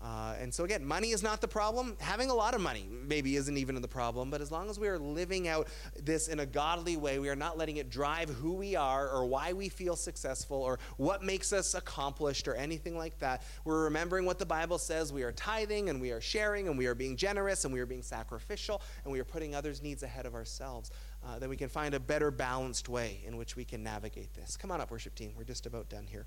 Uh, 0.00 0.34
and 0.38 0.52
so, 0.52 0.64
again, 0.64 0.84
money 0.84 1.10
is 1.10 1.22
not 1.22 1.40
the 1.40 1.48
problem. 1.48 1.96
Having 2.00 2.30
a 2.30 2.34
lot 2.34 2.54
of 2.54 2.60
money 2.60 2.86
maybe 2.90 3.36
isn't 3.36 3.56
even 3.56 3.80
the 3.80 3.88
problem. 3.88 4.30
But 4.30 4.40
as 4.40 4.52
long 4.52 4.68
as 4.68 4.78
we 4.78 4.88
are 4.88 4.98
living 4.98 5.48
out 5.48 5.68
this 6.00 6.28
in 6.28 6.40
a 6.40 6.46
godly 6.46 6.96
way, 6.96 7.18
we 7.18 7.30
are 7.30 7.36
not 7.36 7.56
letting 7.56 7.78
it 7.78 7.88
drive 7.88 8.28
who 8.28 8.52
we 8.52 8.76
are 8.76 9.08
or 9.08 9.24
why 9.24 9.54
we 9.54 9.68
feel 9.68 9.96
successful 9.96 10.58
or 10.58 10.78
what 10.98 11.22
makes 11.22 11.52
us 11.52 11.74
accomplished 11.74 12.46
or 12.46 12.54
anything 12.54 12.96
like 12.96 13.18
that. 13.20 13.42
We're 13.64 13.84
remembering 13.84 14.26
what 14.26 14.38
the 14.38 14.46
Bible 14.46 14.78
says. 14.78 15.12
We 15.12 15.22
are 15.22 15.32
tithing 15.32 15.88
and 15.88 16.00
we 16.00 16.10
are 16.10 16.20
sharing 16.20 16.68
and 16.68 16.76
we 16.76 16.86
are 16.86 16.94
being 16.94 17.16
generous 17.16 17.64
and 17.64 17.72
we 17.72 17.80
are 17.80 17.86
being 17.86 18.02
sacrificial 18.02 18.82
and 19.04 19.12
we 19.12 19.18
are 19.18 19.24
putting 19.24 19.54
others' 19.54 19.82
needs 19.82 20.02
ahead 20.02 20.26
of 20.26 20.34
ourselves. 20.34 20.90
Uh, 21.24 21.38
then 21.38 21.48
we 21.48 21.56
can 21.56 21.68
find 21.68 21.94
a 21.94 22.00
better 22.00 22.30
balanced 22.30 22.88
way 22.88 23.20
in 23.26 23.36
which 23.36 23.56
we 23.56 23.64
can 23.64 23.82
navigate 23.82 24.34
this. 24.34 24.56
Come 24.56 24.70
on 24.70 24.80
up, 24.80 24.90
worship 24.90 25.14
team. 25.14 25.32
We're 25.36 25.44
just 25.44 25.66
about 25.66 25.88
done 25.88 26.06
here. 26.06 26.26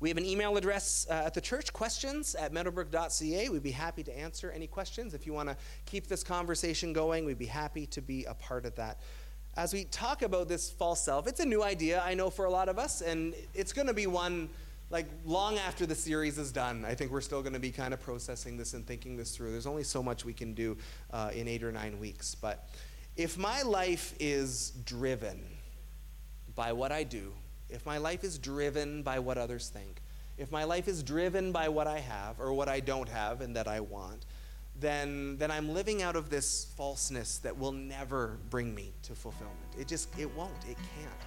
We 0.00 0.08
have 0.08 0.16
an 0.16 0.24
email 0.24 0.56
address 0.56 1.06
uh, 1.10 1.12
at 1.26 1.34
the 1.34 1.42
church, 1.42 1.74
questions 1.74 2.34
at 2.34 2.54
meadowbrook.ca. 2.54 3.50
We'd 3.50 3.62
be 3.62 3.70
happy 3.70 4.02
to 4.04 4.18
answer 4.18 4.50
any 4.50 4.66
questions. 4.66 5.12
If 5.12 5.26
you 5.26 5.34
want 5.34 5.50
to 5.50 5.56
keep 5.84 6.06
this 6.06 6.24
conversation 6.24 6.94
going, 6.94 7.26
we'd 7.26 7.38
be 7.38 7.44
happy 7.44 7.84
to 7.88 8.00
be 8.00 8.24
a 8.24 8.32
part 8.32 8.64
of 8.64 8.74
that. 8.76 9.00
As 9.56 9.74
we 9.74 9.84
talk 9.84 10.22
about 10.22 10.48
this 10.48 10.70
false 10.70 11.02
self, 11.02 11.26
it's 11.26 11.40
a 11.40 11.44
new 11.44 11.62
idea, 11.62 12.02
I 12.02 12.14
know, 12.14 12.30
for 12.30 12.46
a 12.46 12.50
lot 12.50 12.70
of 12.70 12.78
us, 12.78 13.02
and 13.02 13.34
it's 13.52 13.74
going 13.74 13.88
to 13.88 13.94
be 13.94 14.06
one 14.06 14.48
like 14.88 15.06
long 15.24 15.58
after 15.58 15.84
the 15.84 15.94
series 15.94 16.38
is 16.38 16.50
done. 16.50 16.84
I 16.84 16.94
think 16.94 17.12
we're 17.12 17.20
still 17.20 17.42
going 17.42 17.52
to 17.52 17.60
be 17.60 17.70
kind 17.70 17.92
of 17.92 18.00
processing 18.00 18.56
this 18.56 18.72
and 18.74 18.86
thinking 18.86 19.16
this 19.16 19.36
through. 19.36 19.52
There's 19.52 19.66
only 19.66 19.84
so 19.84 20.02
much 20.02 20.24
we 20.24 20.32
can 20.32 20.54
do 20.54 20.78
uh, 21.12 21.30
in 21.34 21.46
eight 21.46 21.62
or 21.62 21.70
nine 21.70 22.00
weeks. 22.00 22.34
But 22.34 22.70
if 23.16 23.36
my 23.36 23.62
life 23.62 24.14
is 24.18 24.70
driven 24.84 25.44
by 26.54 26.72
what 26.72 26.90
I 26.90 27.04
do, 27.04 27.32
if 27.72 27.86
my 27.86 27.98
life 27.98 28.24
is 28.24 28.38
driven 28.38 29.02
by 29.02 29.18
what 29.18 29.38
others 29.38 29.68
think, 29.68 30.00
if 30.38 30.50
my 30.50 30.64
life 30.64 30.88
is 30.88 31.02
driven 31.02 31.52
by 31.52 31.68
what 31.68 31.86
I 31.86 31.98
have 31.98 32.40
or 32.40 32.52
what 32.52 32.68
I 32.68 32.80
don't 32.80 33.08
have 33.08 33.40
and 33.40 33.54
that 33.56 33.68
I 33.68 33.80
want, 33.80 34.24
then, 34.78 35.36
then 35.36 35.50
I'm 35.50 35.68
living 35.74 36.02
out 36.02 36.16
of 36.16 36.30
this 36.30 36.72
falseness 36.76 37.38
that 37.38 37.56
will 37.56 37.72
never 37.72 38.38
bring 38.48 38.74
me 38.74 38.92
to 39.02 39.14
fulfillment. 39.14 39.58
It 39.78 39.86
just, 39.86 40.08
it 40.18 40.34
won't, 40.34 40.64
it 40.68 40.76
can't. 40.76 41.20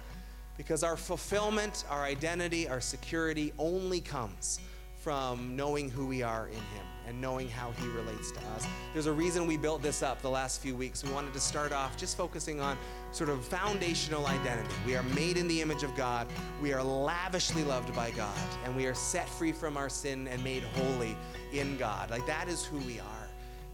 Because 0.56 0.82
our 0.82 0.96
fulfillment, 0.96 1.84
our 1.88 2.02
identity, 2.04 2.68
our 2.68 2.80
security 2.80 3.52
only 3.58 4.00
comes 4.00 4.60
from 4.96 5.54
knowing 5.54 5.90
who 5.90 6.06
we 6.06 6.22
are 6.22 6.48
in 6.48 6.54
Him 6.54 6.86
and 7.06 7.20
knowing 7.20 7.48
how 7.48 7.72
He 7.72 7.86
relates 7.88 8.30
to 8.32 8.40
us. 8.54 8.66
There's 8.92 9.06
a 9.06 9.12
reason 9.12 9.46
we 9.46 9.56
built 9.56 9.82
this 9.82 10.02
up 10.02 10.22
the 10.22 10.30
last 10.30 10.60
few 10.60 10.74
weeks. 10.76 11.04
We 11.04 11.12
wanted 11.12 11.32
to 11.34 11.40
start 11.40 11.72
off 11.72 11.96
just 11.96 12.16
focusing 12.16 12.60
on 12.60 12.76
sort 13.12 13.30
of 13.30 13.44
foundational 13.44 14.26
identity. 14.26 14.74
We 14.86 14.96
are 14.96 15.02
made 15.14 15.36
in 15.36 15.48
the 15.48 15.60
image 15.60 15.82
of 15.82 15.94
God, 15.96 16.26
we 16.60 16.72
are 16.72 16.82
lavishly 16.82 17.64
loved 17.64 17.94
by 17.94 18.10
God, 18.10 18.36
and 18.64 18.74
we 18.74 18.86
are 18.86 18.94
set 18.94 19.28
free 19.28 19.52
from 19.52 19.76
our 19.76 19.88
sin 19.88 20.28
and 20.28 20.42
made 20.42 20.62
holy 20.62 21.16
in 21.52 21.76
God. 21.76 22.10
Like 22.10 22.26
that 22.26 22.48
is 22.48 22.64
who 22.64 22.78
we 22.78 23.00
are. 23.00 23.23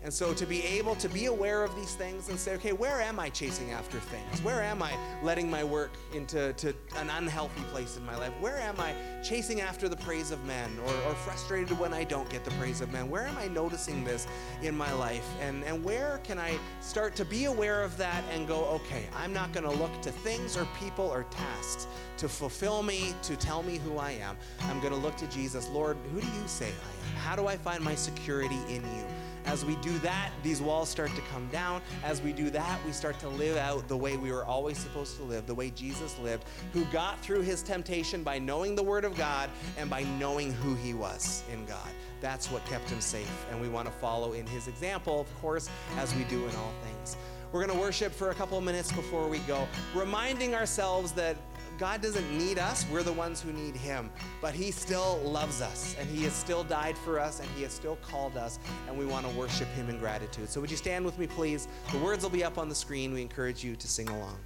And 0.02 0.12
so 0.12 0.32
to 0.32 0.46
be 0.46 0.62
able 0.62 0.94
to 0.96 1.08
be 1.08 1.26
aware 1.26 1.62
of 1.62 1.74
these 1.76 1.94
things 1.94 2.30
and 2.30 2.38
say, 2.38 2.54
okay, 2.54 2.72
where 2.72 3.02
am 3.02 3.20
I 3.20 3.28
chasing 3.28 3.70
after 3.72 3.98
things? 3.98 4.42
Where 4.42 4.62
am 4.62 4.82
I 4.82 4.96
letting 5.22 5.50
my 5.50 5.62
work 5.62 5.90
into 6.14 6.54
to 6.54 6.68
an 6.96 7.10
unhealthy 7.10 7.62
place 7.64 7.98
in 7.98 8.06
my 8.06 8.16
life? 8.16 8.32
Where 8.40 8.58
am 8.58 8.80
I 8.80 8.94
chasing 9.22 9.60
after 9.60 9.88
the 9.88 9.96
praise 9.96 10.30
of 10.30 10.42
men 10.46 10.70
or, 10.86 10.94
or 11.10 11.14
frustrated 11.14 11.78
when 11.78 11.92
I 11.92 12.04
don't 12.04 12.28
get 12.30 12.44
the 12.44 12.50
praise 12.52 12.80
of 12.80 12.90
men? 12.92 13.10
Where 13.10 13.26
am 13.26 13.36
I 13.36 13.48
noticing 13.48 14.02
this 14.02 14.26
in 14.62 14.74
my 14.74 14.90
life? 14.94 15.28
And, 15.42 15.64
and 15.64 15.84
where 15.84 16.18
can 16.24 16.38
I 16.38 16.58
start 16.80 17.14
to 17.16 17.24
be 17.26 17.44
aware 17.44 17.82
of 17.82 17.96
that 17.98 18.24
and 18.32 18.48
go, 18.48 18.64
okay, 18.66 19.06
I'm 19.14 19.34
not 19.34 19.52
going 19.52 19.64
to 19.64 19.82
look 19.82 20.00
to 20.02 20.10
things 20.10 20.56
or 20.56 20.66
people 20.78 21.06
or 21.06 21.24
tasks 21.24 21.86
to 22.16 22.28
fulfill 22.28 22.82
me, 22.82 23.14
to 23.22 23.36
tell 23.36 23.62
me 23.62 23.78
who 23.78 23.98
I 23.98 24.12
am. 24.12 24.36
I'm 24.62 24.80
going 24.80 24.92
to 24.92 24.98
look 24.98 25.16
to 25.16 25.26
Jesus. 25.26 25.68
Lord, 25.68 25.96
who 26.12 26.20
do 26.20 26.26
you 26.26 26.46
say 26.46 26.66
I 26.66 26.68
am? 26.68 27.16
How 27.16 27.36
do 27.36 27.46
I 27.46 27.56
find 27.56 27.82
my 27.82 27.94
security 27.94 28.58
in 28.68 28.82
you? 28.82 29.04
As 29.46 29.64
we 29.64 29.76
do 29.76 29.96
that, 29.98 30.30
these 30.42 30.60
walls 30.60 30.88
start 30.88 31.14
to 31.14 31.22
come 31.22 31.48
down. 31.48 31.82
As 32.04 32.20
we 32.22 32.32
do 32.32 32.50
that, 32.50 32.78
we 32.84 32.92
start 32.92 33.18
to 33.20 33.28
live 33.28 33.56
out 33.56 33.86
the 33.88 33.96
way 33.96 34.16
we 34.16 34.32
were 34.32 34.44
always 34.44 34.78
supposed 34.78 35.16
to 35.16 35.22
live, 35.22 35.46
the 35.46 35.54
way 35.54 35.70
Jesus 35.70 36.18
lived, 36.18 36.44
who 36.72 36.84
got 36.86 37.20
through 37.20 37.42
his 37.42 37.62
temptation 37.62 38.22
by 38.22 38.38
knowing 38.38 38.74
the 38.74 38.82
Word 38.82 39.04
of 39.04 39.16
God 39.16 39.50
and 39.76 39.88
by 39.88 40.02
knowing 40.18 40.52
who 40.52 40.74
he 40.74 40.94
was 40.94 41.42
in 41.52 41.64
God. 41.66 41.88
That's 42.20 42.50
what 42.50 42.64
kept 42.66 42.88
him 42.90 43.00
safe. 43.00 43.46
And 43.50 43.60
we 43.60 43.68
want 43.68 43.86
to 43.86 43.92
follow 43.94 44.32
in 44.34 44.46
his 44.46 44.68
example, 44.68 45.20
of 45.20 45.40
course, 45.40 45.68
as 45.96 46.14
we 46.14 46.24
do 46.24 46.46
in 46.46 46.54
all 46.56 46.72
things. 46.84 47.16
We're 47.52 47.66
going 47.66 47.76
to 47.76 47.82
worship 47.82 48.12
for 48.12 48.30
a 48.30 48.34
couple 48.34 48.58
of 48.58 48.62
minutes 48.62 48.92
before 48.92 49.28
we 49.28 49.38
go, 49.40 49.66
reminding 49.94 50.54
ourselves 50.54 51.10
that 51.12 51.36
God 51.80 52.02
doesn't 52.02 52.30
need 52.36 52.58
us, 52.58 52.84
we're 52.92 53.02
the 53.02 53.10
ones 53.10 53.40
who 53.40 53.54
need 53.54 53.74
Him. 53.74 54.10
But 54.42 54.52
He 54.52 54.70
still 54.70 55.16
loves 55.24 55.62
us, 55.62 55.96
and 55.98 56.06
He 56.10 56.24
has 56.24 56.34
still 56.34 56.62
died 56.62 56.96
for 56.98 57.18
us, 57.18 57.40
and 57.40 57.48
He 57.56 57.62
has 57.62 57.72
still 57.72 57.96
called 58.02 58.36
us, 58.36 58.58
and 58.86 58.98
we 58.98 59.06
want 59.06 59.26
to 59.26 59.34
worship 59.34 59.66
Him 59.68 59.88
in 59.88 59.98
gratitude. 59.98 60.50
So, 60.50 60.60
would 60.60 60.70
you 60.70 60.76
stand 60.76 61.06
with 61.06 61.18
me, 61.18 61.26
please? 61.26 61.68
The 61.90 61.96
words 61.96 62.22
will 62.22 62.28
be 62.28 62.44
up 62.44 62.58
on 62.58 62.68
the 62.68 62.74
screen. 62.74 63.14
We 63.14 63.22
encourage 63.22 63.64
you 63.64 63.76
to 63.76 63.88
sing 63.88 64.10
along. 64.10 64.36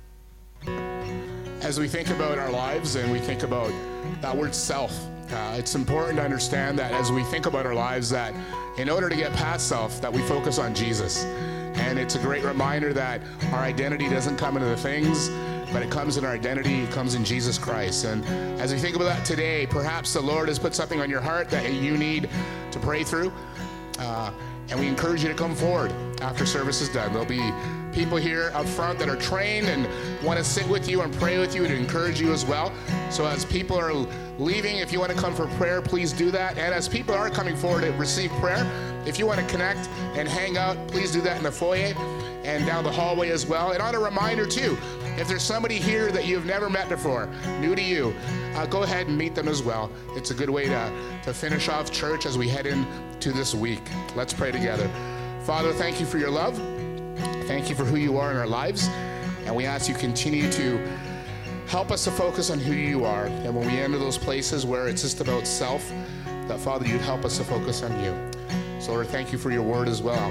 As 1.60 1.80
we 1.80 1.88
think 1.88 2.08
about 2.10 2.38
our 2.38 2.52
lives 2.52 2.94
and 2.94 3.10
we 3.10 3.18
think 3.18 3.42
about 3.42 3.72
that 4.22 4.36
word 4.36 4.54
self, 4.54 4.96
uh, 5.32 5.56
it's 5.58 5.74
important 5.74 6.18
to 6.18 6.24
understand 6.24 6.78
that 6.78 6.92
as 6.92 7.10
we 7.10 7.24
think 7.24 7.46
about 7.46 7.66
our 7.66 7.74
lives, 7.74 8.10
that 8.10 8.32
in 8.78 8.88
order 8.88 9.08
to 9.08 9.16
get 9.16 9.32
past 9.32 9.68
self, 9.68 10.00
that 10.00 10.12
we 10.12 10.20
focus 10.28 10.60
on 10.60 10.72
Jesus. 10.72 11.24
And 11.24 11.98
it's 11.98 12.14
a 12.14 12.20
great 12.20 12.44
reminder 12.44 12.92
that 12.92 13.20
our 13.50 13.58
identity 13.58 14.08
doesn't 14.08 14.36
come 14.36 14.56
into 14.56 14.68
the 14.68 14.76
things 14.76 15.30
but 15.72 15.82
it 15.82 15.90
comes 15.90 16.16
in 16.16 16.24
our 16.24 16.32
identity, 16.32 16.82
it 16.82 16.90
comes 16.90 17.14
in 17.14 17.24
Jesus 17.24 17.58
Christ. 17.58 18.04
And 18.04 18.24
as 18.60 18.72
we 18.72 18.78
think 18.78 18.96
about 18.96 19.06
that 19.06 19.24
today, 19.24 19.66
perhaps 19.66 20.12
the 20.12 20.20
Lord 20.20 20.48
has 20.48 20.58
put 20.58 20.74
something 20.74 21.00
on 21.00 21.10
your 21.10 21.20
heart 21.20 21.50
that 21.50 21.72
you 21.72 21.96
need 21.96 22.28
to 22.70 22.78
pray 22.78 23.04
through. 23.04 23.32
Uh, 23.98 24.32
and 24.70 24.80
we 24.80 24.86
encourage 24.86 25.22
you 25.22 25.28
to 25.28 25.34
come 25.34 25.54
forward 25.54 25.92
after 26.20 26.46
service 26.46 26.80
is 26.80 26.88
done. 26.88 27.12
There'll 27.12 27.26
be 27.26 27.52
people 27.92 28.16
here 28.16 28.50
up 28.54 28.66
front 28.66 28.98
that 28.98 29.08
are 29.08 29.16
trained 29.16 29.68
and 29.68 29.86
want 30.24 30.38
to 30.38 30.44
sit 30.44 30.66
with 30.68 30.88
you 30.88 31.02
and 31.02 31.12
pray 31.14 31.38
with 31.38 31.54
you 31.54 31.66
to 31.66 31.74
encourage 31.74 32.20
you 32.20 32.32
as 32.32 32.44
well. 32.44 32.72
So 33.10 33.26
as 33.26 33.44
people 33.44 33.78
are 33.78 33.92
leaving, 34.38 34.78
if 34.78 34.92
you 34.92 34.98
want 34.98 35.12
to 35.12 35.18
come 35.18 35.34
for 35.34 35.46
prayer, 35.58 35.82
please 35.82 36.12
do 36.12 36.30
that. 36.30 36.58
And 36.58 36.74
as 36.74 36.88
people 36.88 37.14
are 37.14 37.30
coming 37.30 37.56
forward 37.56 37.82
to 37.82 37.92
receive 37.92 38.30
prayer, 38.32 38.66
if 39.06 39.18
you 39.18 39.26
want 39.26 39.40
to 39.40 39.46
connect 39.46 39.88
and 40.16 40.26
hang 40.26 40.56
out, 40.56 40.76
please 40.88 41.12
do 41.12 41.20
that 41.20 41.36
in 41.36 41.42
the 41.44 41.52
foyer 41.52 41.94
and 42.44 42.66
down 42.66 42.84
the 42.84 42.92
hallway 42.92 43.30
as 43.30 43.46
well. 43.46 43.72
And 43.72 43.82
on 43.82 43.94
a 43.94 44.00
reminder 44.00 44.46
too, 44.46 44.76
if 45.16 45.28
there's 45.28 45.42
somebody 45.42 45.76
here 45.76 46.10
that 46.10 46.26
you've 46.26 46.44
never 46.44 46.68
met 46.68 46.88
before, 46.88 47.26
new 47.60 47.74
to 47.74 47.82
you, 47.82 48.14
uh, 48.54 48.66
go 48.66 48.82
ahead 48.82 49.06
and 49.06 49.16
meet 49.16 49.34
them 49.34 49.48
as 49.48 49.62
well. 49.62 49.90
It's 50.16 50.30
a 50.30 50.34
good 50.34 50.50
way 50.50 50.66
to, 50.66 51.20
to 51.24 51.32
finish 51.32 51.68
off 51.68 51.92
church 51.92 52.26
as 52.26 52.36
we 52.36 52.48
head 52.48 52.66
into 52.66 53.32
this 53.32 53.54
week. 53.54 53.82
Let's 54.16 54.32
pray 54.32 54.50
together. 54.50 54.88
Father, 55.44 55.72
thank 55.72 56.00
you 56.00 56.06
for 56.06 56.18
your 56.18 56.30
love. 56.30 56.56
Thank 57.46 57.68
you 57.68 57.76
for 57.76 57.84
who 57.84 57.96
you 57.96 58.18
are 58.18 58.30
in 58.32 58.36
our 58.36 58.46
lives. 58.46 58.88
And 59.46 59.54
we 59.54 59.66
ask 59.66 59.88
you 59.88 59.94
continue 59.94 60.50
to 60.52 60.78
help 61.66 61.90
us 61.90 62.04
to 62.04 62.10
focus 62.10 62.50
on 62.50 62.58
who 62.58 62.72
you 62.72 63.04
are. 63.04 63.26
And 63.26 63.54
when 63.54 63.66
we 63.66 63.78
enter 63.78 63.98
those 63.98 64.18
places 64.18 64.66
where 64.66 64.88
it's 64.88 65.02
just 65.02 65.20
about 65.20 65.46
self, 65.46 65.88
that 66.48 66.58
Father, 66.58 66.86
you'd 66.86 67.00
help 67.00 67.24
us 67.24 67.38
to 67.38 67.44
focus 67.44 67.82
on 67.82 67.92
you. 68.02 68.80
So, 68.80 68.92
Lord, 68.92 69.06
thank 69.08 69.32
you 69.32 69.38
for 69.38 69.50
your 69.50 69.62
word 69.62 69.88
as 69.88 70.02
well. 70.02 70.30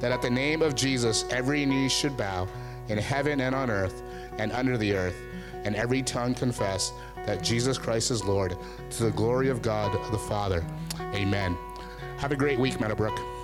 that 0.00 0.12
at 0.12 0.22
the 0.22 0.30
name 0.30 0.62
of 0.62 0.74
Jesus 0.74 1.24
every 1.30 1.64
knee 1.66 1.88
should 1.88 2.16
bow 2.16 2.48
in 2.88 2.98
heaven 2.98 3.40
and 3.40 3.54
on 3.54 3.70
earth 3.70 4.02
and 4.38 4.52
under 4.52 4.76
the 4.76 4.94
earth, 4.94 5.16
and 5.64 5.74
every 5.74 6.02
tongue 6.02 6.34
confess 6.34 6.92
that 7.24 7.42
Jesus 7.42 7.78
Christ 7.78 8.10
is 8.10 8.24
Lord 8.24 8.56
to 8.90 9.04
the 9.04 9.10
glory 9.10 9.48
of 9.48 9.62
God 9.62 9.92
the 10.12 10.18
Father. 10.18 10.64
Amen. 11.14 11.56
Have 12.18 12.32
a 12.32 12.36
great 12.36 12.58
week, 12.58 12.80
Meadowbrook. 12.80 13.35